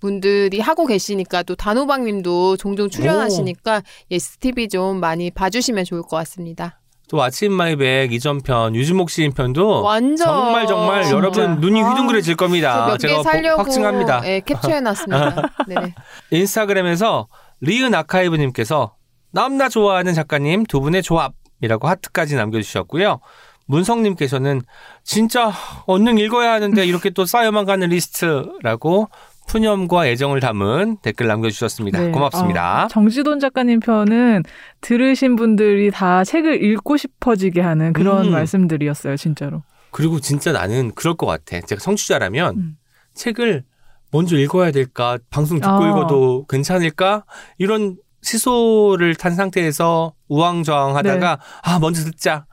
분들이 0.00 0.60
하고 0.60 0.86
계시니까 0.86 1.42
또 1.44 1.54
단호박님도 1.54 2.58
종종 2.58 2.90
출연하시니까 2.90 3.82
예스TV 4.10 4.68
좀 4.68 5.00
많이 5.00 5.30
봐주시면 5.30 5.84
좋을 5.84 6.02
것 6.02 6.10
같습니다. 6.18 6.80
또 7.08 7.22
What's 7.22 7.44
in 7.44 7.52
my 7.52 7.76
bag 7.76 8.12
이전편 8.12 8.74
유주목 8.74 9.10
시인 9.10 9.32
편도 9.32 9.82
완전 9.82 10.26
정말 10.26 10.66
정말 10.66 11.02
진짜. 11.04 11.16
여러분 11.16 11.60
눈이 11.60 11.82
아, 11.82 11.90
휘둥그레질 11.90 12.34
겁니다. 12.36 12.96
제가 12.98 13.22
살려고 13.22 13.62
확증합니다. 13.62 14.22
예, 14.26 14.40
캡처해놨습니다. 14.40 15.34
네. 15.68 15.94
인스타그램에서 16.30 17.28
리은 17.60 17.94
아카이브님께서 17.94 18.94
너무나 19.32 19.68
좋아하는 19.68 20.14
작가님 20.14 20.64
두 20.64 20.80
분의 20.80 21.02
조합이라고 21.02 21.88
하트까지 21.88 22.36
남겨주셨고요. 22.36 23.20
문성님께서는 23.66 24.62
진짜 25.02 25.52
얼른 25.86 26.18
읽어야 26.18 26.52
하는데 26.52 26.84
이렇게 26.84 27.10
또 27.10 27.24
쌓여만 27.24 27.64
가는 27.64 27.88
리스트라고 27.88 29.08
푸념과 29.46 30.06
애정을 30.08 30.40
담은 30.40 30.98
댓글 31.02 31.26
남겨주셨습니다. 31.26 32.00
네. 32.00 32.10
고맙습니다. 32.10 32.84
아, 32.84 32.88
정지돈 32.88 33.40
작가님 33.40 33.80
편은 33.80 34.42
들으신 34.80 35.36
분들이 35.36 35.90
다 35.90 36.24
책을 36.24 36.62
읽고 36.62 36.96
싶어지게 36.96 37.60
하는 37.60 37.92
그런 37.92 38.26
음. 38.26 38.32
말씀들이었어요, 38.32 39.16
진짜로. 39.16 39.62
그리고 39.90 40.18
진짜 40.18 40.52
나는 40.52 40.92
그럴 40.94 41.14
것 41.14 41.26
같아. 41.26 41.60
제가 41.60 41.80
성취자라면 41.80 42.56
음. 42.56 42.76
책을 43.14 43.64
먼저 44.10 44.36
읽어야 44.36 44.70
될까? 44.70 45.18
방송 45.30 45.60
듣고 45.60 45.72
아. 45.72 45.88
읽어도 45.88 46.46
괜찮을까? 46.48 47.24
이런 47.58 47.96
시소를 48.22 49.14
탄 49.14 49.34
상태에서 49.34 50.14
우왕좌왕하다가 50.28 51.36
네. 51.36 51.42
아 51.62 51.78
먼저 51.78 52.02
듣자. 52.02 52.46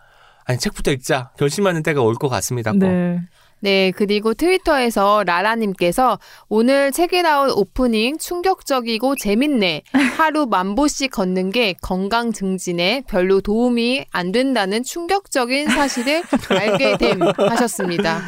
아니 0.45 0.57
책부터 0.59 0.91
읽자. 0.91 1.31
결심하는 1.37 1.83
때가 1.83 2.01
올 2.01 2.15
것 2.15 2.29
같습니다. 2.29 2.71
꼭. 2.71 2.79
네. 2.79 3.19
네, 3.63 3.91
그리고 3.95 4.33
트위터에서 4.33 5.23
라라님께서 5.23 6.17
오늘 6.49 6.91
책이라운 6.91 7.51
오프닝 7.51 8.17
충격적이고 8.17 9.15
재밌네. 9.17 9.83
하루 10.17 10.47
만 10.47 10.73
보씩 10.73 11.11
걷는 11.11 11.51
게 11.51 11.75
건강 11.79 12.31
증진에 12.31 13.03
별로 13.07 13.39
도움이 13.39 14.05
안 14.11 14.31
된다는 14.31 14.81
충격적인 14.81 15.69
사실을 15.69 16.23
알게 16.49 16.97
됨 16.97 17.21
하셨습니다. 17.21 18.21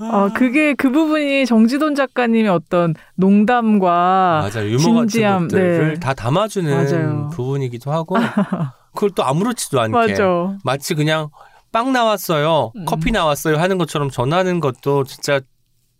어, 0.00 0.30
그게 0.34 0.72
그 0.72 0.90
부분이 0.90 1.44
정지돈 1.44 1.94
작가님의 1.94 2.48
어떤 2.48 2.94
농담과 3.16 4.48
맞아요. 4.50 4.70
유머 4.70 5.00
진지함, 5.06 5.48
같은 5.48 5.48
것들을 5.48 5.88
네. 5.94 6.00
다 6.00 6.14
담아주는 6.14 6.70
맞아요. 6.74 7.28
부분이기도 7.34 7.92
하고 7.92 8.16
그걸 8.94 9.10
또 9.14 9.24
아무렇지도 9.24 9.78
않게 9.78 9.92
맞아. 9.92 10.56
마치 10.64 10.94
그냥 10.94 11.28
빵 11.72 11.92
나왔어요, 11.92 12.72
음. 12.76 12.84
커피 12.84 13.12
나왔어요 13.12 13.56
하는 13.56 13.78
것처럼 13.78 14.10
전하는 14.10 14.60
것도 14.60 15.04
진짜 15.04 15.40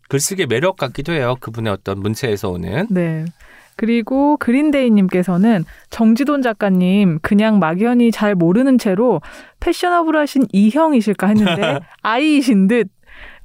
글쓰기의 0.09 0.47
매력 0.49 0.77
같기도 0.77 1.13
해요. 1.13 1.37
그분의 1.41 1.73
어떤 1.73 2.01
문체에서 2.01 2.51
오는. 2.51 2.87
네. 2.91 3.25
그리고 3.77 4.37
그린데이님께서는 4.37 5.65
정지돈 5.89 6.43
작가님 6.43 7.19
그냥 7.23 7.59
막연히 7.59 8.11
잘 8.11 8.35
모르는 8.35 8.77
채로 8.77 9.23
패셔너블하신 9.61 10.49
이형이실까 10.53 11.29
했는데 11.29 11.79
아이이신 12.03 12.69
듯 12.69 12.89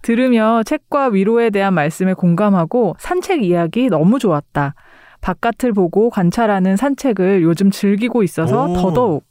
들으며 0.01 0.61
책과 0.65 1.07
위로에 1.07 1.51
대한 1.51 1.73
말씀에 1.73 2.13
공감하고 2.13 2.95
산책 2.99 3.43
이야기 3.43 3.87
너무 3.87 4.19
좋았다. 4.19 4.75
바깥을 5.21 5.73
보고 5.73 6.09
관찰하는 6.09 6.75
산책을 6.75 7.41
요즘 7.41 7.71
즐기고 7.71 8.21
있어서 8.21 8.65
오. 8.67 8.73
더더욱 8.73 9.23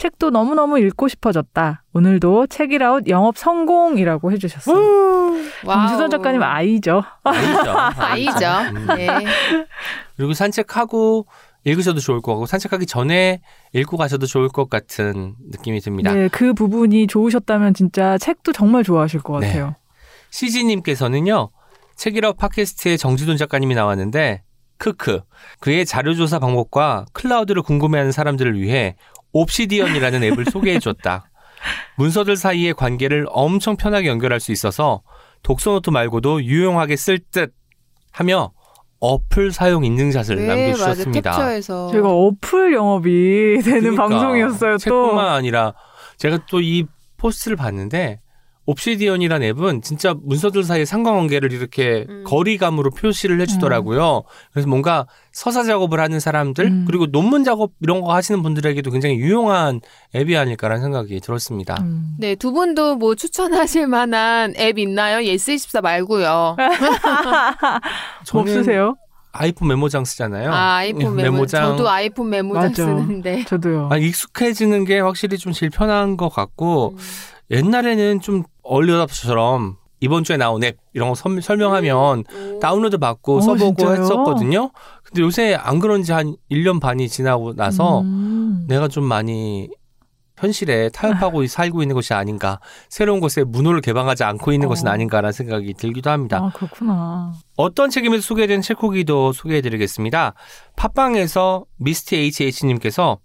책도 0.00 0.30
너무너무 0.30 0.78
읽고 0.78 1.08
싶어졌다. 1.08 1.82
오늘도 1.92 2.46
책이라웃 2.46 3.08
영업 3.08 3.36
성공이라고 3.36 4.32
해주셨어요. 4.32 5.34
정지돈 5.62 6.10
작가님 6.10 6.42
아이죠. 6.42 7.02
아니죠. 7.22 7.74
아이죠. 7.98 8.46
음. 8.80 8.86
네. 8.96 9.08
그리고 10.16 10.32
산책하고 10.32 11.26
읽으셔도 11.64 12.00
좋을 12.00 12.22
것 12.22 12.32
같고 12.32 12.46
산책하기 12.46 12.86
전에 12.86 13.42
읽고 13.74 13.98
가셔도 13.98 14.24
좋을 14.24 14.48
것 14.48 14.70
같은 14.70 15.34
느낌이 15.50 15.80
듭니다. 15.80 16.14
네, 16.14 16.28
그 16.28 16.54
부분이 16.54 17.06
좋으셨다면 17.06 17.74
진짜 17.74 18.16
책도 18.16 18.52
정말 18.54 18.82
좋아하실 18.82 19.20
것 19.20 19.40
네. 19.40 19.48
같아요. 19.48 19.74
시지님께서는요 20.30 21.50
책이라웃 21.96 22.38
팟캐스트에 22.38 22.96
정지돈 22.96 23.36
작가님이 23.36 23.74
나왔는데 23.74 24.44
크크 24.78 25.20
그의 25.58 25.84
자료조사 25.84 26.38
방법과 26.38 27.04
클라우드를 27.12 27.60
궁금해하는 27.60 28.12
사람들을 28.12 28.58
위해 28.58 28.96
옵시디언이라는 29.32 30.22
앱을 30.24 30.44
소개해줬다. 30.46 31.24
문서들 31.96 32.36
사이의 32.36 32.74
관계를 32.74 33.26
엄청 33.30 33.76
편하게 33.76 34.08
연결할 34.08 34.40
수 34.40 34.52
있어서 34.52 35.02
독서노트 35.42 35.90
말고도 35.90 36.42
유용하게 36.44 36.96
쓸 36.96 37.18
듯 37.30 37.52
하며 38.12 38.52
어플 39.00 39.52
사용 39.52 39.84
인증샷을 39.84 40.36
네, 40.36 40.46
맞아. 40.46 40.54
남겨주셨습니다. 40.56 41.30
캡처해서. 41.32 41.90
저희가 41.92 42.08
어플 42.10 42.72
영업이 42.74 43.60
되는 43.64 43.80
그러니까 43.80 44.08
방송이었어요. 44.08 44.72
또 44.72 44.78
책뿐만 44.78 45.28
아니라 45.28 45.74
제가 46.18 46.44
또 46.46 46.60
이 46.60 46.84
포스트를 47.16 47.56
봤는데 47.56 48.20
Obsidian이란 48.66 49.42
앱은 49.42 49.82
진짜 49.82 50.14
문서들 50.22 50.62
사이의 50.62 50.86
상관관계를 50.86 51.52
이렇게 51.52 52.06
음. 52.08 52.24
거리감으로 52.26 52.90
표시를 52.90 53.40
해주더라고요. 53.40 54.22
그래서 54.52 54.68
뭔가 54.68 55.06
서사 55.32 55.64
작업을 55.64 55.98
하는 56.00 56.20
사람들 56.20 56.64
음. 56.66 56.84
그리고 56.86 57.06
논문 57.06 57.42
작업 57.42 57.72
이런 57.80 58.00
거 58.00 58.14
하시는 58.14 58.42
분들에게도 58.42 58.90
굉장히 58.90 59.16
유용한 59.16 59.80
앱이 60.14 60.36
아닐까라는 60.36 60.82
생각이 60.82 61.20
들었습니다. 61.20 61.76
음. 61.80 62.14
네, 62.18 62.34
두 62.34 62.52
분도 62.52 62.96
뭐 62.96 63.14
추천하실 63.14 63.86
만한 63.88 64.54
앱 64.56 64.78
있나요? 64.78 65.18
예스24 65.18 65.82
말고요. 65.82 66.56
뭐 68.32 68.46
쓰세요? 68.46 68.96
아이폰 69.32 69.68
메모장 69.68 70.04
쓰잖아요. 70.04 70.52
아, 70.52 70.76
아이폰 70.76 71.14
메모. 71.16 71.32
메모장. 71.32 71.62
저도 71.62 71.88
아이폰 71.88 72.30
메모장 72.30 72.62
맞아. 72.62 72.84
쓰는데. 72.84 73.44
저도요. 73.44 73.88
아, 73.90 73.96
익숙해지는 73.96 74.84
게 74.84 74.98
확실히 74.98 75.38
좀 75.38 75.52
제일 75.52 75.70
편한 75.70 76.16
것 76.16 76.28
같고 76.28 76.94
음. 76.94 76.98
옛날에는 77.50 78.20
좀 78.20 78.42
얼리어답처럼 78.62 79.76
이번 80.00 80.24
주에 80.24 80.36
나온 80.36 80.62
앱 80.64 80.78
이런 80.94 81.08
거 81.10 81.14
설- 81.14 81.42
설명하면 81.42 82.24
다운로드 82.60 82.96
받고 82.98 83.38
어, 83.38 83.40
써보고 83.42 83.76
진짜요? 83.76 84.02
했었거든요. 84.02 84.70
근데 85.04 85.22
요새 85.22 85.54
안 85.54 85.78
그런 85.78 86.02
지 86.02 86.12
한 86.12 86.36
1년 86.50 86.80
반이 86.80 87.08
지나고 87.08 87.54
나서 87.54 88.00
음. 88.00 88.64
내가 88.68 88.88
좀 88.88 89.04
많이 89.04 89.68
현실에 90.38 90.88
타협하고 90.88 91.46
살고 91.46 91.82
있는 91.82 91.94
것이 91.94 92.14
아닌가. 92.14 92.60
새로운 92.88 93.20
곳에 93.20 93.44
문호를 93.44 93.82
개방하지 93.82 94.24
않고 94.24 94.52
있는 94.54 94.66
어. 94.66 94.68
것은 94.70 94.88
아닌가라는 94.88 95.32
생각이 95.32 95.74
들기도 95.74 96.08
합니다. 96.08 96.38
아 96.38 96.50
그렇구나. 96.56 97.34
어떤 97.58 97.90
책임에서 97.90 98.22
소개된 98.22 98.62
책 98.62 98.82
후기도 98.82 99.32
소개해드리겠습니다. 99.34 100.32
팟빵에서 100.76 101.66
미스티 101.76 102.16
HH님께서 102.40 103.18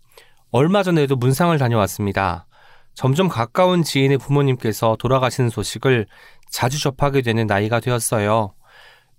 얼마 0.51 0.83
전에도 0.83 1.15
문상을 1.15 1.57
다녀왔습니다. 1.57 2.47
점점 2.95 3.27
가까운 3.27 3.83
지인의 3.83 4.17
부모님께서 4.17 4.95
돌아가시는 4.99 5.49
소식을 5.49 6.07
자주 6.49 6.81
접하게 6.81 7.21
되는 7.21 7.45
나이가 7.45 7.79
되었어요. 7.79 8.53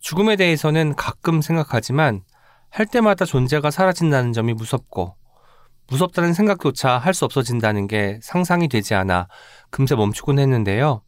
죽음에 0.00 0.36
대해서는 0.36 0.94
가끔 0.96 1.40
생각하지만 1.42 2.22
할 2.70 2.86
때마다 2.86 3.24
존재가 3.24 3.70
사라진다는 3.70 4.32
점이 4.32 4.54
무섭고 4.54 5.14
무섭다는 5.88 6.32
생각조차 6.32 6.98
할 6.98 7.14
수 7.14 7.24
없어진다는 7.24 7.86
게 7.86 8.18
상상이 8.22 8.68
되지 8.68 8.94
않아 8.94 9.28
금세 9.70 9.94
멈추곤 9.94 10.38
했는데요. 10.38 11.02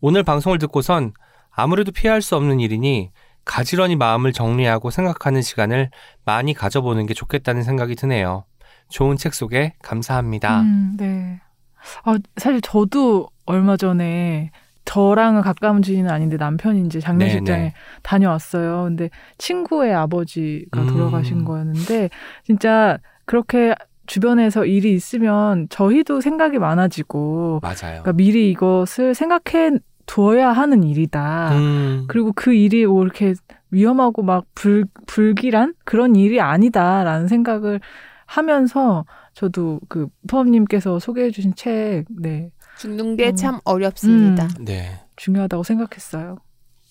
오늘 0.00 0.22
방송을 0.22 0.58
듣고선 0.58 1.12
아무래도 1.50 1.92
피할 1.92 2.22
수 2.22 2.36
없는 2.36 2.60
일이니 2.60 3.10
가지런히 3.44 3.96
마음을 3.96 4.32
정리하고 4.32 4.90
생각하는 4.90 5.40
시간을 5.42 5.90
많이 6.24 6.52
가져보는 6.54 7.06
게 7.06 7.14
좋겠다는 7.14 7.62
생각이 7.62 7.94
드네요. 7.96 8.44
좋은 8.90 9.16
책 9.16 9.34
소개 9.34 9.74
감사합니다. 9.82 10.60
음, 10.60 10.96
네. 10.98 11.40
아 12.04 12.18
사실 12.36 12.60
저도 12.60 13.28
얼마 13.46 13.76
전에 13.76 14.50
저랑은 14.84 15.42
가까운 15.42 15.82
지인은 15.82 16.10
아닌데 16.10 16.38
이제 16.86 16.98
장례식장에 16.98 17.58
네네. 17.58 17.74
다녀왔어요. 18.02 18.84
근데 18.84 19.10
친구의 19.36 19.94
아버지가 19.94 20.80
음. 20.80 20.86
돌아가신 20.86 21.44
거였는데 21.44 22.08
진짜 22.44 22.98
그렇게 23.26 23.74
주변에서 24.06 24.64
일이 24.64 24.94
있으면 24.94 25.68
저희도 25.68 26.22
생각이 26.22 26.58
많아지고 26.58 27.60
맞아요. 27.62 28.00
그러니까 28.00 28.12
미리 28.14 28.50
이것을 28.50 29.14
생각해 29.14 29.78
둬야 30.06 30.50
하는 30.52 30.82
일이다. 30.82 31.50
음. 31.52 32.04
그리고 32.08 32.32
그 32.34 32.54
일이 32.54 32.86
뭐 32.86 33.02
이렇게 33.04 33.34
위험하고 33.70 34.22
막 34.22 34.46
불, 34.54 34.86
불길한 35.06 35.74
그런 35.84 36.16
일이 36.16 36.40
아니다라는 36.40 37.28
생각을 37.28 37.80
하면서 38.24 39.04
저도 39.42 39.78
그 39.88 40.08
포함님께서 40.26 40.98
소개해 40.98 41.30
주신 41.30 41.54
책, 41.54 42.06
네, 42.10 42.50
죽는 42.80 43.14
게 43.14 43.28
음. 43.30 43.36
참 43.36 43.60
어렵습니다. 43.64 44.48
음. 44.58 44.64
네. 44.64 45.00
중요하다고 45.14 45.62
생각했어요. 45.62 46.38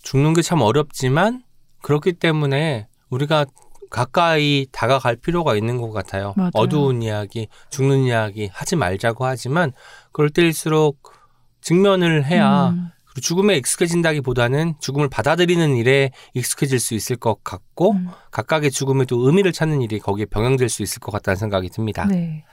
죽는 0.04 0.34
게 0.34 0.42
참 0.42 0.62
어렵지만 0.62 1.44
그렇기 1.82 2.14
때문에 2.14 2.88
우리가 3.10 3.46
가까이 3.90 4.66
다가갈 4.72 5.18
필요가 5.18 5.58
있는 5.58 5.76
것 5.78 5.92
같아요. 5.92 6.34
맞아요. 6.38 6.52
어두운 6.54 7.02
이야기, 7.02 7.50
죽는 7.70 8.04
이야기 8.06 8.50
하지 8.54 8.78
말자고 8.78 9.26
하지만 9.26 9.74
그럴 10.14 10.30
때일수록 10.30 11.02
직면을 11.60 12.24
해야 12.26 12.70
음. 12.70 12.92
그리고 13.18 13.22
죽음에 13.22 13.56
익숙해진다기보다는 13.58 14.76
죽음을 14.80 15.10
받아들이는 15.10 15.76
일에 15.76 16.12
익숙해질 16.36 16.80
수 16.80 16.94
있을 16.94 17.16
것 17.16 17.44
같고 17.44 17.94
음. 17.94 18.10
각각의 18.30 18.70
죽음에 18.70 19.06
또 19.06 19.26
의미를 19.26 19.52
찾는 19.52 19.82
일이 19.82 20.00
거기에 20.00 20.26
병행될 20.26 20.70
수 20.70 20.84
있을 20.84 21.00
것 21.00 21.12
같다는 21.12 21.36
생각이 21.36 21.70
듭니다. 21.70 22.06
네. 22.06 22.44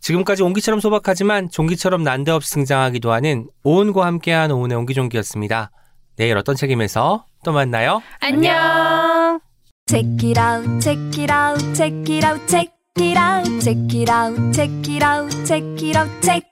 지금까지 0.00 0.42
옹기처럼 0.42 0.80
소박하지만 0.80 1.50
종기처럼 1.50 2.02
난데없이 2.02 2.52
등장하기도 2.52 3.12
하는 3.12 3.48
오은과 3.62 4.04
함께한 4.04 4.50
오은의 4.50 4.76
옹기종기였습니다. 4.78 5.70
내일 6.16 6.36
어떤 6.36 6.56
책임에서 6.56 7.26
또 7.44 7.52
만나요. 7.52 8.02
안녕. 8.20 9.40
Check 9.86 10.30
it 10.30 10.40
out, 10.40 10.80
check 10.80 11.22
it 11.22 11.32
out, 11.32 11.74
check 11.74 12.12
it 12.12 12.26
out, 12.26 12.46
check 12.48 12.72
it 12.98 13.18
out, 13.18 13.60
check 13.60 13.78
it 13.94 14.10
out, 14.10 14.52
check 14.52 14.90
it 14.90 15.04
out, 15.04 15.46
check 15.46 15.64
it 15.84 15.96
out, 15.96 16.10
check. 16.22 16.51